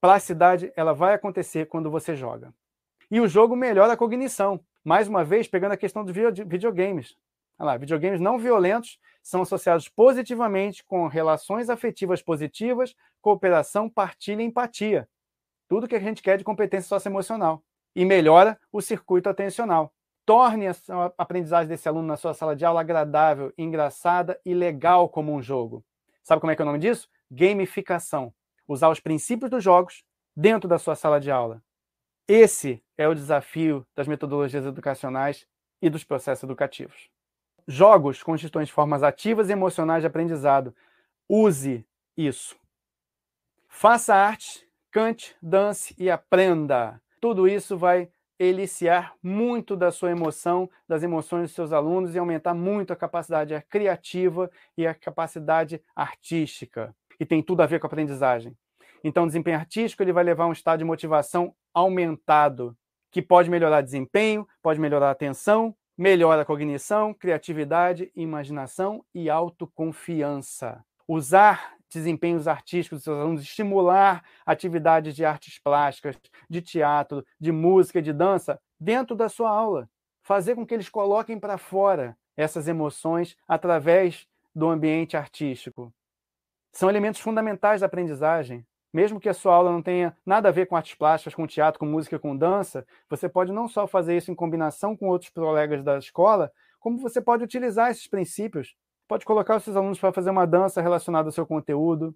Plasticidade 0.00 0.72
ela 0.76 0.94
vai 0.94 1.14
acontecer 1.14 1.66
quando 1.66 1.90
você 1.90 2.14
joga. 2.14 2.54
E 3.10 3.20
o 3.20 3.26
jogo 3.28 3.56
melhora 3.56 3.94
a 3.94 3.96
cognição. 3.96 4.60
Mais 4.84 5.08
uma 5.08 5.24
vez, 5.24 5.48
pegando 5.48 5.72
a 5.72 5.76
questão 5.76 6.04
dos 6.04 6.14
videogames. 6.14 7.16
Olha 7.58 7.72
lá, 7.72 7.76
videogames 7.76 8.20
não 8.20 8.38
violentos 8.38 8.98
são 9.22 9.42
associados 9.42 9.88
positivamente 9.88 10.82
com 10.84 11.06
relações 11.08 11.68
afetivas 11.68 12.22
positivas, 12.22 12.94
cooperação, 13.20 13.90
partilha 13.90 14.42
e 14.42 14.46
empatia. 14.46 15.08
tudo 15.70 15.86
que 15.86 15.94
a 15.94 16.00
gente 16.00 16.20
quer 16.20 16.36
de 16.36 16.42
competência 16.42 16.88
socioemocional 16.88 17.62
e 17.94 18.04
melhora 18.04 18.58
o 18.72 18.80
circuito 18.80 19.28
atencional. 19.28 19.92
Torne 20.26 20.66
a 20.66 20.74
aprendizagem 21.16 21.68
desse 21.68 21.88
aluno 21.88 22.08
na 22.08 22.16
sua 22.16 22.34
sala 22.34 22.56
de 22.56 22.64
aula 22.64 22.80
agradável, 22.80 23.52
engraçada 23.56 24.40
e 24.44 24.52
legal 24.52 25.08
como 25.08 25.32
um 25.32 25.40
jogo. 25.40 25.84
Sabe 26.24 26.40
como 26.40 26.50
é 26.50 26.56
que 26.56 26.62
é 26.62 26.64
o 26.64 26.66
nome 26.66 26.80
disso? 26.80 27.08
Gamificação. 27.30 28.34
Usar 28.66 28.88
os 28.88 28.98
princípios 28.98 29.48
dos 29.48 29.62
jogos 29.62 30.02
dentro 30.36 30.68
da 30.68 30.76
sua 30.78 30.96
sala 30.96 31.20
de 31.20 31.30
aula. 31.30 31.62
Esse 32.26 32.82
é 33.00 33.08
o 33.08 33.14
desafio 33.14 33.86
das 33.96 34.06
metodologias 34.06 34.66
educacionais 34.66 35.46
e 35.80 35.88
dos 35.88 36.04
processos 36.04 36.44
educativos. 36.44 37.08
Jogos 37.66 38.22
constituem 38.22 38.66
formas 38.66 39.02
ativas 39.02 39.48
e 39.48 39.52
emocionais 39.52 40.02
de 40.02 40.06
aprendizado. 40.06 40.74
Use 41.26 41.86
isso. 42.14 42.54
Faça 43.66 44.14
arte, 44.14 44.68
cante, 44.90 45.34
dance 45.40 45.94
e 45.96 46.10
aprenda. 46.10 47.00
Tudo 47.22 47.48
isso 47.48 47.74
vai 47.78 48.10
eliciar 48.38 49.14
muito 49.22 49.76
da 49.76 49.90
sua 49.90 50.10
emoção, 50.10 50.68
das 50.86 51.02
emoções 51.02 51.44
dos 51.44 51.52
seus 51.52 51.72
alunos 51.72 52.14
e 52.14 52.18
aumentar 52.18 52.52
muito 52.52 52.92
a 52.92 52.96
capacidade 52.96 53.58
criativa 53.70 54.50
e 54.76 54.86
a 54.86 54.94
capacidade 54.94 55.82
artística. 55.96 56.94
E 57.18 57.24
tem 57.24 57.42
tudo 57.42 57.62
a 57.62 57.66
ver 57.66 57.80
com 57.80 57.86
a 57.86 57.88
aprendizagem. 57.88 58.54
Então, 59.02 59.24
o 59.24 59.26
desempenho 59.26 59.56
artístico 59.56 60.02
ele 60.02 60.12
vai 60.12 60.22
levar 60.22 60.44
a 60.44 60.48
um 60.48 60.52
estado 60.52 60.80
de 60.80 60.84
motivação 60.84 61.54
aumentado, 61.72 62.76
que 63.10 63.20
pode 63.20 63.50
melhorar 63.50 63.80
desempenho, 63.80 64.46
pode 64.62 64.80
melhorar 64.80 65.10
atenção, 65.10 65.74
melhora 65.96 66.42
a 66.42 66.44
cognição, 66.44 67.12
criatividade, 67.12 68.10
imaginação 68.14 69.04
e 69.14 69.28
autoconfiança. 69.28 70.84
Usar 71.06 71.74
desempenhos 71.92 72.46
artísticos 72.46 72.98
dos 72.98 73.04
seus 73.04 73.18
alunos, 73.18 73.42
estimular 73.42 74.24
atividades 74.46 75.14
de 75.14 75.24
artes 75.24 75.58
plásticas, 75.58 76.16
de 76.48 76.62
teatro, 76.62 77.24
de 77.38 77.50
música, 77.50 78.00
de 78.00 78.12
dança 78.12 78.60
dentro 78.78 79.16
da 79.16 79.28
sua 79.28 79.50
aula. 79.50 79.90
Fazer 80.22 80.54
com 80.54 80.64
que 80.64 80.72
eles 80.72 80.88
coloquem 80.88 81.38
para 81.38 81.58
fora 81.58 82.16
essas 82.36 82.68
emoções 82.68 83.36
através 83.46 84.26
do 84.54 84.68
ambiente 84.68 85.16
artístico. 85.16 85.92
São 86.72 86.88
elementos 86.88 87.20
fundamentais 87.20 87.80
da 87.80 87.86
aprendizagem. 87.86 88.64
Mesmo 88.92 89.20
que 89.20 89.28
a 89.28 89.34
sua 89.34 89.54
aula 89.54 89.70
não 89.70 89.82
tenha 89.82 90.16
nada 90.26 90.48
a 90.48 90.52
ver 90.52 90.66
com 90.66 90.76
artes 90.76 90.94
plásticas, 90.94 91.34
com 91.34 91.46
teatro, 91.46 91.78
com 91.78 91.86
música, 91.86 92.18
com 92.18 92.36
dança, 92.36 92.84
você 93.08 93.28
pode 93.28 93.52
não 93.52 93.68
só 93.68 93.86
fazer 93.86 94.16
isso 94.16 94.30
em 94.30 94.34
combinação 94.34 94.96
com 94.96 95.08
outros 95.08 95.30
colegas 95.30 95.84
da 95.84 95.98
escola, 95.98 96.50
como 96.80 96.98
você 96.98 97.20
pode 97.20 97.44
utilizar 97.44 97.90
esses 97.90 98.08
princípios. 98.08 98.74
Pode 99.06 99.24
colocar 99.24 99.56
os 99.56 99.64
seus 99.64 99.76
alunos 99.76 99.98
para 99.98 100.12
fazer 100.12 100.30
uma 100.30 100.46
dança 100.46 100.80
relacionada 100.80 101.28
ao 101.28 101.32
seu 101.32 101.46
conteúdo, 101.46 102.14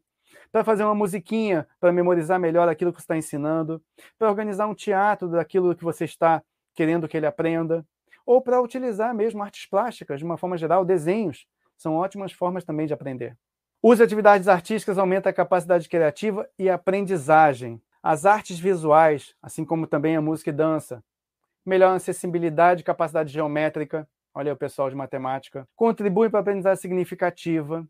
para 0.51 0.65
fazer 0.65 0.85
uma 0.85 0.95
musiquinha 0.95 1.67
para 1.79 1.93
memorizar 1.93 2.39
melhor 2.41 2.69
aquilo 2.69 2.93
que 2.93 2.99
você 2.99 3.05
está 3.05 3.17
ensinando, 3.17 3.83
para 4.19 4.29
organizar 4.29 4.67
um 4.67 4.75
teatro 4.75 5.29
daquilo 5.29 5.75
que 5.75 5.85
você 5.85 6.05
está 6.05 6.43
querendo 6.75 7.09
que 7.09 7.17
ele 7.17 7.27
aprenda, 7.27 7.87
ou 8.27 8.41
para 8.41 8.61
utilizar 8.61 9.15
mesmo 9.15 9.43
artes 9.43 9.67
plásticas, 9.67 10.19
de 10.19 10.25
uma 10.25 10.37
forma 10.37 10.57
geral, 10.57 10.85
desenhos. 10.85 11.47
São 11.77 11.95
ótimas 11.95 12.33
formas 12.33 12.65
também 12.65 12.87
de 12.87 12.95
aprender. 12.95 13.37
Use 13.87 14.03
atividades 14.03 14.49
artísticas 14.49 14.97
aumenta 14.97 15.29
a 15.29 15.33
capacidade 15.33 15.91
criativa 15.91 16.49
e 16.59 16.71
aprendizagem. 16.71 17.79
As 18.03 18.25
artes 18.25 18.59
visuais, 18.59 19.35
assim 19.43 19.63
como 19.63 19.87
também 19.87 20.17
a 20.17 20.23
música 20.23 20.49
e 20.49 20.55
dança, 20.55 21.05
melhoram 21.67 21.93
a 21.93 21.97
acessibilidade 21.97 22.81
e 22.81 22.83
capacidade 22.83 23.31
geométrica. 23.31 24.09
Olha 24.35 24.53
aí 24.53 24.55
o 24.55 24.57
pessoal 24.57 24.89
de 24.89 24.97
matemática. 24.97 25.69
Contribuem 25.77 26.31
para 26.31 26.39
a 26.39 26.41
aprendizagem 26.41 26.81
significativa. 26.81 27.87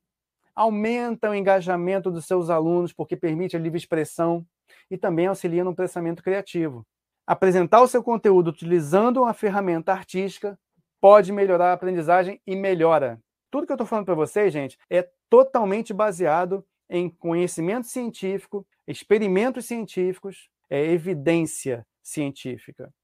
Aumentam 0.52 1.30
o 1.30 1.34
engajamento 1.36 2.10
dos 2.10 2.24
seus 2.24 2.50
alunos, 2.50 2.92
porque 2.92 3.14
permite 3.14 3.56
a 3.56 3.60
livre 3.60 3.78
expressão 3.78 4.44
e 4.90 4.98
também 4.98 5.28
auxilia 5.28 5.62
no 5.62 5.76
pensamento 5.76 6.24
criativo. 6.24 6.84
Apresentar 7.24 7.82
o 7.82 7.86
seu 7.86 8.02
conteúdo 8.02 8.50
utilizando 8.50 9.22
uma 9.22 9.32
ferramenta 9.32 9.92
artística 9.92 10.58
pode 11.00 11.30
melhorar 11.30 11.70
a 11.70 11.74
aprendizagem 11.74 12.40
e 12.44 12.56
melhora. 12.56 13.20
Tudo 13.48 13.64
que 13.64 13.72
eu 13.72 13.76
estou 13.76 13.86
falando 13.86 14.06
para 14.06 14.16
vocês, 14.16 14.52
gente, 14.52 14.76
é 14.90 15.08
totalmente 15.34 15.92
baseado 15.92 16.64
em 16.88 17.10
conhecimento 17.10 17.88
científico, 17.88 18.64
experimentos 18.86 19.66
científicos, 19.66 20.48
é 20.70 20.80
evidência 20.92 21.84
científica. 22.00 22.94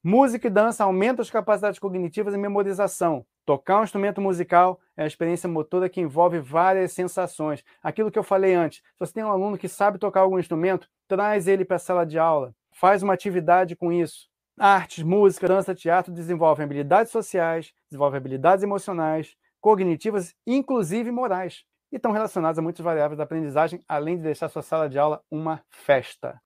Música 0.00 0.46
e 0.46 0.50
dança 0.50 0.84
aumentam 0.84 1.20
as 1.20 1.30
capacidades 1.30 1.80
cognitivas 1.80 2.32
e 2.32 2.38
memorização. 2.38 3.26
Tocar 3.44 3.80
um 3.80 3.82
instrumento 3.82 4.20
musical 4.20 4.78
é 4.96 5.02
uma 5.02 5.08
experiência 5.08 5.48
motora 5.48 5.88
que 5.88 6.00
envolve 6.00 6.38
várias 6.38 6.92
sensações. 6.92 7.64
Aquilo 7.82 8.08
que 8.08 8.18
eu 8.20 8.22
falei 8.22 8.54
antes, 8.54 8.78
se 8.78 9.00
você 9.00 9.12
tem 9.12 9.24
um 9.24 9.32
aluno 9.32 9.58
que 9.58 9.68
sabe 9.68 9.98
tocar 9.98 10.20
algum 10.20 10.38
instrumento, 10.38 10.88
traz 11.08 11.48
ele 11.48 11.64
para 11.64 11.74
a 11.74 11.80
sala 11.80 12.06
de 12.06 12.20
aula, 12.20 12.54
faz 12.70 13.02
uma 13.02 13.14
atividade 13.14 13.74
com 13.74 13.92
isso. 13.92 14.28
Artes, 14.56 15.02
música, 15.02 15.48
dança, 15.48 15.74
teatro 15.74 16.12
desenvolvem 16.12 16.62
habilidades 16.62 17.10
sociais, 17.10 17.72
desenvolvem 17.90 18.18
habilidades 18.18 18.62
emocionais, 18.62 19.34
cognitivas, 19.64 20.34
inclusive 20.46 21.10
morais, 21.10 21.64
e 21.90 21.96
estão 21.96 22.12
relacionadas 22.12 22.58
a 22.58 22.62
muitas 22.62 22.84
variáveis 22.84 23.16
da 23.16 23.24
aprendizagem, 23.24 23.80
além 23.88 24.18
de 24.18 24.22
deixar 24.22 24.50
sua 24.50 24.60
sala 24.60 24.90
de 24.90 24.98
aula 24.98 25.22
uma 25.30 25.64
festa. 25.70 26.38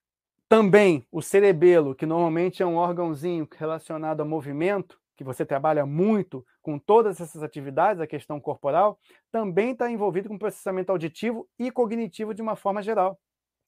Também 0.47 1.05
o 1.11 1.21
cerebelo, 1.21 1.93
que 1.93 2.05
normalmente 2.05 2.63
é 2.63 2.65
um 2.65 2.77
órgãozinho 2.77 3.45
relacionado 3.57 4.21
a 4.21 4.25
movimento, 4.25 4.97
que 5.17 5.23
você 5.25 5.45
trabalha 5.45 5.85
muito 5.85 6.45
com 6.61 6.79
todas 6.79 7.19
essas 7.19 7.43
atividades, 7.43 8.01
a 8.01 8.07
questão 8.07 8.39
corporal, 8.39 8.97
também 9.29 9.71
está 9.71 9.91
envolvido 9.91 10.29
com 10.29 10.37
processamento 10.37 10.89
auditivo 10.89 11.45
e 11.59 11.69
cognitivo 11.69 12.33
de 12.33 12.41
uma 12.41 12.55
forma 12.55 12.81
geral. 12.81 13.19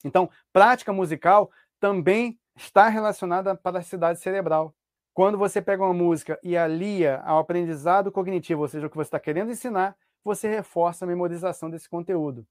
Então, 0.02 0.30
prática 0.50 0.94
musical 0.94 1.50
também 1.78 2.40
está 2.56 2.88
relacionada 2.88 3.50
à 3.50 3.54
plasticidade 3.54 4.18
cerebral. 4.18 4.74
Quando 5.14 5.36
você 5.36 5.60
pega 5.60 5.84
uma 5.84 5.92
música 5.92 6.38
e 6.42 6.56
alia 6.56 7.20
ao 7.24 7.38
aprendizado 7.38 8.10
cognitivo, 8.10 8.62
ou 8.62 8.68
seja, 8.68 8.86
o 8.86 8.90
que 8.90 8.96
você 8.96 9.08
está 9.08 9.20
querendo 9.20 9.50
ensinar, 9.50 9.94
você 10.24 10.48
reforça 10.48 11.04
a 11.04 11.08
memorização 11.08 11.68
desse 11.68 11.88
conteúdo. 11.88 12.46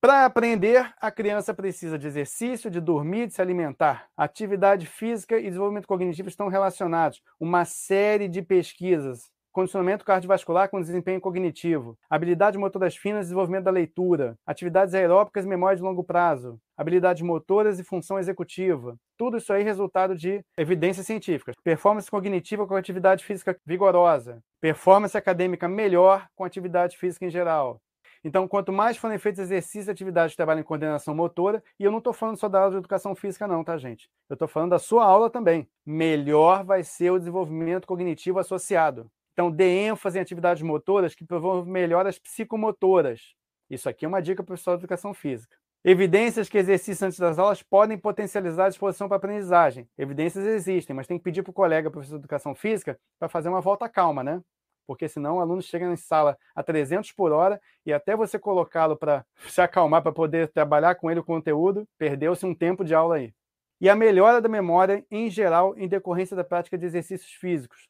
Para 0.00 0.24
aprender, 0.24 0.94
a 1.00 1.10
criança 1.10 1.52
precisa 1.52 1.98
de 1.98 2.06
exercício, 2.06 2.70
de 2.70 2.80
dormir, 2.80 3.26
de 3.26 3.34
se 3.34 3.42
alimentar. 3.42 4.08
Atividade 4.16 4.86
física 4.86 5.38
e 5.38 5.44
desenvolvimento 5.44 5.88
cognitivo 5.88 6.28
estão 6.28 6.48
relacionados. 6.48 7.20
Uma 7.38 7.64
série 7.64 8.28
de 8.28 8.40
pesquisas 8.40 9.30
condicionamento 9.58 10.04
cardiovascular 10.04 10.70
com 10.70 10.80
desempenho 10.80 11.20
cognitivo, 11.20 11.98
habilidades 12.08 12.60
motoras 12.60 12.96
finas 12.96 13.26
desenvolvimento 13.26 13.64
da 13.64 13.72
leitura, 13.72 14.38
atividades 14.46 14.94
aeróbicas 14.94 15.44
e 15.44 15.48
memória 15.48 15.76
de 15.76 15.82
longo 15.82 16.04
prazo, 16.04 16.60
habilidades 16.78 17.22
motoras 17.22 17.80
e 17.80 17.84
função 17.84 18.18
executiva. 18.18 18.96
Tudo 19.16 19.36
isso 19.36 19.52
aí 19.52 19.64
resultado 19.64 20.16
de 20.16 20.40
evidências 20.56 21.04
científicas. 21.04 21.56
Performance 21.64 22.08
cognitiva 22.08 22.66
com 22.66 22.76
atividade 22.76 23.24
física 23.24 23.58
vigorosa, 23.66 24.38
performance 24.60 25.18
acadêmica 25.18 25.66
melhor 25.68 26.28
com 26.36 26.44
atividade 26.44 26.96
física 26.96 27.26
em 27.26 27.30
geral. 27.30 27.80
Então, 28.24 28.48
quanto 28.48 28.72
mais 28.72 28.96
forem 28.96 29.18
feitos 29.18 29.40
exercícios 29.40 29.88
e 29.88 29.90
atividades 29.90 30.32
de 30.32 30.36
trabalho 30.36 30.60
em 30.60 30.64
coordenação 30.64 31.14
motora, 31.14 31.62
e 31.78 31.84
eu 31.84 31.90
não 31.90 31.98
estou 31.98 32.12
falando 32.12 32.36
só 32.36 32.48
da 32.48 32.58
aula 32.58 32.72
de 32.72 32.76
educação 32.78 33.14
física, 33.14 33.46
não, 33.46 33.62
tá, 33.62 33.76
gente? 33.76 34.08
Eu 34.28 34.34
estou 34.34 34.48
falando 34.48 34.70
da 34.70 34.78
sua 34.78 35.04
aula 35.04 35.30
também. 35.30 35.68
Melhor 35.86 36.64
vai 36.64 36.82
ser 36.82 37.10
o 37.10 37.18
desenvolvimento 37.18 37.86
cognitivo 37.86 38.38
associado. 38.38 39.06
Então, 39.32 39.52
dê 39.52 39.86
ênfase 39.86 40.18
em 40.18 40.20
atividades 40.20 40.62
motoras 40.62 41.14
que 41.14 41.24
promovam 41.24 41.64
melhoras 41.64 42.18
psicomotoras. 42.18 43.34
Isso 43.70 43.88
aqui 43.88 44.04
é 44.04 44.08
uma 44.08 44.20
dica 44.20 44.42
para 44.42 44.52
o 44.52 44.56
pessoal 44.56 44.76
de 44.76 44.80
educação 44.80 45.14
física. 45.14 45.56
Evidências 45.90 46.50
que 46.50 46.58
exercícios 46.58 47.02
antes 47.02 47.18
das 47.18 47.38
aulas 47.38 47.62
podem 47.62 47.96
potencializar 47.96 48.66
a 48.66 48.68
disposição 48.68 49.08
para 49.08 49.16
aprendizagem. 49.16 49.88
Evidências 49.96 50.44
existem, 50.44 50.94
mas 50.94 51.06
tem 51.06 51.16
que 51.16 51.24
pedir 51.24 51.42
para 51.42 51.50
o 51.50 51.54
colega, 51.54 51.90
professor 51.90 52.16
de 52.16 52.20
educação 52.20 52.54
física, 52.54 53.00
para 53.18 53.26
fazer 53.26 53.48
uma 53.48 53.62
volta 53.62 53.88
calma, 53.88 54.22
né? 54.22 54.42
Porque 54.86 55.08
senão 55.08 55.38
o 55.38 55.40
aluno 55.40 55.62
chega 55.62 55.88
na 55.88 55.96
sala 55.96 56.36
a 56.54 56.62
300 56.62 57.10
por 57.12 57.32
hora 57.32 57.58
e 57.86 57.92
até 57.94 58.14
você 58.14 58.38
colocá-lo 58.38 58.98
para 58.98 59.24
se 59.48 59.62
acalmar, 59.62 60.02
para 60.02 60.12
poder 60.12 60.48
trabalhar 60.48 60.94
com 60.96 61.10
ele 61.10 61.20
o 61.20 61.24
conteúdo, 61.24 61.88
perdeu-se 61.96 62.44
um 62.44 62.54
tempo 62.54 62.84
de 62.84 62.94
aula 62.94 63.16
aí. 63.16 63.32
E 63.80 63.88
a 63.88 63.96
melhora 63.96 64.42
da 64.42 64.48
memória, 64.50 65.02
em 65.10 65.30
geral, 65.30 65.74
em 65.74 65.88
decorrência 65.88 66.36
da 66.36 66.44
prática 66.44 66.76
de 66.76 66.84
exercícios 66.84 67.32
físicos 67.32 67.88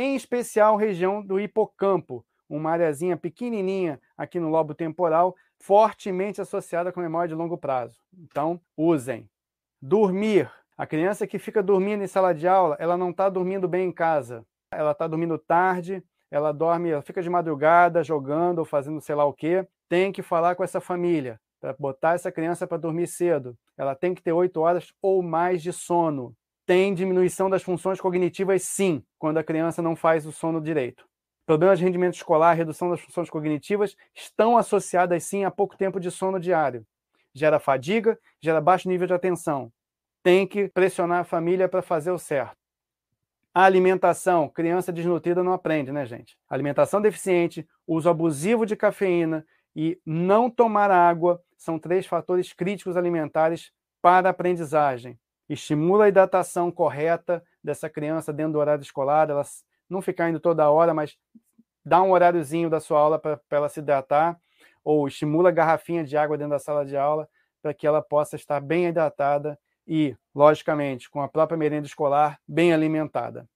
em 0.00 0.14
especial 0.14 0.76
região 0.76 1.20
do 1.20 1.40
hipocampo, 1.40 2.24
uma 2.48 2.70
areazinha 2.70 3.16
pequenininha 3.16 4.00
aqui 4.16 4.38
no 4.38 4.48
lobo 4.48 4.72
temporal, 4.72 5.34
fortemente 5.60 6.40
associada 6.40 6.92
com 6.92 7.00
memória 7.00 7.28
de 7.28 7.34
longo 7.34 7.58
prazo. 7.58 7.98
Então, 8.16 8.60
usem. 8.76 9.28
Dormir. 9.80 10.50
A 10.76 10.86
criança 10.86 11.26
que 11.26 11.38
fica 11.38 11.62
dormindo 11.62 12.04
em 12.04 12.06
sala 12.06 12.32
de 12.32 12.46
aula, 12.46 12.76
ela 12.78 12.96
não 12.96 13.10
está 13.10 13.28
dormindo 13.28 13.66
bem 13.66 13.88
em 13.88 13.92
casa. 13.92 14.44
Ela 14.72 14.92
está 14.92 15.08
dormindo 15.08 15.38
tarde, 15.38 16.02
ela 16.30 16.52
dorme, 16.52 16.90
ela 16.90 17.02
fica 17.02 17.22
de 17.22 17.28
madrugada 17.28 18.04
jogando 18.04 18.60
ou 18.60 18.64
fazendo 18.64 19.00
sei 19.00 19.14
lá 19.14 19.24
o 19.24 19.32
quê. 19.32 19.66
Tem 19.88 20.12
que 20.12 20.22
falar 20.22 20.54
com 20.54 20.62
essa 20.62 20.80
família 20.80 21.40
para 21.60 21.74
botar 21.78 22.14
essa 22.14 22.30
criança 22.30 22.66
para 22.66 22.78
dormir 22.78 23.08
cedo. 23.08 23.58
Ela 23.76 23.94
tem 23.94 24.14
que 24.14 24.22
ter 24.22 24.32
oito 24.32 24.60
horas 24.60 24.92
ou 25.02 25.22
mais 25.22 25.62
de 25.62 25.72
sono 25.72 26.36
tem 26.68 26.92
diminuição 26.92 27.48
das 27.48 27.62
funções 27.62 27.98
cognitivas, 27.98 28.62
sim, 28.62 29.02
quando 29.18 29.38
a 29.38 29.42
criança 29.42 29.80
não 29.80 29.96
faz 29.96 30.26
o 30.26 30.32
sono 30.32 30.60
direito. 30.60 31.07
Problemas 31.48 31.78
de 31.78 31.84
rendimento 31.86 32.12
escolar, 32.12 32.52
redução 32.52 32.90
das 32.90 33.00
funções 33.00 33.30
cognitivas 33.30 33.96
estão 34.14 34.58
associadas, 34.58 35.24
sim, 35.24 35.44
a 35.44 35.50
pouco 35.50 35.78
tempo 35.78 35.98
de 35.98 36.10
sono 36.10 36.38
diário. 36.38 36.86
Gera 37.32 37.58
fadiga, 37.58 38.18
gera 38.38 38.60
baixo 38.60 38.86
nível 38.86 39.06
de 39.06 39.14
atenção. 39.14 39.72
tem 40.22 40.46
que 40.46 40.68
pressionar 40.68 41.20
a 41.20 41.24
família 41.24 41.66
para 41.66 41.80
fazer 41.80 42.10
o 42.10 42.18
certo. 42.18 42.54
A 43.54 43.64
alimentação, 43.64 44.46
criança 44.46 44.92
desnutrida 44.92 45.42
não 45.42 45.54
aprende, 45.54 45.90
né, 45.90 46.04
gente? 46.04 46.36
Alimentação 46.50 47.00
deficiente, 47.00 47.66
uso 47.86 48.10
abusivo 48.10 48.66
de 48.66 48.76
cafeína 48.76 49.42
e 49.74 49.98
não 50.04 50.50
tomar 50.50 50.90
água 50.90 51.40
são 51.56 51.78
três 51.78 52.04
fatores 52.04 52.52
críticos 52.52 52.94
alimentares 52.94 53.72
para 54.02 54.28
a 54.28 54.32
aprendizagem. 54.32 55.18
Estimula 55.48 56.04
a 56.04 56.08
hidratação 56.08 56.70
correta 56.70 57.42
dessa 57.64 57.88
criança 57.88 58.34
dentro 58.34 58.52
do 58.52 58.58
horário 58.58 58.82
escolar, 58.82 59.30
ela 59.30 59.44
não 59.88 60.02
ficar 60.02 60.28
indo 60.28 60.40
toda 60.40 60.70
hora, 60.70 60.92
mas 60.92 61.16
dá 61.84 62.02
um 62.02 62.12
horáriozinho 62.12 62.68
da 62.68 62.80
sua 62.80 63.00
aula 63.00 63.18
para 63.18 63.40
ela 63.50 63.68
se 63.68 63.80
hidratar, 63.80 64.38
ou 64.84 65.06
estimula 65.06 65.48
a 65.48 65.52
garrafinha 65.52 66.04
de 66.04 66.16
água 66.16 66.36
dentro 66.36 66.52
da 66.52 66.58
sala 66.58 66.84
de 66.84 66.96
aula 66.96 67.28
para 67.60 67.74
que 67.74 67.86
ela 67.86 68.00
possa 68.00 68.36
estar 68.36 68.60
bem 68.60 68.86
hidratada 68.86 69.58
e, 69.86 70.16
logicamente, 70.34 71.10
com 71.10 71.20
a 71.22 71.28
própria 71.28 71.56
merenda 71.56 71.86
escolar 71.86 72.38
bem 72.46 72.72
alimentada. 72.72 73.48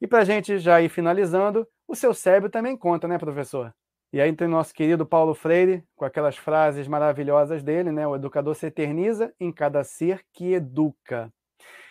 E 0.00 0.06
para 0.06 0.20
a 0.20 0.24
gente 0.24 0.58
já 0.58 0.80
ir 0.80 0.88
finalizando, 0.88 1.66
o 1.86 1.94
seu 1.94 2.14
cérebro 2.14 2.48
também 2.48 2.76
conta, 2.76 3.08
né, 3.08 3.18
professor? 3.18 3.74
E 4.12 4.20
aí 4.20 4.32
tem 4.32 4.46
o 4.46 4.50
nosso 4.50 4.72
querido 4.72 5.04
Paulo 5.04 5.34
Freire, 5.34 5.84
com 5.94 6.04
aquelas 6.04 6.36
frases 6.36 6.88
maravilhosas 6.88 7.62
dele, 7.62 7.92
né? 7.92 8.06
O 8.06 8.16
educador 8.16 8.54
se 8.54 8.66
eterniza 8.66 9.34
em 9.38 9.52
cada 9.52 9.84
ser 9.84 10.24
que 10.32 10.54
educa. 10.54 11.30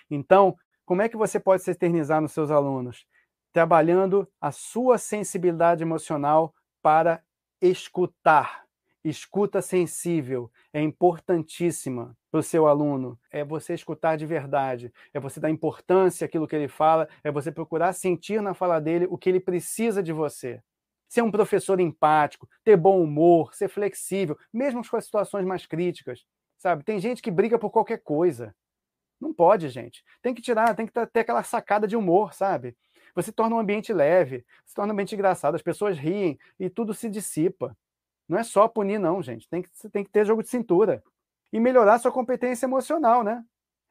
Então, 0.09 0.55
como 0.85 1.01
é 1.01 1.09
que 1.09 1.17
você 1.17 1.39
pode 1.39 1.61
se 1.61 1.71
eternizar 1.71 2.21
nos 2.21 2.31
seus 2.31 2.49
alunos? 2.49 3.05
Trabalhando 3.57 4.29
a 4.39 4.51
sua 4.51 4.99
sensibilidade 4.99 5.81
emocional 5.81 6.53
para 6.79 7.23
escutar. 7.59 8.67
Escuta 9.03 9.63
sensível 9.63 10.51
é 10.71 10.79
importantíssima 10.79 12.15
para 12.29 12.39
o 12.39 12.43
seu 12.43 12.67
aluno. 12.67 13.19
É 13.31 13.43
você 13.43 13.73
escutar 13.73 14.15
de 14.15 14.27
verdade, 14.27 14.93
é 15.11 15.19
você 15.19 15.39
dar 15.39 15.49
importância 15.49 16.25
àquilo 16.25 16.47
que 16.47 16.55
ele 16.55 16.67
fala, 16.67 17.09
é 17.23 17.31
você 17.31 17.51
procurar 17.51 17.93
sentir 17.93 18.43
na 18.43 18.53
fala 18.53 18.79
dele 18.79 19.07
o 19.09 19.17
que 19.17 19.27
ele 19.27 19.39
precisa 19.39 20.03
de 20.03 20.13
você. 20.13 20.61
Ser 21.09 21.23
um 21.23 21.31
professor 21.31 21.79
empático, 21.79 22.47
ter 22.63 22.77
bom 22.77 23.01
humor, 23.01 23.55
ser 23.55 23.69
flexível, 23.69 24.37
mesmo 24.53 24.87
com 24.87 24.97
as 24.97 25.05
situações 25.05 25.47
mais 25.47 25.65
críticas. 25.65 26.27
Sabe? 26.59 26.83
Tem 26.83 26.99
gente 26.99 27.23
que 27.23 27.31
briga 27.31 27.57
por 27.57 27.71
qualquer 27.71 28.03
coisa. 28.03 28.53
Não 29.19 29.33
pode, 29.33 29.67
gente. 29.69 30.03
Tem 30.21 30.35
que 30.35 30.43
tirar, 30.43 30.75
tem 30.75 30.85
que 30.85 30.93
ter 30.93 31.21
aquela 31.21 31.41
sacada 31.41 31.87
de 31.87 31.95
humor, 31.95 32.35
sabe? 32.35 32.77
Você 33.17 33.31
torna 33.31 33.55
um 33.55 33.59
ambiente 33.59 33.91
leve, 33.91 34.45
se 34.63 34.75
torna 34.75 34.91
um 34.91 34.93
ambiente 34.93 35.15
engraçado, 35.15 35.55
as 35.55 35.61
pessoas 35.63 35.97
riem 35.97 36.37
e 36.59 36.69
tudo 36.69 36.93
se 36.93 37.09
dissipa. 37.09 37.75
Não 38.29 38.37
é 38.37 38.43
só 38.43 38.67
punir, 38.67 38.99
não, 38.99 39.23
gente. 39.23 39.49
Tem 39.49 39.63
que, 39.63 39.69
tem 39.89 40.03
que 40.03 40.11
ter 40.11 40.23
jogo 40.23 40.43
de 40.43 40.49
cintura. 40.49 41.03
E 41.51 41.59
melhorar 41.59 41.97
sua 41.97 42.11
competência 42.11 42.67
emocional, 42.67 43.23
né? 43.23 43.43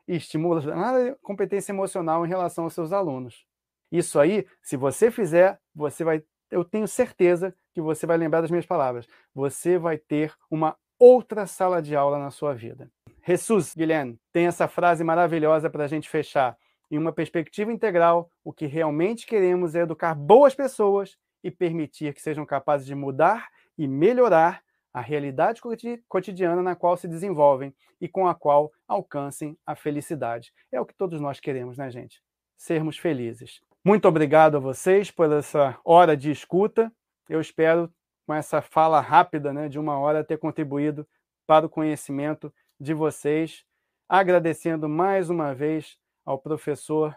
E 0.06 0.14
estimula 0.14 0.62
a 0.72 1.16
competência 1.16 1.72
emocional 1.72 2.24
em 2.24 2.28
relação 2.28 2.62
aos 2.62 2.74
seus 2.74 2.92
alunos. 2.92 3.44
Isso 3.90 4.20
aí, 4.20 4.46
se 4.62 4.76
você 4.76 5.10
fizer, 5.10 5.58
você 5.74 6.04
vai. 6.04 6.22
Eu 6.48 6.64
tenho 6.64 6.86
certeza 6.86 7.52
que 7.74 7.80
você 7.80 8.06
vai 8.06 8.16
lembrar 8.16 8.42
das 8.42 8.50
minhas 8.50 8.66
palavras. 8.66 9.08
Você 9.34 9.76
vai 9.76 9.98
ter 9.98 10.32
uma 10.48 10.76
outra 11.00 11.48
sala 11.48 11.82
de 11.82 11.96
aula 11.96 12.16
na 12.20 12.30
sua 12.30 12.54
vida. 12.54 12.88
Jesus, 13.26 13.74
Guilherme, 13.74 14.20
tem 14.32 14.46
essa 14.46 14.68
frase 14.68 15.02
maravilhosa 15.02 15.68
para 15.68 15.82
a 15.82 15.88
gente 15.88 16.08
fechar. 16.08 16.56
Em 16.90 16.98
uma 16.98 17.12
perspectiva 17.12 17.72
integral, 17.72 18.30
o 18.44 18.52
que 18.52 18.66
realmente 18.66 19.26
queremos 19.26 19.74
é 19.74 19.80
educar 19.80 20.14
boas 20.14 20.54
pessoas 20.54 21.16
e 21.42 21.50
permitir 21.50 22.14
que 22.14 22.22
sejam 22.22 22.46
capazes 22.46 22.86
de 22.86 22.94
mudar 22.94 23.48
e 23.76 23.88
melhorar 23.88 24.62
a 24.92 25.00
realidade 25.00 25.60
cotidiana 26.08 26.62
na 26.62 26.74
qual 26.74 26.96
se 26.96 27.06
desenvolvem 27.06 27.74
e 28.00 28.08
com 28.08 28.26
a 28.26 28.34
qual 28.34 28.72
alcancem 28.88 29.58
a 29.66 29.74
felicidade. 29.74 30.52
É 30.72 30.80
o 30.80 30.86
que 30.86 30.94
todos 30.94 31.20
nós 31.20 31.38
queremos, 31.38 31.76
né, 31.76 31.90
gente? 31.90 32.22
Sermos 32.56 32.96
felizes. 32.96 33.60
Muito 33.84 34.08
obrigado 34.08 34.56
a 34.56 34.60
vocês 34.60 35.10
por 35.10 35.30
essa 35.30 35.78
hora 35.84 36.16
de 36.16 36.30
escuta. 36.30 36.90
Eu 37.28 37.40
espero, 37.40 37.92
com 38.26 38.32
essa 38.32 38.62
fala 38.62 39.00
rápida, 39.00 39.52
né, 39.52 39.68
de 39.68 39.78
uma 39.78 39.98
hora, 39.98 40.24
ter 40.24 40.38
contribuído 40.38 41.06
para 41.46 41.66
o 41.66 41.68
conhecimento 41.68 42.52
de 42.80 42.94
vocês. 42.94 43.64
Agradecendo 44.08 44.88
mais 44.88 45.28
uma 45.28 45.54
vez 45.54 45.98
ao 46.26 46.38
professor 46.38 47.16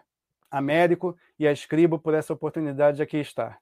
Américo 0.50 1.16
e 1.38 1.46
a 1.46 1.52
Escribo 1.52 1.98
por 1.98 2.14
essa 2.14 2.32
oportunidade 2.32 2.98
de 2.98 3.02
aqui 3.02 3.18
estar. 3.18 3.58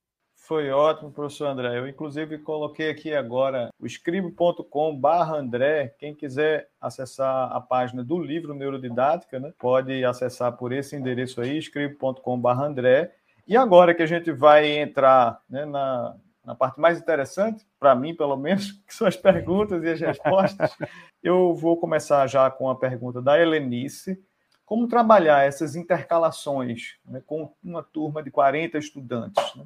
Foi 0.49 0.71
ótimo, 0.71 1.13
professor 1.13 1.47
André. 1.47 1.79
Eu, 1.79 1.87
inclusive, 1.87 2.39
coloquei 2.39 2.89
aqui 2.89 3.13
agora 3.13 3.69
o 3.79 3.85
escribo.com 3.85 4.99
André. 5.05 5.95
Quem 5.99 6.15
quiser 6.15 6.71
acessar 6.81 7.53
a 7.53 7.61
página 7.61 8.03
do 8.03 8.19
livro 8.19 8.55
Neurodidática, 8.55 9.39
né, 9.39 9.53
pode 9.59 10.03
acessar 10.05 10.57
por 10.57 10.73
esse 10.73 10.97
endereço 10.97 11.43
aí, 11.43 11.59
escribo.com 11.59 12.49
André. 12.49 13.13
E 13.47 13.57
agora 13.59 13.95
que 13.95 14.03
a 14.03 14.07
gente 14.07 14.33
vai 14.33 14.79
entrar 14.79 15.39
né, 15.51 15.67
na, 15.67 16.17
na 16.43 16.55
parte 16.55 16.81
mais 16.81 16.99
interessante, 16.99 17.67
para 17.79 17.95
mim, 17.95 18.15
pelo 18.15 18.37
menos, 18.37 18.73
que 18.89 18.95
são 18.95 19.07
as 19.07 19.17
perguntas 19.17 19.85
e 19.85 19.89
as 19.91 20.01
respostas, 20.01 20.75
eu 21.23 21.55
vou 21.55 21.77
começar 21.77 22.27
já 22.27 22.51
com 22.51 22.71
a 22.71 22.75
pergunta 22.75 23.21
da 23.21 23.39
Helenice. 23.39 24.19
Como 24.69 24.87
trabalhar 24.87 25.47
essas 25.47 25.75
intercalações 25.75 26.99
né, 27.03 27.23
com 27.25 27.51
uma 27.65 27.83
turma 27.83 28.23
de 28.23 28.31
40 28.31 28.77
estudantes? 28.77 29.57
Né? 29.57 29.65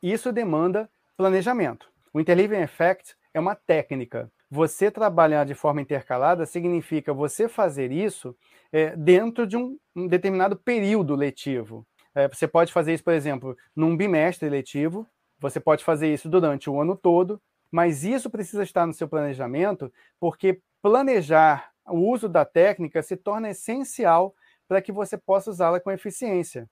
Isso 0.00 0.30
demanda 0.30 0.88
planejamento. 1.16 1.90
O 2.14 2.20
interleaving 2.20 2.62
effect 2.62 3.16
é 3.34 3.40
uma 3.40 3.56
técnica. 3.56 4.30
Você 4.48 4.88
trabalhar 4.88 5.44
de 5.44 5.54
forma 5.54 5.82
intercalada 5.82 6.46
significa 6.46 7.12
você 7.12 7.48
fazer 7.48 7.90
isso 7.90 8.32
é, 8.72 8.94
dentro 8.94 9.48
de 9.48 9.56
um, 9.56 9.76
um, 9.96 10.06
determinado 10.06 10.54
período 10.54 11.16
letivo. 11.16 11.84
É, 12.14 12.28
você 12.28 12.46
pode 12.46 12.72
fazer 12.72 12.94
isso, 12.94 13.02
por 13.02 13.14
exemplo, 13.14 13.56
num 13.74 13.96
bimestre 13.96 14.48
letivo, 14.48 15.08
você 15.40 15.58
pode 15.58 15.82
fazer 15.82 16.06
isso 16.06 16.28
durante 16.28 16.70
o 16.70 16.80
ano 16.80 16.94
todo, 16.94 17.42
mas 17.68 18.04
isso 18.04 18.30
precisa 18.30 18.62
estar 18.62 18.86
no 18.86 18.94
seu 18.94 19.08
planejamento, 19.08 19.92
porque 20.20 20.60
planejar 20.80 21.69
o 21.90 22.08
uso 22.10 22.28
da 22.28 22.44
técnica 22.44 23.02
se 23.02 23.16
torna 23.16 23.50
essencial 23.50 24.34
para 24.68 24.80
que 24.80 24.92
você 24.92 25.18
possa 25.18 25.50
usá-la 25.50 25.80
com 25.80 25.90
eficiência. 25.90 26.68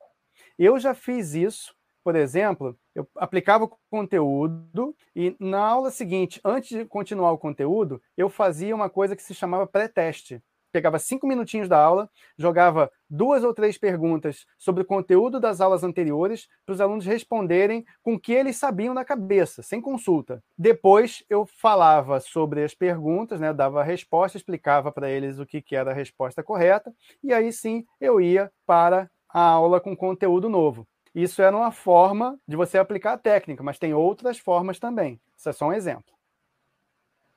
Eu 0.59 0.79
já 0.79 0.95
fiz 0.95 1.35
isso 1.35 1.77
por 2.09 2.17
exemplo, 2.17 2.75
eu 2.95 3.07
aplicava 3.17 3.65
o 3.65 3.79
conteúdo 3.91 4.97
e 5.15 5.37
na 5.39 5.61
aula 5.61 5.91
seguinte, 5.91 6.41
antes 6.43 6.71
de 6.71 6.87
continuar 6.87 7.33
o 7.33 7.39
conteúdo, 7.39 8.03
eu 8.17 8.31
fazia 8.31 8.75
uma 8.75 8.89
coisa 8.89 9.15
que 9.15 9.23
se 9.23 9.35
chamava 9.35 9.67
pré-teste. 9.67 10.43
Pegava 10.71 10.99
cinco 10.99 11.27
minutinhos 11.27 11.69
da 11.69 11.79
aula, 11.79 12.11
jogava 12.37 12.91
duas 13.09 13.43
ou 13.43 13.55
três 13.55 13.79
perguntas 13.79 14.45
sobre 14.59 14.83
o 14.83 14.87
conteúdo 14.87 15.41
das 15.41 15.61
aulas 15.61 15.83
anteriores 15.83 16.49
para 16.67 16.75
os 16.75 16.81
alunos 16.81 17.07
responderem 17.07 17.85
com 18.03 18.15
o 18.15 18.21
que 18.21 18.33
eles 18.33 18.57
sabiam 18.57 18.93
na 18.93 19.05
cabeça, 19.05 19.63
sem 19.63 19.81
consulta. 19.81 20.43
Depois 20.57 21.25
eu 21.31 21.47
falava 21.47 22.21
sobre 22.21 22.63
as 22.63 22.75
perguntas, 22.75 23.41
né, 23.41 23.53
dava 23.53 23.81
a 23.81 23.85
resposta, 23.85 24.37
explicava 24.37 24.93
para 24.93 25.11
eles 25.11 25.39
o 25.39 25.47
que, 25.47 25.63
que 25.63 25.75
era 25.75 25.91
a 25.91 25.95
resposta 25.95 26.43
correta, 26.43 26.93
e 27.23 27.33
aí 27.33 27.53
sim 27.53 27.87
eu 28.01 28.21
ia 28.21 28.51
para 28.67 29.11
a 29.29 29.41
aula 29.41 29.81
com 29.81 29.97
conteúdo 29.97 30.49
novo. 30.49 30.87
Isso 31.15 31.43
era 31.43 31.57
uma 31.57 31.73
forma 31.73 32.39
de 32.47 32.57
você 32.57 32.79
aplicar 32.79 33.15
a 33.15 33.19
técnica, 33.19 33.63
mas 33.63 33.79
tem 33.79 33.95
outras 33.95 34.39
formas 34.39 34.79
também. 34.79 35.21
Isso 35.37 35.49
é 35.49 35.53
só 35.53 35.67
um 35.67 35.73
exemplo. 35.73 36.18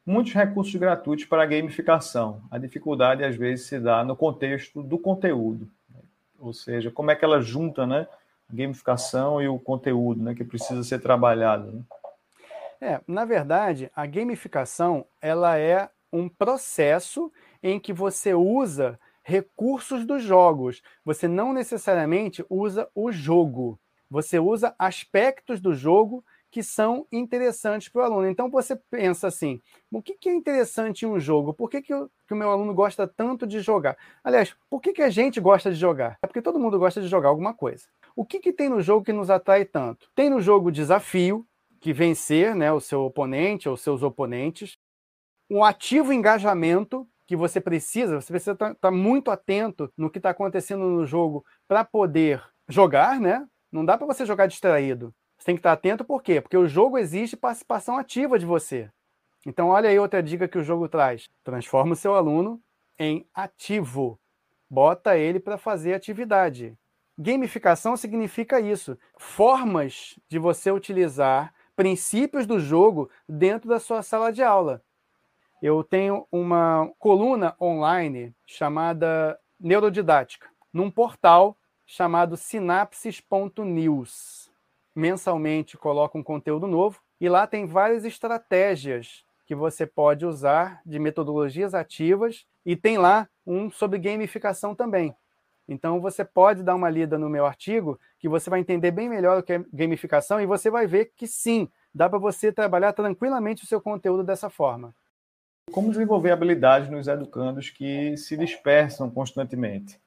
Muitos 0.05 0.33
recursos 0.33 0.75
gratuitos 0.75 1.25
para 1.25 1.43
a 1.43 1.45
gamificação. 1.45 2.41
A 2.49 2.57
dificuldade, 2.57 3.23
às 3.23 3.35
vezes, 3.35 3.67
se 3.67 3.79
dá 3.79 4.03
no 4.03 4.15
contexto 4.15 4.81
do 4.81 4.97
conteúdo. 4.97 5.69
Ou 6.39 6.53
seja, 6.53 6.89
como 6.89 7.11
é 7.11 7.15
que 7.15 7.23
ela 7.23 7.39
junta 7.39 7.85
né, 7.85 8.07
a 8.51 8.55
gamificação 8.55 9.41
e 9.41 9.47
o 9.47 9.59
conteúdo 9.59 10.23
né, 10.23 10.35
que 10.35 10.43
precisa 10.43 10.83
ser 10.83 10.99
trabalhado. 10.99 11.71
Né? 11.71 11.83
É, 12.81 13.01
na 13.07 13.25
verdade, 13.25 13.91
a 13.95 14.05
gamificação 14.05 15.05
ela 15.21 15.57
é 15.57 15.89
um 16.11 16.27
processo 16.27 17.31
em 17.61 17.79
que 17.79 17.93
você 17.93 18.33
usa 18.33 18.99
recursos 19.23 20.05
dos 20.05 20.23
jogos. 20.23 20.81
Você 21.05 21.27
não 21.27 21.53
necessariamente 21.53 22.43
usa 22.49 22.89
o 22.93 23.11
jogo. 23.11 23.79
Você 24.09 24.39
usa 24.39 24.75
aspectos 24.77 25.61
do 25.61 25.73
jogo 25.73 26.23
que 26.51 26.61
são 26.61 27.07
interessantes 27.11 27.87
para 27.87 28.01
o 28.01 28.05
aluno. 28.05 28.27
Então 28.27 28.51
você 28.51 28.75
pensa 28.75 29.27
assim: 29.27 29.61
o 29.89 30.01
que, 30.01 30.29
é 30.29 30.33
interessante 30.33 31.03
em 31.03 31.07
um 31.07 31.19
jogo? 31.19 31.53
Por 31.53 31.69
que, 31.69 31.81
que, 31.81 31.93
o, 31.93 32.11
que 32.27 32.33
o 32.33 32.37
meu 32.37 32.51
aluno 32.51 32.73
gosta 32.73 33.07
tanto 33.07 33.47
de 33.47 33.61
jogar? 33.61 33.97
Aliás, 34.23 34.53
por 34.69 34.81
que, 34.81 34.91
que 34.91 35.01
a 35.01 35.09
gente 35.09 35.39
gosta 35.39 35.71
de 35.71 35.77
jogar? 35.77 36.17
É 36.21 36.27
porque 36.27 36.41
todo 36.41 36.59
mundo 36.59 36.77
gosta 36.77 37.01
de 37.01 37.07
jogar 37.07 37.29
alguma 37.29 37.53
coisa. 37.53 37.85
O 38.15 38.25
que, 38.25 38.39
que 38.39 38.51
tem 38.51 38.67
no 38.67 38.81
jogo 38.81 39.05
que 39.05 39.13
nos 39.13 39.29
atrai 39.29 39.63
tanto? 39.63 40.09
Tem 40.13 40.29
no 40.29 40.41
jogo 40.41 40.71
desafio, 40.71 41.47
que 41.79 41.93
vencer 41.93 42.53
né, 42.53 42.71
o 42.71 42.79
seu 42.79 43.01
oponente 43.03 43.67
ou 43.67 43.75
seus 43.75 44.03
oponentes, 44.03 44.77
um 45.49 45.63
ativo 45.63 46.13
engajamento, 46.13 47.07
que 47.25 47.35
você 47.35 47.61
precisa, 47.61 48.19
você 48.19 48.31
precisa 48.31 48.51
estar 48.51 48.69
tá, 48.69 48.75
tá 48.81 48.91
muito 48.91 49.31
atento 49.31 49.91
no 49.97 50.09
que 50.09 50.19
está 50.19 50.29
acontecendo 50.29 50.85
no 50.85 51.05
jogo 51.05 51.45
para 51.67 51.83
poder 51.83 52.43
jogar, 52.67 53.19
né? 53.19 53.47
Não 53.71 53.85
dá 53.85 53.97
para 53.97 54.05
você 54.05 54.25
jogar 54.25 54.47
distraído. 54.47 55.13
Você 55.41 55.45
tem 55.45 55.55
que 55.55 55.61
estar 55.61 55.71
atento 55.71 56.05
por 56.05 56.21
quê? 56.21 56.39
Porque 56.39 56.55
o 56.55 56.67
jogo 56.67 56.99
exige 56.99 57.35
participação 57.35 57.97
ativa 57.97 58.37
de 58.37 58.45
você. 58.45 58.91
Então, 59.43 59.69
olha 59.69 59.89
aí 59.89 59.97
outra 59.97 60.21
dica 60.21 60.47
que 60.47 60.59
o 60.59 60.63
jogo 60.63 60.87
traz: 60.87 61.31
transforma 61.43 61.93
o 61.93 61.95
seu 61.95 62.13
aluno 62.13 62.61
em 62.99 63.27
ativo. 63.33 64.19
bota 64.69 65.17
ele 65.17 65.39
para 65.39 65.57
fazer 65.57 65.95
atividade. 65.95 66.77
Gamificação 67.17 67.97
significa 67.97 68.61
isso, 68.61 68.95
formas 69.17 70.19
de 70.29 70.37
você 70.37 70.69
utilizar 70.71 71.51
princípios 71.75 72.45
do 72.45 72.59
jogo 72.59 73.09
dentro 73.27 73.67
da 73.67 73.79
sua 73.79 74.03
sala 74.03 74.31
de 74.31 74.43
aula. 74.43 74.83
Eu 75.59 75.83
tenho 75.83 76.27
uma 76.31 76.87
coluna 76.99 77.55
online 77.59 78.35
chamada 78.45 79.39
Neurodidática, 79.59 80.47
num 80.71 80.91
portal 80.91 81.57
chamado 81.85 82.37
sinapses.news. 82.37 84.40
Mensalmente 84.95 85.77
coloco 85.77 86.17
um 86.17 86.23
conteúdo 86.23 86.67
novo 86.67 86.99
e 87.19 87.29
lá 87.29 87.47
tem 87.47 87.65
várias 87.65 88.03
estratégias 88.03 89.23
que 89.45 89.55
você 89.55 89.85
pode 89.85 90.25
usar 90.25 90.81
de 90.85 90.99
metodologias 90.99 91.73
ativas 91.73 92.45
e 92.65 92.75
tem 92.75 92.97
lá 92.97 93.27
um 93.45 93.69
sobre 93.69 93.99
gamificação 93.99 94.75
também. 94.75 95.15
Então 95.67 96.01
você 96.01 96.25
pode 96.25 96.63
dar 96.63 96.75
uma 96.75 96.89
lida 96.89 97.17
no 97.17 97.29
meu 97.29 97.45
artigo 97.45 97.99
que 98.19 98.27
você 98.27 98.49
vai 98.49 98.59
entender 98.59 98.91
bem 98.91 99.07
melhor 99.07 99.39
o 99.39 99.43
que 99.43 99.53
é 99.53 99.65
gamificação 99.71 100.41
e 100.41 100.45
você 100.45 100.69
vai 100.69 100.85
ver 100.85 101.13
que 101.15 101.27
sim, 101.27 101.69
dá 101.93 102.09
para 102.09 102.19
você 102.19 102.51
trabalhar 102.51 102.93
tranquilamente 102.93 103.63
o 103.63 103.67
seu 103.67 103.79
conteúdo 103.79 104.23
dessa 104.23 104.49
forma. 104.49 104.93
Como 105.71 105.89
desenvolver 105.89 106.31
habilidades 106.31 106.89
nos 106.89 107.07
educandos 107.07 107.69
que 107.69 108.17
se 108.17 108.35
dispersam 108.35 109.09
constantemente? 109.09 109.99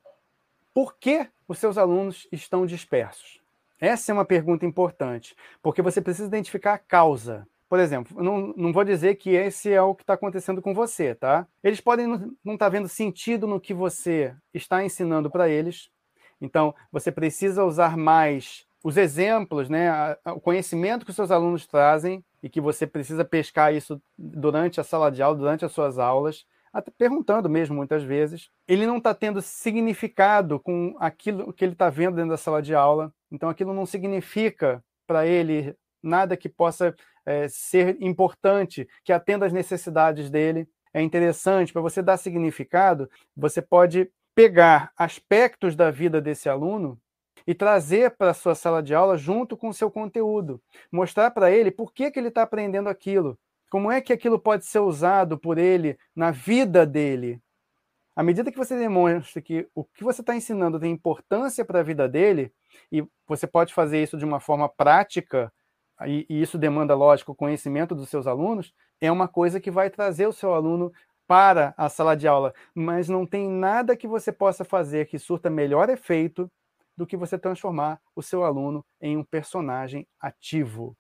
Por 0.75 0.97
que 0.99 1.27
os 1.49 1.59
seus 1.59 1.79
alunos 1.79 2.27
estão 2.31 2.67
dispersos? 2.67 3.44
Essa 3.85 4.11
é 4.11 4.15
uma 4.15 4.25
pergunta 4.25 4.65
importante, 4.65 5.37
porque 5.63 5.83
você 5.83 6.01
precisa 6.01 6.27
identificar 6.27 6.75
a 6.75 6.79
causa. 6.79 7.47
Por 7.69 7.79
exemplo, 7.79 8.23
não, 8.23 8.55
não 8.57 8.73
vou 8.73 8.83
dizer 8.83 9.17
que 9.17 9.31
esse 9.31 9.71
é 9.71 9.83
o 9.83 9.95
que 9.95 10.03
está 10.03 10.15
acontecendo 10.15 10.63
com 10.63 10.73
você, 10.73 11.15
tá? 11.15 11.47
Eles 11.63 11.83
podem 11.83 12.07
não 12.07 12.55
estar 12.55 12.67
tá 12.67 12.69
vendo 12.71 12.89
sentido 12.89 13.47
no 13.47 13.61
que 13.61 13.75
você 13.75 14.35
está 14.55 14.83
ensinando 14.83 15.31
para 15.31 15.51
eles. 15.51 15.91
Então, 16.41 16.75
você 16.91 17.13
precisa 17.13 17.63
usar 17.63 17.95
mais 17.95 18.67
os 18.83 18.97
exemplos, 18.97 19.69
né, 19.69 20.17
o 20.27 20.41
conhecimento 20.41 21.05
que 21.05 21.11
os 21.11 21.17
seus 21.17 21.31
alunos 21.31 21.67
trazem 21.67 22.25
e 22.43 22.49
que 22.49 22.61
você 22.61 22.87
precisa 22.87 23.25
pescar 23.25 23.75
isso 23.75 24.01
durante 24.17 24.81
a 24.81 24.85
sala 24.85 25.11
de 25.11 25.23
aula, 25.23 25.37
durante 25.37 25.65
as 25.65 25.73
suas 25.73 25.99
aulas, 25.99 26.47
até 26.75 26.91
perguntando 26.91 27.49
mesmo 27.49 27.77
muitas 27.77 28.03
vezes. 28.03 28.51
Ele 28.67 28.87
não 28.87 28.99
está 28.99 29.15
tendo 29.15 29.41
significado 29.41 30.59
com 30.59 30.97
aquilo 30.99 31.53
que 31.53 31.65
ele 31.65 31.73
está 31.73 31.89
vendo 31.89 32.17
dentro 32.17 32.31
da 32.31 32.37
sala 32.37 32.61
de 32.61 32.75
aula, 32.75 33.13
então 33.35 33.49
aquilo 33.49 33.75
não 33.75 33.85
significa 33.85 34.83
para 35.09 35.27
ele 35.27 35.75
nada 36.01 36.37
que 36.37 36.49
possa 36.49 36.95
é, 37.27 37.49
ser 37.49 37.97
importante, 38.01 38.89
que 39.03 39.13
atenda 39.13 39.45
às 39.45 39.53
necessidades 39.53 40.31
dele. 40.31 40.69
É 40.93 41.03
interessante, 41.03 41.73
para 41.73 41.83
você 41.83 42.01
dar 42.01 42.17
significado, 42.17 43.11
você 43.37 43.61
pode 43.61 44.09
pegar 44.37 44.93
aspectos 44.97 45.75
da 45.75 45.91
vida 45.91 46.21
desse 46.21 46.49
aluno 46.49 46.97
e 47.45 47.55
trazer 47.55 48.13
para 48.13 48.31
a 48.31 48.35
sua 48.35 48.55
sala 48.55 48.81
de 48.81 48.95
aula 48.95 49.19
junto 49.19 49.57
com 49.57 49.69
o 49.69 49.75
seu 49.75 49.91
conteúdo. 49.91 50.63
Mostrar 50.93 51.33
para 51.33 51.51
ele 51.51 51.73
por 51.73 51.93
que, 51.93 52.13
que 52.13 52.19
ele 52.21 52.29
está 52.29 52.43
aprendendo 52.43 52.89
aquilo. 52.89 53.37
Como 53.69 53.91
é 53.91 54.01
que 54.01 54.13
aquilo 54.13 54.39
pode 54.39 54.65
ser 54.65 54.79
usado 54.79 55.37
por 55.37 55.59
ele 55.59 55.99
na 56.15 56.31
vida 56.31 56.87
dele. 56.87 57.41
À 58.17 58.23
medida 58.23 58.53
que 58.53 58.59
você 58.59 58.79
demonstra 58.79 59.43
que 59.43 59.69
o 59.75 59.85
que 59.85 60.05
você 60.05 60.21
está 60.21 60.37
ensinando 60.37 60.79
tem 60.79 60.93
importância 60.93 61.65
para 61.65 61.81
a 61.81 61.83
vida 61.83 62.09
dele, 62.09 62.53
e 62.91 63.05
você 63.27 63.47
pode 63.47 63.75
fazer 63.75 64.03
isso 64.03 64.17
de 64.17 64.25
uma 64.25 64.39
forma 64.39 64.69
prática, 64.69 65.53
e, 66.07 66.25
e 66.29 66.41
isso 66.41 66.57
demanda, 66.57 66.95
lógico, 66.95 67.35
conhecimento 67.35 67.95
dos 67.95 68.09
seus 68.09 68.27
alunos, 68.27 68.73
é 69.01 69.11
uma 69.11 69.27
coisa 69.27 69.61
que 69.61 69.71
vai 69.71 69.91
trazer 69.91 70.27
o 70.27 70.33
seu 70.33 70.55
aluno 70.55 70.93
para 71.27 71.75
a 71.77 71.89
sala 71.89 72.17
de 72.17 72.29
aula, 72.29 72.55
mas 72.75 73.09
não 73.09 73.27
tem 73.27 73.49
nada 73.49 73.97
que 73.97 74.07
você 74.07 74.31
possa 74.31 74.65
fazer 74.65 75.07
que 75.07 75.19
surta 75.19 75.51
melhor 75.51 75.89
efeito 75.89 76.51
do 76.97 77.07
que 77.07 77.17
você 77.17 77.39
transformar 77.39 78.01
o 78.15 78.23
seu 78.23 78.45
aluno 78.45 78.85
em 79.01 79.17
um 79.17 79.25
personagem 79.25 80.07
ativo. 80.21 80.97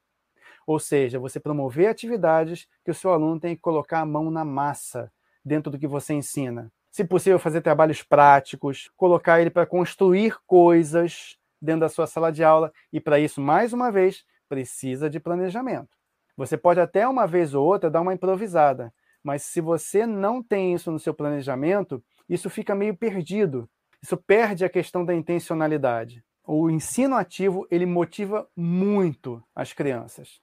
Ou 0.66 0.78
seja, 0.80 1.18
você 1.18 1.38
promover 1.38 1.88
atividades 1.88 2.66
que 2.84 2.90
o 2.90 2.94
seu 2.94 3.12
aluno 3.12 3.38
tem 3.38 3.54
que 3.54 3.60
colocar 3.60 4.00
a 4.00 4.06
mão 4.06 4.30
na 4.30 4.44
massa 4.44 5.12
dentro 5.44 5.70
do 5.70 5.78
que 5.78 5.86
você 5.86 6.14
ensina. 6.14 6.72
Se 6.94 7.04
possível, 7.04 7.40
fazer 7.40 7.60
trabalhos 7.60 8.04
práticos, 8.04 8.88
colocar 8.96 9.40
ele 9.40 9.50
para 9.50 9.66
construir 9.66 10.36
coisas 10.46 11.36
dentro 11.60 11.80
da 11.80 11.88
sua 11.88 12.06
sala 12.06 12.30
de 12.30 12.44
aula. 12.44 12.72
E 12.92 13.00
para 13.00 13.18
isso, 13.18 13.40
mais 13.40 13.72
uma 13.72 13.90
vez, 13.90 14.24
precisa 14.48 15.10
de 15.10 15.18
planejamento. 15.18 15.88
Você 16.36 16.56
pode 16.56 16.78
até 16.78 17.08
uma 17.08 17.26
vez 17.26 17.52
ou 17.52 17.66
outra 17.66 17.90
dar 17.90 18.00
uma 18.00 18.14
improvisada, 18.14 18.94
mas 19.24 19.42
se 19.42 19.60
você 19.60 20.06
não 20.06 20.40
tem 20.40 20.74
isso 20.74 20.92
no 20.92 20.98
seu 21.00 21.12
planejamento, 21.12 22.00
isso 22.28 22.48
fica 22.48 22.74
meio 22.74 22.94
perdido 22.94 23.68
isso 24.04 24.18
perde 24.18 24.66
a 24.66 24.68
questão 24.68 25.02
da 25.02 25.14
intencionalidade. 25.14 26.22
O 26.46 26.68
ensino 26.68 27.16
ativo 27.16 27.66
ele 27.70 27.86
motiva 27.86 28.46
muito 28.54 29.42
as 29.54 29.72
crianças. 29.72 30.42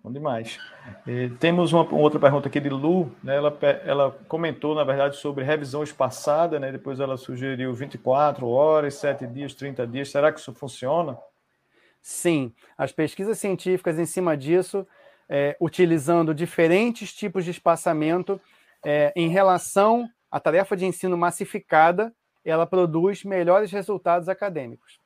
Bom 0.00 0.12
demais. 0.12 0.58
E 1.06 1.28
temos 1.38 1.72
uma, 1.72 1.82
uma, 1.82 2.00
outra 2.00 2.18
pergunta 2.18 2.48
aqui 2.48 2.58
de 2.58 2.68
Lu. 2.68 3.10
Né? 3.22 3.36
Ela, 3.36 3.58
ela 3.84 4.10
comentou, 4.26 4.74
na 4.74 4.84
verdade, 4.84 5.16
sobre 5.16 5.44
revisão 5.44 5.82
espaçada, 5.82 6.58
né? 6.58 6.72
depois 6.72 6.98
ela 6.98 7.16
sugeriu 7.16 7.72
24 7.72 8.48
horas, 8.48 8.94
7 8.94 9.26
dias, 9.26 9.54
30 9.54 9.86
dias. 9.86 10.10
Será 10.10 10.32
que 10.32 10.40
isso 10.40 10.52
funciona? 10.52 11.16
Sim. 12.00 12.52
As 12.76 12.90
pesquisas 12.90 13.38
científicas 13.38 13.98
em 13.98 14.06
cima 14.06 14.36
disso, 14.36 14.86
é, 15.28 15.56
utilizando 15.60 16.34
diferentes 16.34 17.12
tipos 17.12 17.44
de 17.44 17.52
espaçamento 17.52 18.40
é, 18.84 19.12
em 19.14 19.28
relação 19.28 20.08
à 20.30 20.40
tarefa 20.40 20.76
de 20.76 20.84
ensino 20.84 21.16
massificada, 21.16 22.12
ela 22.44 22.66
produz 22.66 23.22
melhores 23.22 23.70
resultados 23.70 24.28
acadêmicos. 24.28 25.00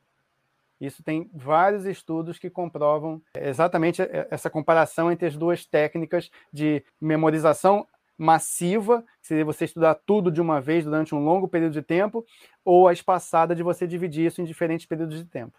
Isso 0.81 1.03
tem 1.03 1.31
vários 1.35 1.87
estudos 1.87 2.39
que 2.39 2.51
comprovam 2.51 3.21
exatamente 3.35 4.03
essa 4.31 4.51
comparação 4.51 5.11
entre 5.11 5.27
as 5.27 5.37
duas 5.37 5.65
técnicas 5.65 6.31
de 6.53 6.85
memorização 7.01 7.87
massiva, 8.19 9.03
que 9.21 9.29
seria 9.29 9.45
você 9.45 9.65
estudar 9.65 9.95
tudo 9.95 10.31
de 10.31 10.41
uma 10.41 10.61
vez 10.61 10.85
durante 10.85 11.15
um 11.15 11.25
longo 11.25 11.49
período 11.49 11.73
de 11.73 11.83
tempo, 11.83 12.25
ou 12.65 12.89
a 12.89 12.93
espaçada 12.93 13.55
de 13.55 13.63
você 13.63 13.87
dividir 13.87 14.27
isso 14.27 14.41
em 14.41 14.45
diferentes 14.45 14.87
períodos 14.87 15.19
de 15.19 15.27
tempo. 15.27 15.59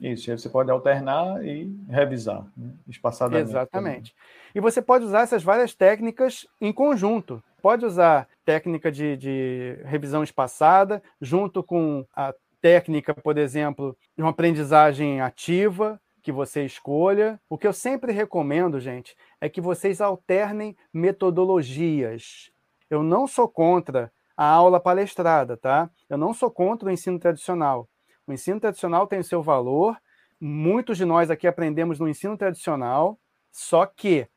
Isso, 0.00 0.30
aí 0.30 0.38
você 0.38 0.48
pode 0.48 0.70
alternar 0.70 1.44
e 1.44 1.74
revisar, 1.88 2.46
né? 2.56 2.72
espaçadamente. 2.86 3.50
Exatamente. 3.50 4.14
Também. 4.14 4.52
E 4.54 4.60
você 4.60 4.80
pode 4.80 5.04
usar 5.04 5.22
essas 5.22 5.42
várias 5.42 5.74
técnicas 5.74 6.46
em 6.60 6.72
conjunto. 6.72 7.42
Pode 7.60 7.84
usar 7.84 8.28
técnica 8.44 8.92
de, 8.92 9.16
de 9.16 9.76
revisão 9.84 10.22
espaçada, 10.22 11.02
junto 11.20 11.64
com 11.64 12.06
a 12.14 12.32
técnica, 12.60 13.14
por 13.14 13.38
exemplo, 13.38 13.96
de 14.16 14.22
uma 14.22 14.30
aprendizagem 14.30 15.20
ativa, 15.20 16.00
que 16.22 16.32
você 16.32 16.64
escolha. 16.64 17.40
O 17.48 17.56
que 17.56 17.66
eu 17.66 17.72
sempre 17.72 18.12
recomendo, 18.12 18.78
gente, 18.78 19.16
é 19.40 19.48
que 19.48 19.60
vocês 19.60 20.00
alternem 20.00 20.76
metodologias. 20.92 22.50
Eu 22.90 23.02
não 23.02 23.26
sou 23.26 23.48
contra 23.48 24.12
a 24.36 24.46
aula 24.46 24.78
palestrada, 24.78 25.56
tá? 25.56 25.90
Eu 26.08 26.18
não 26.18 26.34
sou 26.34 26.50
contra 26.50 26.88
o 26.88 26.92
ensino 26.92 27.18
tradicional. 27.18 27.88
O 28.26 28.32
ensino 28.32 28.60
tradicional 28.60 29.06
tem 29.06 29.22
seu 29.22 29.42
valor. 29.42 29.96
Muitos 30.40 30.96
de 30.96 31.04
nós 31.04 31.30
aqui 31.30 31.46
aprendemos 31.46 31.98
no 31.98 32.08
ensino 32.08 32.36
tradicional, 32.36 33.18
só 33.50 33.86
que 33.86 34.28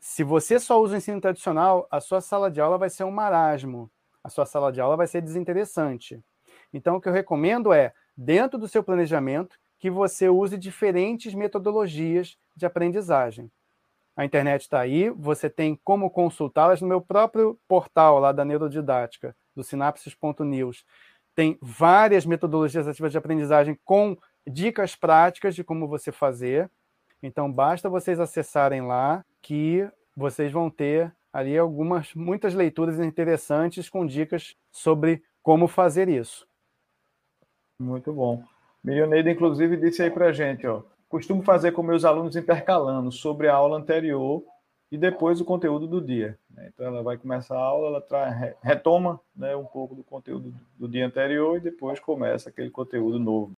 se 0.00 0.24
você 0.24 0.58
só 0.58 0.80
usa 0.80 0.94
o 0.94 0.96
ensino 0.96 1.20
tradicional, 1.20 1.86
a 1.90 2.00
sua 2.00 2.20
sala 2.20 2.50
de 2.50 2.60
aula 2.60 2.78
vai 2.78 2.90
ser 2.90 3.04
um 3.04 3.10
marasmo. 3.10 3.90
A 4.24 4.28
sua 4.28 4.46
sala 4.46 4.72
de 4.72 4.80
aula 4.80 4.96
vai 4.96 5.06
ser 5.06 5.20
desinteressante. 5.20 6.22
Então, 6.76 6.96
o 6.96 7.00
que 7.00 7.08
eu 7.08 7.12
recomendo 7.12 7.72
é, 7.72 7.94
dentro 8.14 8.58
do 8.58 8.68
seu 8.68 8.84
planejamento, 8.84 9.56
que 9.78 9.90
você 9.90 10.28
use 10.28 10.58
diferentes 10.58 11.32
metodologias 11.32 12.36
de 12.54 12.66
aprendizagem. 12.66 13.50
A 14.14 14.26
internet 14.26 14.62
está 14.62 14.80
aí, 14.80 15.08
você 15.08 15.48
tem 15.48 15.78
como 15.82 16.10
consultá-las 16.10 16.82
no 16.82 16.88
meu 16.88 17.00
próprio 17.00 17.58
portal 17.66 18.18
lá 18.18 18.30
da 18.30 18.44
Neurodidática, 18.44 19.34
do 19.54 19.64
sinapses.news. 19.64 20.84
Tem 21.34 21.58
várias 21.62 22.26
metodologias 22.26 22.86
ativas 22.86 23.12
de 23.12 23.18
aprendizagem 23.18 23.78
com 23.82 24.16
dicas 24.46 24.94
práticas 24.94 25.54
de 25.54 25.64
como 25.64 25.88
você 25.88 26.12
fazer. 26.12 26.70
Então, 27.22 27.50
basta 27.50 27.88
vocês 27.88 28.20
acessarem 28.20 28.82
lá 28.82 29.24
que 29.40 29.88
vocês 30.14 30.52
vão 30.52 30.68
ter 30.68 31.10
ali 31.32 31.56
algumas, 31.56 32.14
muitas 32.14 32.52
leituras 32.54 33.00
interessantes 33.00 33.88
com 33.88 34.06
dicas 34.06 34.54
sobre 34.70 35.22
como 35.42 35.68
fazer 35.68 36.08
isso. 36.08 36.46
Muito 37.78 38.12
bom. 38.12 38.42
Milioneida, 38.82 39.30
inclusive, 39.30 39.76
disse 39.76 40.02
aí 40.02 40.10
para 40.10 40.32
gente, 40.32 40.66
ó, 40.66 40.82
costumo 41.08 41.42
fazer 41.42 41.72
com 41.72 41.82
meus 41.82 42.04
alunos 42.04 42.36
intercalando 42.36 43.12
sobre 43.12 43.48
a 43.48 43.54
aula 43.54 43.76
anterior 43.76 44.42
e 44.90 44.96
depois 44.96 45.40
o 45.40 45.44
conteúdo 45.44 45.86
do 45.86 46.00
dia. 46.00 46.38
Né? 46.50 46.70
Então, 46.72 46.86
ela 46.86 47.02
vai 47.02 47.16
começar 47.16 47.56
a 47.56 47.62
aula, 47.62 48.04
ela 48.10 48.56
retoma 48.62 49.20
né, 49.34 49.54
um 49.56 49.64
pouco 49.64 49.94
do 49.94 50.04
conteúdo 50.04 50.54
do 50.78 50.88
dia 50.88 51.06
anterior 51.06 51.56
e 51.56 51.60
depois 51.60 52.00
começa 52.00 52.48
aquele 52.48 52.70
conteúdo 52.70 53.18
novo. 53.18 53.52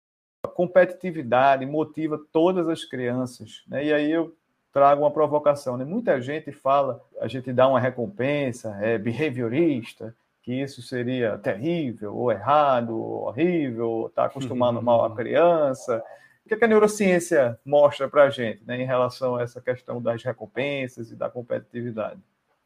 A 0.44 0.48
competitividade 0.48 1.66
motiva 1.66 2.20
todas 2.32 2.68
as 2.68 2.84
crianças. 2.84 3.64
Né? 3.66 3.86
E 3.86 3.92
aí 3.92 4.10
eu 4.10 4.34
trago 4.72 5.02
uma 5.02 5.10
provocação. 5.10 5.76
Né? 5.76 5.84
Muita 5.84 6.20
gente 6.20 6.52
fala, 6.52 7.02
a 7.20 7.26
gente 7.26 7.52
dá 7.52 7.66
uma 7.68 7.80
recompensa, 7.80 8.78
é 8.80 8.96
behaviorista, 8.96 10.14
que 10.46 10.54
isso 10.54 10.80
seria 10.80 11.36
terrível, 11.38 12.14
ou 12.14 12.30
errado, 12.30 12.96
ou 12.96 13.26
horrível, 13.26 14.06
está 14.06 14.26
acostumando 14.26 14.80
mal 14.80 15.04
a 15.04 15.12
criança. 15.12 16.00
O 16.44 16.48
que, 16.48 16.54
é 16.54 16.56
que 16.56 16.64
a 16.64 16.68
neurociência 16.68 17.58
mostra 17.64 18.08
para 18.08 18.22
a 18.22 18.30
gente 18.30 18.64
né, 18.64 18.80
em 18.80 18.86
relação 18.86 19.34
a 19.34 19.42
essa 19.42 19.60
questão 19.60 20.00
das 20.00 20.22
recompensas 20.22 21.10
e 21.10 21.16
da 21.16 21.28
competitividade? 21.28 22.20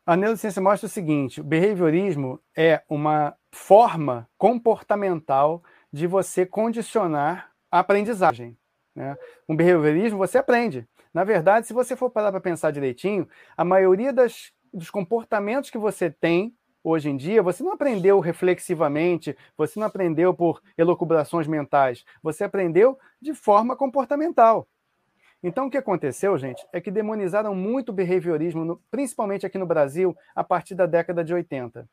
A 0.04 0.14
neurociência 0.14 0.60
mostra 0.60 0.88
o 0.88 0.90
seguinte: 0.90 1.40
o 1.40 1.44
behaviorismo 1.44 2.38
é 2.54 2.82
uma 2.86 3.34
forma 3.50 4.28
comportamental 4.36 5.62
de 5.90 6.06
você 6.06 6.44
condicionar 6.44 7.50
a 7.72 7.78
aprendizagem. 7.78 8.58
Né? 8.94 9.16
Com 9.46 9.56
behaviorismo, 9.56 10.18
você 10.18 10.36
aprende. 10.36 10.86
Na 11.14 11.24
verdade, 11.24 11.66
se 11.66 11.72
você 11.72 11.96
for 11.96 12.10
parar 12.10 12.30
para 12.30 12.42
pensar 12.42 12.72
direitinho, 12.72 13.26
a 13.56 13.64
maioria 13.64 14.12
das, 14.12 14.52
dos 14.70 14.90
comportamentos 14.90 15.70
que 15.70 15.78
você 15.78 16.10
tem 16.10 16.54
hoje 16.82 17.10
em 17.10 17.16
dia, 17.16 17.42
você 17.42 17.62
não 17.62 17.72
aprendeu 17.72 18.20
reflexivamente, 18.20 19.36
você 19.56 19.78
não 19.78 19.86
aprendeu 19.86 20.34
por 20.34 20.62
elucubrações 20.76 21.46
mentais, 21.46 22.04
você 22.22 22.44
aprendeu 22.44 22.98
de 23.20 23.34
forma 23.34 23.76
comportamental. 23.76 24.66
Então, 25.42 25.66
o 25.66 25.70
que 25.70 25.78
aconteceu, 25.78 26.36
gente, 26.36 26.66
é 26.72 26.80
que 26.80 26.90
demonizaram 26.90 27.54
muito 27.54 27.88
o 27.88 27.92
behaviorismo, 27.94 28.80
principalmente 28.90 29.46
aqui 29.46 29.56
no 29.56 29.66
Brasil, 29.66 30.14
a 30.34 30.44
partir 30.44 30.74
da 30.74 30.84
década 30.84 31.24
de 31.24 31.32
80. 31.32 31.88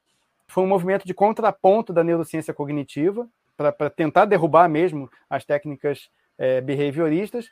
Foi 0.48 0.64
um 0.64 0.68
movimento 0.68 1.06
de 1.06 1.14
contraponto 1.14 1.94
da 1.94 2.04
neurociência 2.04 2.54
cognitiva, 2.54 3.28
para 3.56 3.90
tentar 3.90 4.26
derrubar 4.26 4.70
mesmo 4.70 5.10
as 5.30 5.44
técnicas 5.44 6.10
é, 6.38 6.62
behavioristas, 6.62 7.50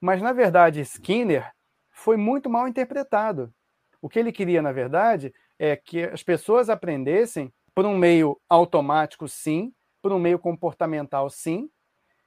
mas, 0.00 0.22
na 0.22 0.32
verdade, 0.32 0.80
Skinner 0.82 1.50
foi 1.90 2.16
muito 2.16 2.48
mal 2.48 2.68
interpretado. 2.68 3.52
O 4.00 4.08
que 4.08 4.18
ele 4.18 4.30
queria, 4.30 4.62
na 4.62 4.70
verdade, 4.70 5.34
é 5.58 5.76
que 5.76 6.04
as 6.04 6.22
pessoas 6.22 6.70
aprendessem 6.70 7.52
por 7.74 7.84
um 7.84 7.96
meio 7.96 8.40
automático, 8.48 9.28
sim, 9.28 9.72
por 10.00 10.12
um 10.12 10.18
meio 10.18 10.38
comportamental, 10.38 11.28
sim, 11.28 11.70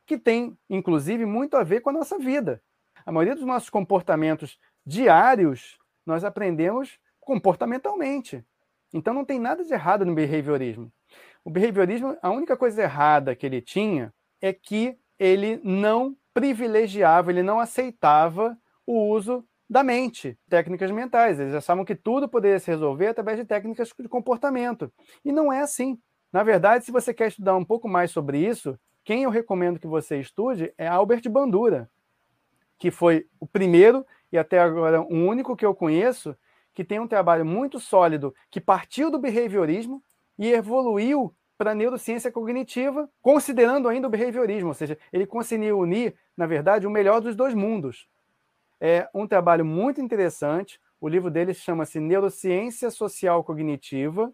que 0.06 0.18
tem, 0.18 0.58
inclusive, 0.70 1.26
muito 1.26 1.56
a 1.56 1.64
ver 1.64 1.82
com 1.82 1.90
a 1.90 1.94
nossa 1.94 2.18
vida. 2.18 2.62
A 3.06 3.12
maioria 3.12 3.36
dos 3.36 3.46
nossos 3.46 3.70
comportamentos 3.70 4.60
diários 4.86 5.78
nós 6.06 6.24
aprendemos 6.24 7.00
comportamentalmente. 7.20 8.44
Então 8.94 9.14
não 9.14 9.24
tem 9.24 9.40
nada 9.40 9.64
de 9.64 9.74
errado 9.74 10.06
no 10.06 10.14
behaviorismo. 10.14 10.92
O 11.44 11.50
behaviorismo, 11.50 12.18
a 12.22 12.30
única 12.30 12.58
coisa 12.58 12.84
errada 12.84 13.36
que 13.36 13.46
ele 13.46 13.62
tinha 13.62 14.14
é 14.42 14.52
que 14.52 14.98
ele 15.18 15.60
não 15.64 16.16
privilegiava, 16.34 17.32
ele 17.32 17.44
não 17.44 17.60
aceitava 17.60 18.58
o 18.86 19.08
uso 19.08 19.46
da 19.72 19.84
mente, 19.84 20.38
técnicas 20.50 20.92
mentais. 20.92 21.40
Eles 21.40 21.54
achavam 21.54 21.86
que 21.86 21.96
tudo 21.96 22.28
poderia 22.28 22.60
se 22.60 22.70
resolver 22.70 23.08
através 23.08 23.38
de 23.38 23.46
técnicas 23.46 23.90
de 23.98 24.10
comportamento. 24.10 24.92
E 25.24 25.32
não 25.32 25.52
é 25.52 25.62
assim. 25.62 25.98
Na 26.30 26.44
verdade, 26.44 26.84
se 26.84 26.92
você 26.92 27.14
quer 27.14 27.30
estudar 27.30 27.56
um 27.56 27.64
pouco 27.64 27.88
mais 27.88 28.12
sobre 28.12 28.38
isso, 28.38 28.78
quem 29.02 29.24
eu 29.24 29.30
recomendo 29.30 29.80
que 29.80 29.88
você 29.88 30.20
estude 30.20 30.74
é 30.78 30.86
Albert 30.86 31.22
Bandura, 31.30 31.90
que 32.78 32.92
foi 32.92 33.26
o 33.40 33.48
primeiro 33.48 34.06
e 34.30 34.38
até 34.38 34.60
agora 34.60 35.02
o 35.02 35.14
único 35.14 35.56
que 35.56 35.66
eu 35.66 35.74
conheço 35.74 36.36
que 36.74 36.84
tem 36.84 37.00
um 37.00 37.08
trabalho 37.08 37.46
muito 37.46 37.80
sólido, 37.80 38.36
que 38.50 38.60
partiu 38.60 39.10
do 39.10 39.20
behaviorismo 39.20 40.04
e 40.38 40.52
evoluiu 40.52 41.34
para 41.58 41.72
a 41.72 41.76
neurociência 41.76 42.30
cognitiva, 42.30 43.10
considerando 43.22 43.88
ainda 43.88 44.08
o 44.08 44.12
behaviorismo, 44.12 44.70
ou 44.70 44.74
seja, 44.74 44.98
ele 45.14 45.26
conseguiu 45.26 45.80
unir, 45.80 46.14
na 46.36 46.46
verdade, 46.46 46.86
o 46.86 46.92
melhor 46.92 47.22
dos 47.22 47.36
dois 47.38 47.54
mundos. 47.54 48.10
É 48.84 49.08
um 49.14 49.28
trabalho 49.28 49.64
muito 49.64 50.02
interessante. 50.02 50.80
O 51.00 51.08
livro 51.08 51.30
dele 51.30 51.54
chama-se 51.54 52.00
Neurociência 52.00 52.90
Social 52.90 53.44
Cognitiva. 53.44 54.34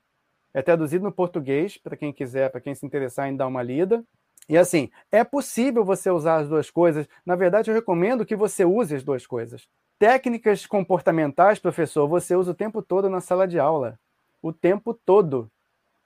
É 0.54 0.62
traduzido 0.62 1.04
no 1.04 1.12
português, 1.12 1.78
para 1.78 1.98
quem 1.98 2.14
quiser, 2.14 2.50
para 2.50 2.62
quem 2.62 2.74
se 2.74 2.86
interessar 2.86 3.28
em 3.28 3.36
dar 3.36 3.46
uma 3.46 3.62
lida. 3.62 4.06
E 4.48 4.58
assim, 4.58 4.90
é 5.12 5.26
possível 5.26 5.84
você 5.84 6.10
usar 6.10 6.38
as 6.38 6.48
duas 6.48 6.72
coisas. 6.72 7.06
Na 7.26 7.36
verdade, 7.36 7.70
eu 7.70 7.76
recomendo 7.76 8.26
que 8.26 8.38
você 8.38 8.64
use 8.64 8.96
as 8.96 9.04
duas 9.04 9.28
coisas. 9.28 9.68
Técnicas 10.00 10.66
comportamentais, 10.66 11.60
professor, 11.60 12.08
você 12.08 12.34
usa 12.34 12.52
o 12.52 12.56
tempo 12.56 12.82
todo 12.82 13.10
na 13.10 13.20
sala 13.20 13.46
de 13.46 13.60
aula. 13.60 14.00
O 14.42 14.54
tempo 14.54 14.94
todo. 14.94 15.52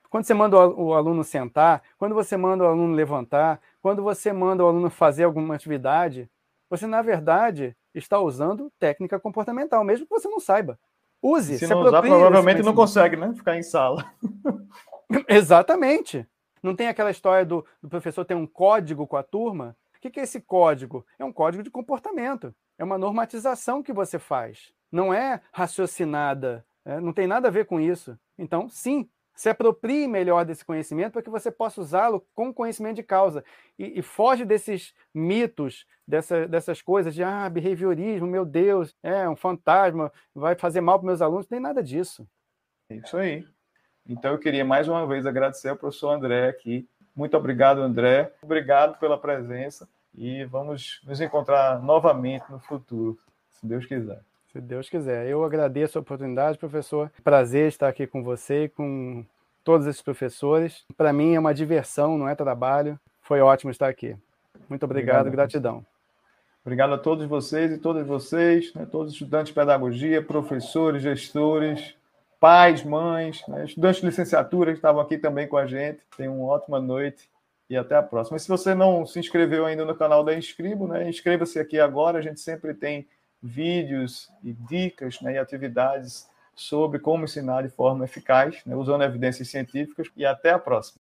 Quando 0.09 0.25
você 0.25 0.33
manda 0.33 0.57
o 0.57 0.95
aluno 0.95 1.23
sentar, 1.23 1.83
quando 1.99 2.15
você 2.15 2.35
manda 2.35 2.63
o 2.63 2.67
aluno 2.67 2.95
levantar, 2.95 3.61
quando 3.81 4.01
você 4.01 4.33
manda 4.33 4.63
o 4.63 4.67
aluno 4.67 4.89
fazer 4.89 5.25
alguma 5.25 5.53
atividade, 5.53 6.27
você, 6.69 6.87
na 6.87 7.01
verdade, 7.01 7.75
está 7.93 8.19
usando 8.19 8.71
técnica 8.79 9.19
comportamental, 9.19 9.83
mesmo 9.83 10.05
que 10.05 10.13
você 10.13 10.27
não 10.27 10.39
saiba. 10.39 10.79
Use. 11.21 11.57
Se, 11.57 11.67
se 11.67 11.73
não 11.73 11.81
usar, 11.81 12.01
provavelmente 12.01 12.63
não 12.63 12.73
consegue, 12.73 13.15
né? 13.15 13.33
Ficar 13.33 13.55
em 13.57 13.63
sala. 13.63 14.11
Exatamente. 15.27 16.27
Não 16.63 16.75
tem 16.75 16.87
aquela 16.87 17.11
história 17.11 17.45
do, 17.45 17.65
do, 17.81 17.89
professor 17.89 18.25
ter 18.25 18.35
um 18.35 18.47
código 18.47 19.05
com 19.05 19.17
a 19.17 19.23
turma? 19.23 19.75
O 19.95 19.99
que, 20.01 20.09
que 20.09 20.19
é 20.19 20.23
esse 20.23 20.41
código? 20.41 21.05
É 21.19 21.25
um 21.25 21.31
código 21.31 21.63
de 21.63 21.69
comportamento. 21.69 22.53
É 22.77 22.83
uma 22.83 22.97
normatização 22.97 23.83
que 23.83 23.93
você 23.93 24.17
faz. 24.17 24.71
Não 24.91 25.13
é 25.13 25.41
raciocinada. 25.51 26.65
É, 26.83 26.99
não 26.99 27.13
tem 27.13 27.27
nada 27.27 27.47
a 27.47 27.51
ver 27.51 27.65
com 27.65 27.79
isso. 27.79 28.17
Então, 28.37 28.67
sim, 28.67 29.07
se 29.41 29.49
aproprie 29.49 30.07
melhor 30.07 30.45
desse 30.45 30.63
conhecimento 30.63 31.13
para 31.13 31.23
que 31.23 31.29
você 31.31 31.49
possa 31.49 31.81
usá-lo 31.81 32.23
com 32.35 32.53
conhecimento 32.53 32.97
de 32.97 33.01
causa 33.01 33.43
e, 33.77 33.97
e 33.97 34.01
foge 34.03 34.45
desses 34.45 34.93
mitos, 35.11 35.87
dessa, 36.07 36.47
dessas 36.47 36.79
coisas 36.79 37.15
de 37.15 37.23
ah, 37.23 37.49
behaviorismo, 37.49 38.27
meu 38.27 38.45
Deus, 38.45 38.95
é 39.01 39.27
um 39.27 39.35
fantasma, 39.35 40.13
vai 40.35 40.53
fazer 40.53 40.79
mal 40.79 40.99
para 40.99 41.07
meus 41.07 41.23
alunos, 41.23 41.45
não 41.45 41.49
tem 41.49 41.59
nada 41.59 41.81
disso. 41.81 42.27
É 42.87 42.97
isso 42.97 43.17
aí. 43.17 43.43
Então 44.07 44.31
eu 44.31 44.37
queria 44.37 44.63
mais 44.63 44.87
uma 44.87 45.07
vez 45.07 45.25
agradecer 45.25 45.69
ao 45.69 45.75
professor 45.75 46.11
André 46.11 46.47
aqui. 46.47 46.87
Muito 47.15 47.35
obrigado, 47.35 47.81
André. 47.81 48.31
Obrigado 48.43 48.99
pela 48.99 49.17
presença 49.17 49.89
e 50.13 50.45
vamos 50.45 51.01
nos 51.03 51.19
encontrar 51.19 51.81
novamente 51.81 52.45
no 52.47 52.59
futuro, 52.59 53.17
se 53.49 53.65
Deus 53.65 53.87
quiser. 53.87 54.21
Se 54.51 54.59
Deus 54.59 54.89
quiser. 54.89 55.27
Eu 55.27 55.45
agradeço 55.45 55.97
a 55.97 56.01
oportunidade, 56.01 56.57
professor. 56.57 57.09
Prazer 57.23 57.69
estar 57.69 57.87
aqui 57.87 58.05
com 58.05 58.21
você 58.21 58.65
e 58.65 58.69
com 58.69 59.23
todos 59.63 59.87
esses 59.87 60.01
professores. 60.01 60.83
Para 60.97 61.13
mim 61.13 61.35
é 61.35 61.39
uma 61.39 61.53
diversão, 61.53 62.17
não 62.17 62.27
é 62.27 62.35
trabalho. 62.35 62.99
Foi 63.21 63.39
ótimo 63.39 63.71
estar 63.71 63.87
aqui. 63.87 64.13
Muito 64.67 64.83
obrigado, 64.83 65.27
obrigado 65.27 65.31
gratidão. 65.31 65.85
Obrigado 66.65 66.93
a 66.93 66.97
todos 66.97 67.25
vocês 67.27 67.71
e 67.71 67.77
todas 67.77 68.05
vocês, 68.05 68.73
né, 68.73 68.85
todos 68.85 69.07
os 69.07 69.13
estudantes 69.13 69.47
de 69.47 69.53
pedagogia, 69.53 70.21
professores, 70.21 71.01
gestores, 71.01 71.95
pais, 72.37 72.83
mães, 72.83 73.41
né, 73.47 73.63
estudantes 73.63 74.01
de 74.01 74.07
licenciatura 74.07 74.71
que 74.71 74.79
estavam 74.79 75.01
aqui 75.01 75.17
também 75.17 75.47
com 75.47 75.55
a 75.55 75.65
gente. 75.65 76.01
Tenham 76.17 76.37
uma 76.37 76.47
ótima 76.47 76.79
noite 76.79 77.29
e 77.69 77.77
até 77.77 77.95
a 77.95 78.03
próxima. 78.03 78.35
E 78.35 78.39
se 78.41 78.49
você 78.49 78.75
não 78.75 79.05
se 79.05 79.17
inscreveu 79.17 79.65
ainda 79.65 79.85
no 79.85 79.95
canal 79.95 80.25
da 80.25 80.35
Inscribo, 80.35 80.87
né, 80.89 81.09
inscreva-se 81.09 81.57
aqui 81.57 81.79
agora. 81.79 82.19
A 82.19 82.21
gente 82.21 82.41
sempre 82.41 82.73
tem 82.73 83.07
vídeos 83.41 84.29
e 84.43 84.53
dicas 84.53 85.19
né, 85.21 85.33
e 85.33 85.37
atividades 85.37 86.29
sobre 86.55 86.99
como 86.99 87.23
ensinar 87.23 87.63
de 87.63 87.69
forma 87.69 88.05
eficaz, 88.05 88.61
né, 88.65 88.75
usando 88.75 89.03
evidências 89.03 89.49
científicas. 89.49 90.07
E 90.15 90.25
até 90.25 90.51
a 90.51 90.59
próxima. 90.59 90.99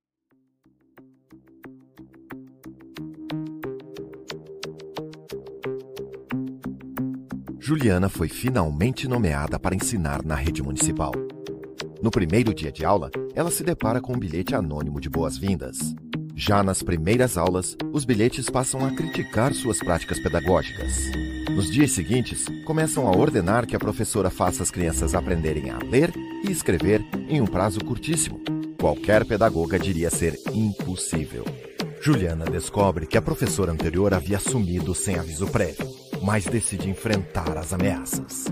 Juliana 7.59 8.09
foi 8.09 8.29
finalmente 8.29 9.07
nomeada 9.07 9.57
para 9.57 9.73
ensinar 9.73 10.23
na 10.23 10.36
rede 10.36 10.61
municipal. 10.61 11.11
No 11.99 12.11
primeiro 12.11 12.53
dia 12.53 12.71
de 12.71 12.86
aula, 12.86 13.09
ela 13.33 13.49
se 13.49 13.63
depara 13.63 13.99
com 13.99 14.13
um 14.13 14.19
bilhete 14.19 14.53
anônimo 14.53 15.01
de 15.01 15.09
boas-vindas. 15.09 15.95
Já 16.38 16.61
nas 16.61 16.83
primeiras 16.83 17.38
aulas, 17.38 17.77
os 17.93 18.03
bilhetes 18.03 18.49
passam 18.49 18.86
a 18.86 18.91
criticar 18.91 19.53
suas 19.53 19.79
práticas 19.79 20.19
pedagógicas. 20.19 21.09
Nos 21.49 21.71
dias 21.71 21.91
seguintes, 21.91 22.45
começam 22.65 23.07
a 23.07 23.15
ordenar 23.15 23.65
que 23.65 23.73
a 23.73 23.79
professora 23.79 24.29
faça 24.29 24.61
as 24.61 24.69
crianças 24.69 25.15
aprenderem 25.15 25.69
a 25.69 25.77
ler 25.77 26.11
e 26.43 26.51
escrever 26.51 27.01
em 27.29 27.39
um 27.39 27.45
prazo 27.45 27.79
curtíssimo. 27.79 28.41
Qualquer 28.77 29.23
pedagoga 29.23 29.79
diria 29.79 30.09
ser 30.09 30.38
impossível. 30.53 31.45
Juliana 32.01 32.43
descobre 32.43 33.07
que 33.07 33.17
a 33.17 33.21
professora 33.21 33.71
anterior 33.71 34.13
havia 34.13 34.38
sumido 34.38 34.93
sem 34.93 35.17
aviso 35.17 35.47
prévio, 35.47 35.89
mas 36.21 36.43
decide 36.43 36.89
enfrentar 36.89 37.57
as 37.57 37.71
ameaças. 37.71 38.45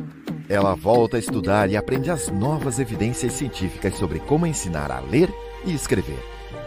Ela 0.47 0.73
volta 0.73 1.17
a 1.17 1.19
estudar 1.19 1.69
e 1.69 1.75
aprende 1.75 2.09
as 2.09 2.29
novas 2.29 2.79
evidências 2.79 3.33
científicas 3.33 3.95
sobre 3.95 4.19
como 4.19 4.47
ensinar 4.47 4.89
a 4.89 5.01
ler 5.01 5.29
e 5.65 5.73
escrever, 5.73 6.19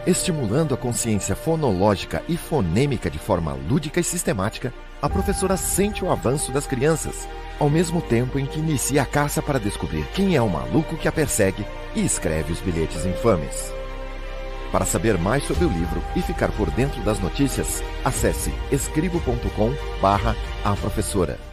estimulando 0.07 0.73
a 0.73 0.77
consciência 0.77 1.35
fonológica 1.35 2.23
e 2.27 2.37
fonêmica 2.37 3.09
de 3.09 3.19
forma 3.19 3.53
lúdica 3.53 3.99
e 3.99 4.03
sistemática 4.03 4.73
a 5.01 5.09
professora 5.09 5.57
sente 5.57 6.03
o 6.03 6.11
avanço 6.11 6.51
das 6.51 6.65
crianças, 6.65 7.27
ao 7.59 7.69
mesmo 7.69 8.01
tempo 8.01 8.39
em 8.39 8.45
que 8.45 8.57
inicia 8.57 9.03
a 9.03 9.05
caça 9.05 9.41
para 9.41 9.59
descobrir 9.59 10.07
quem 10.15 10.35
é 10.35 10.41
o 10.41 10.49
maluco 10.49 10.97
que 10.97 11.07
a 11.07 11.11
persegue 11.11 11.65
e 11.93 12.03
escreve 12.03 12.53
os 12.53 12.61
bilhetes 12.61 13.05
infames. 13.05 13.71
Para 14.71 14.85
saber 14.85 15.17
mais 15.17 15.43
sobre 15.43 15.65
o 15.65 15.69
livro 15.69 16.01
e 16.15 16.21
ficar 16.21 16.51
por 16.53 16.71
dentro 16.71 17.01
das 17.01 17.19
notícias, 17.19 17.83
acesse 18.03 18.51
escribo.com/a 18.71 20.75
professora. 20.77 21.46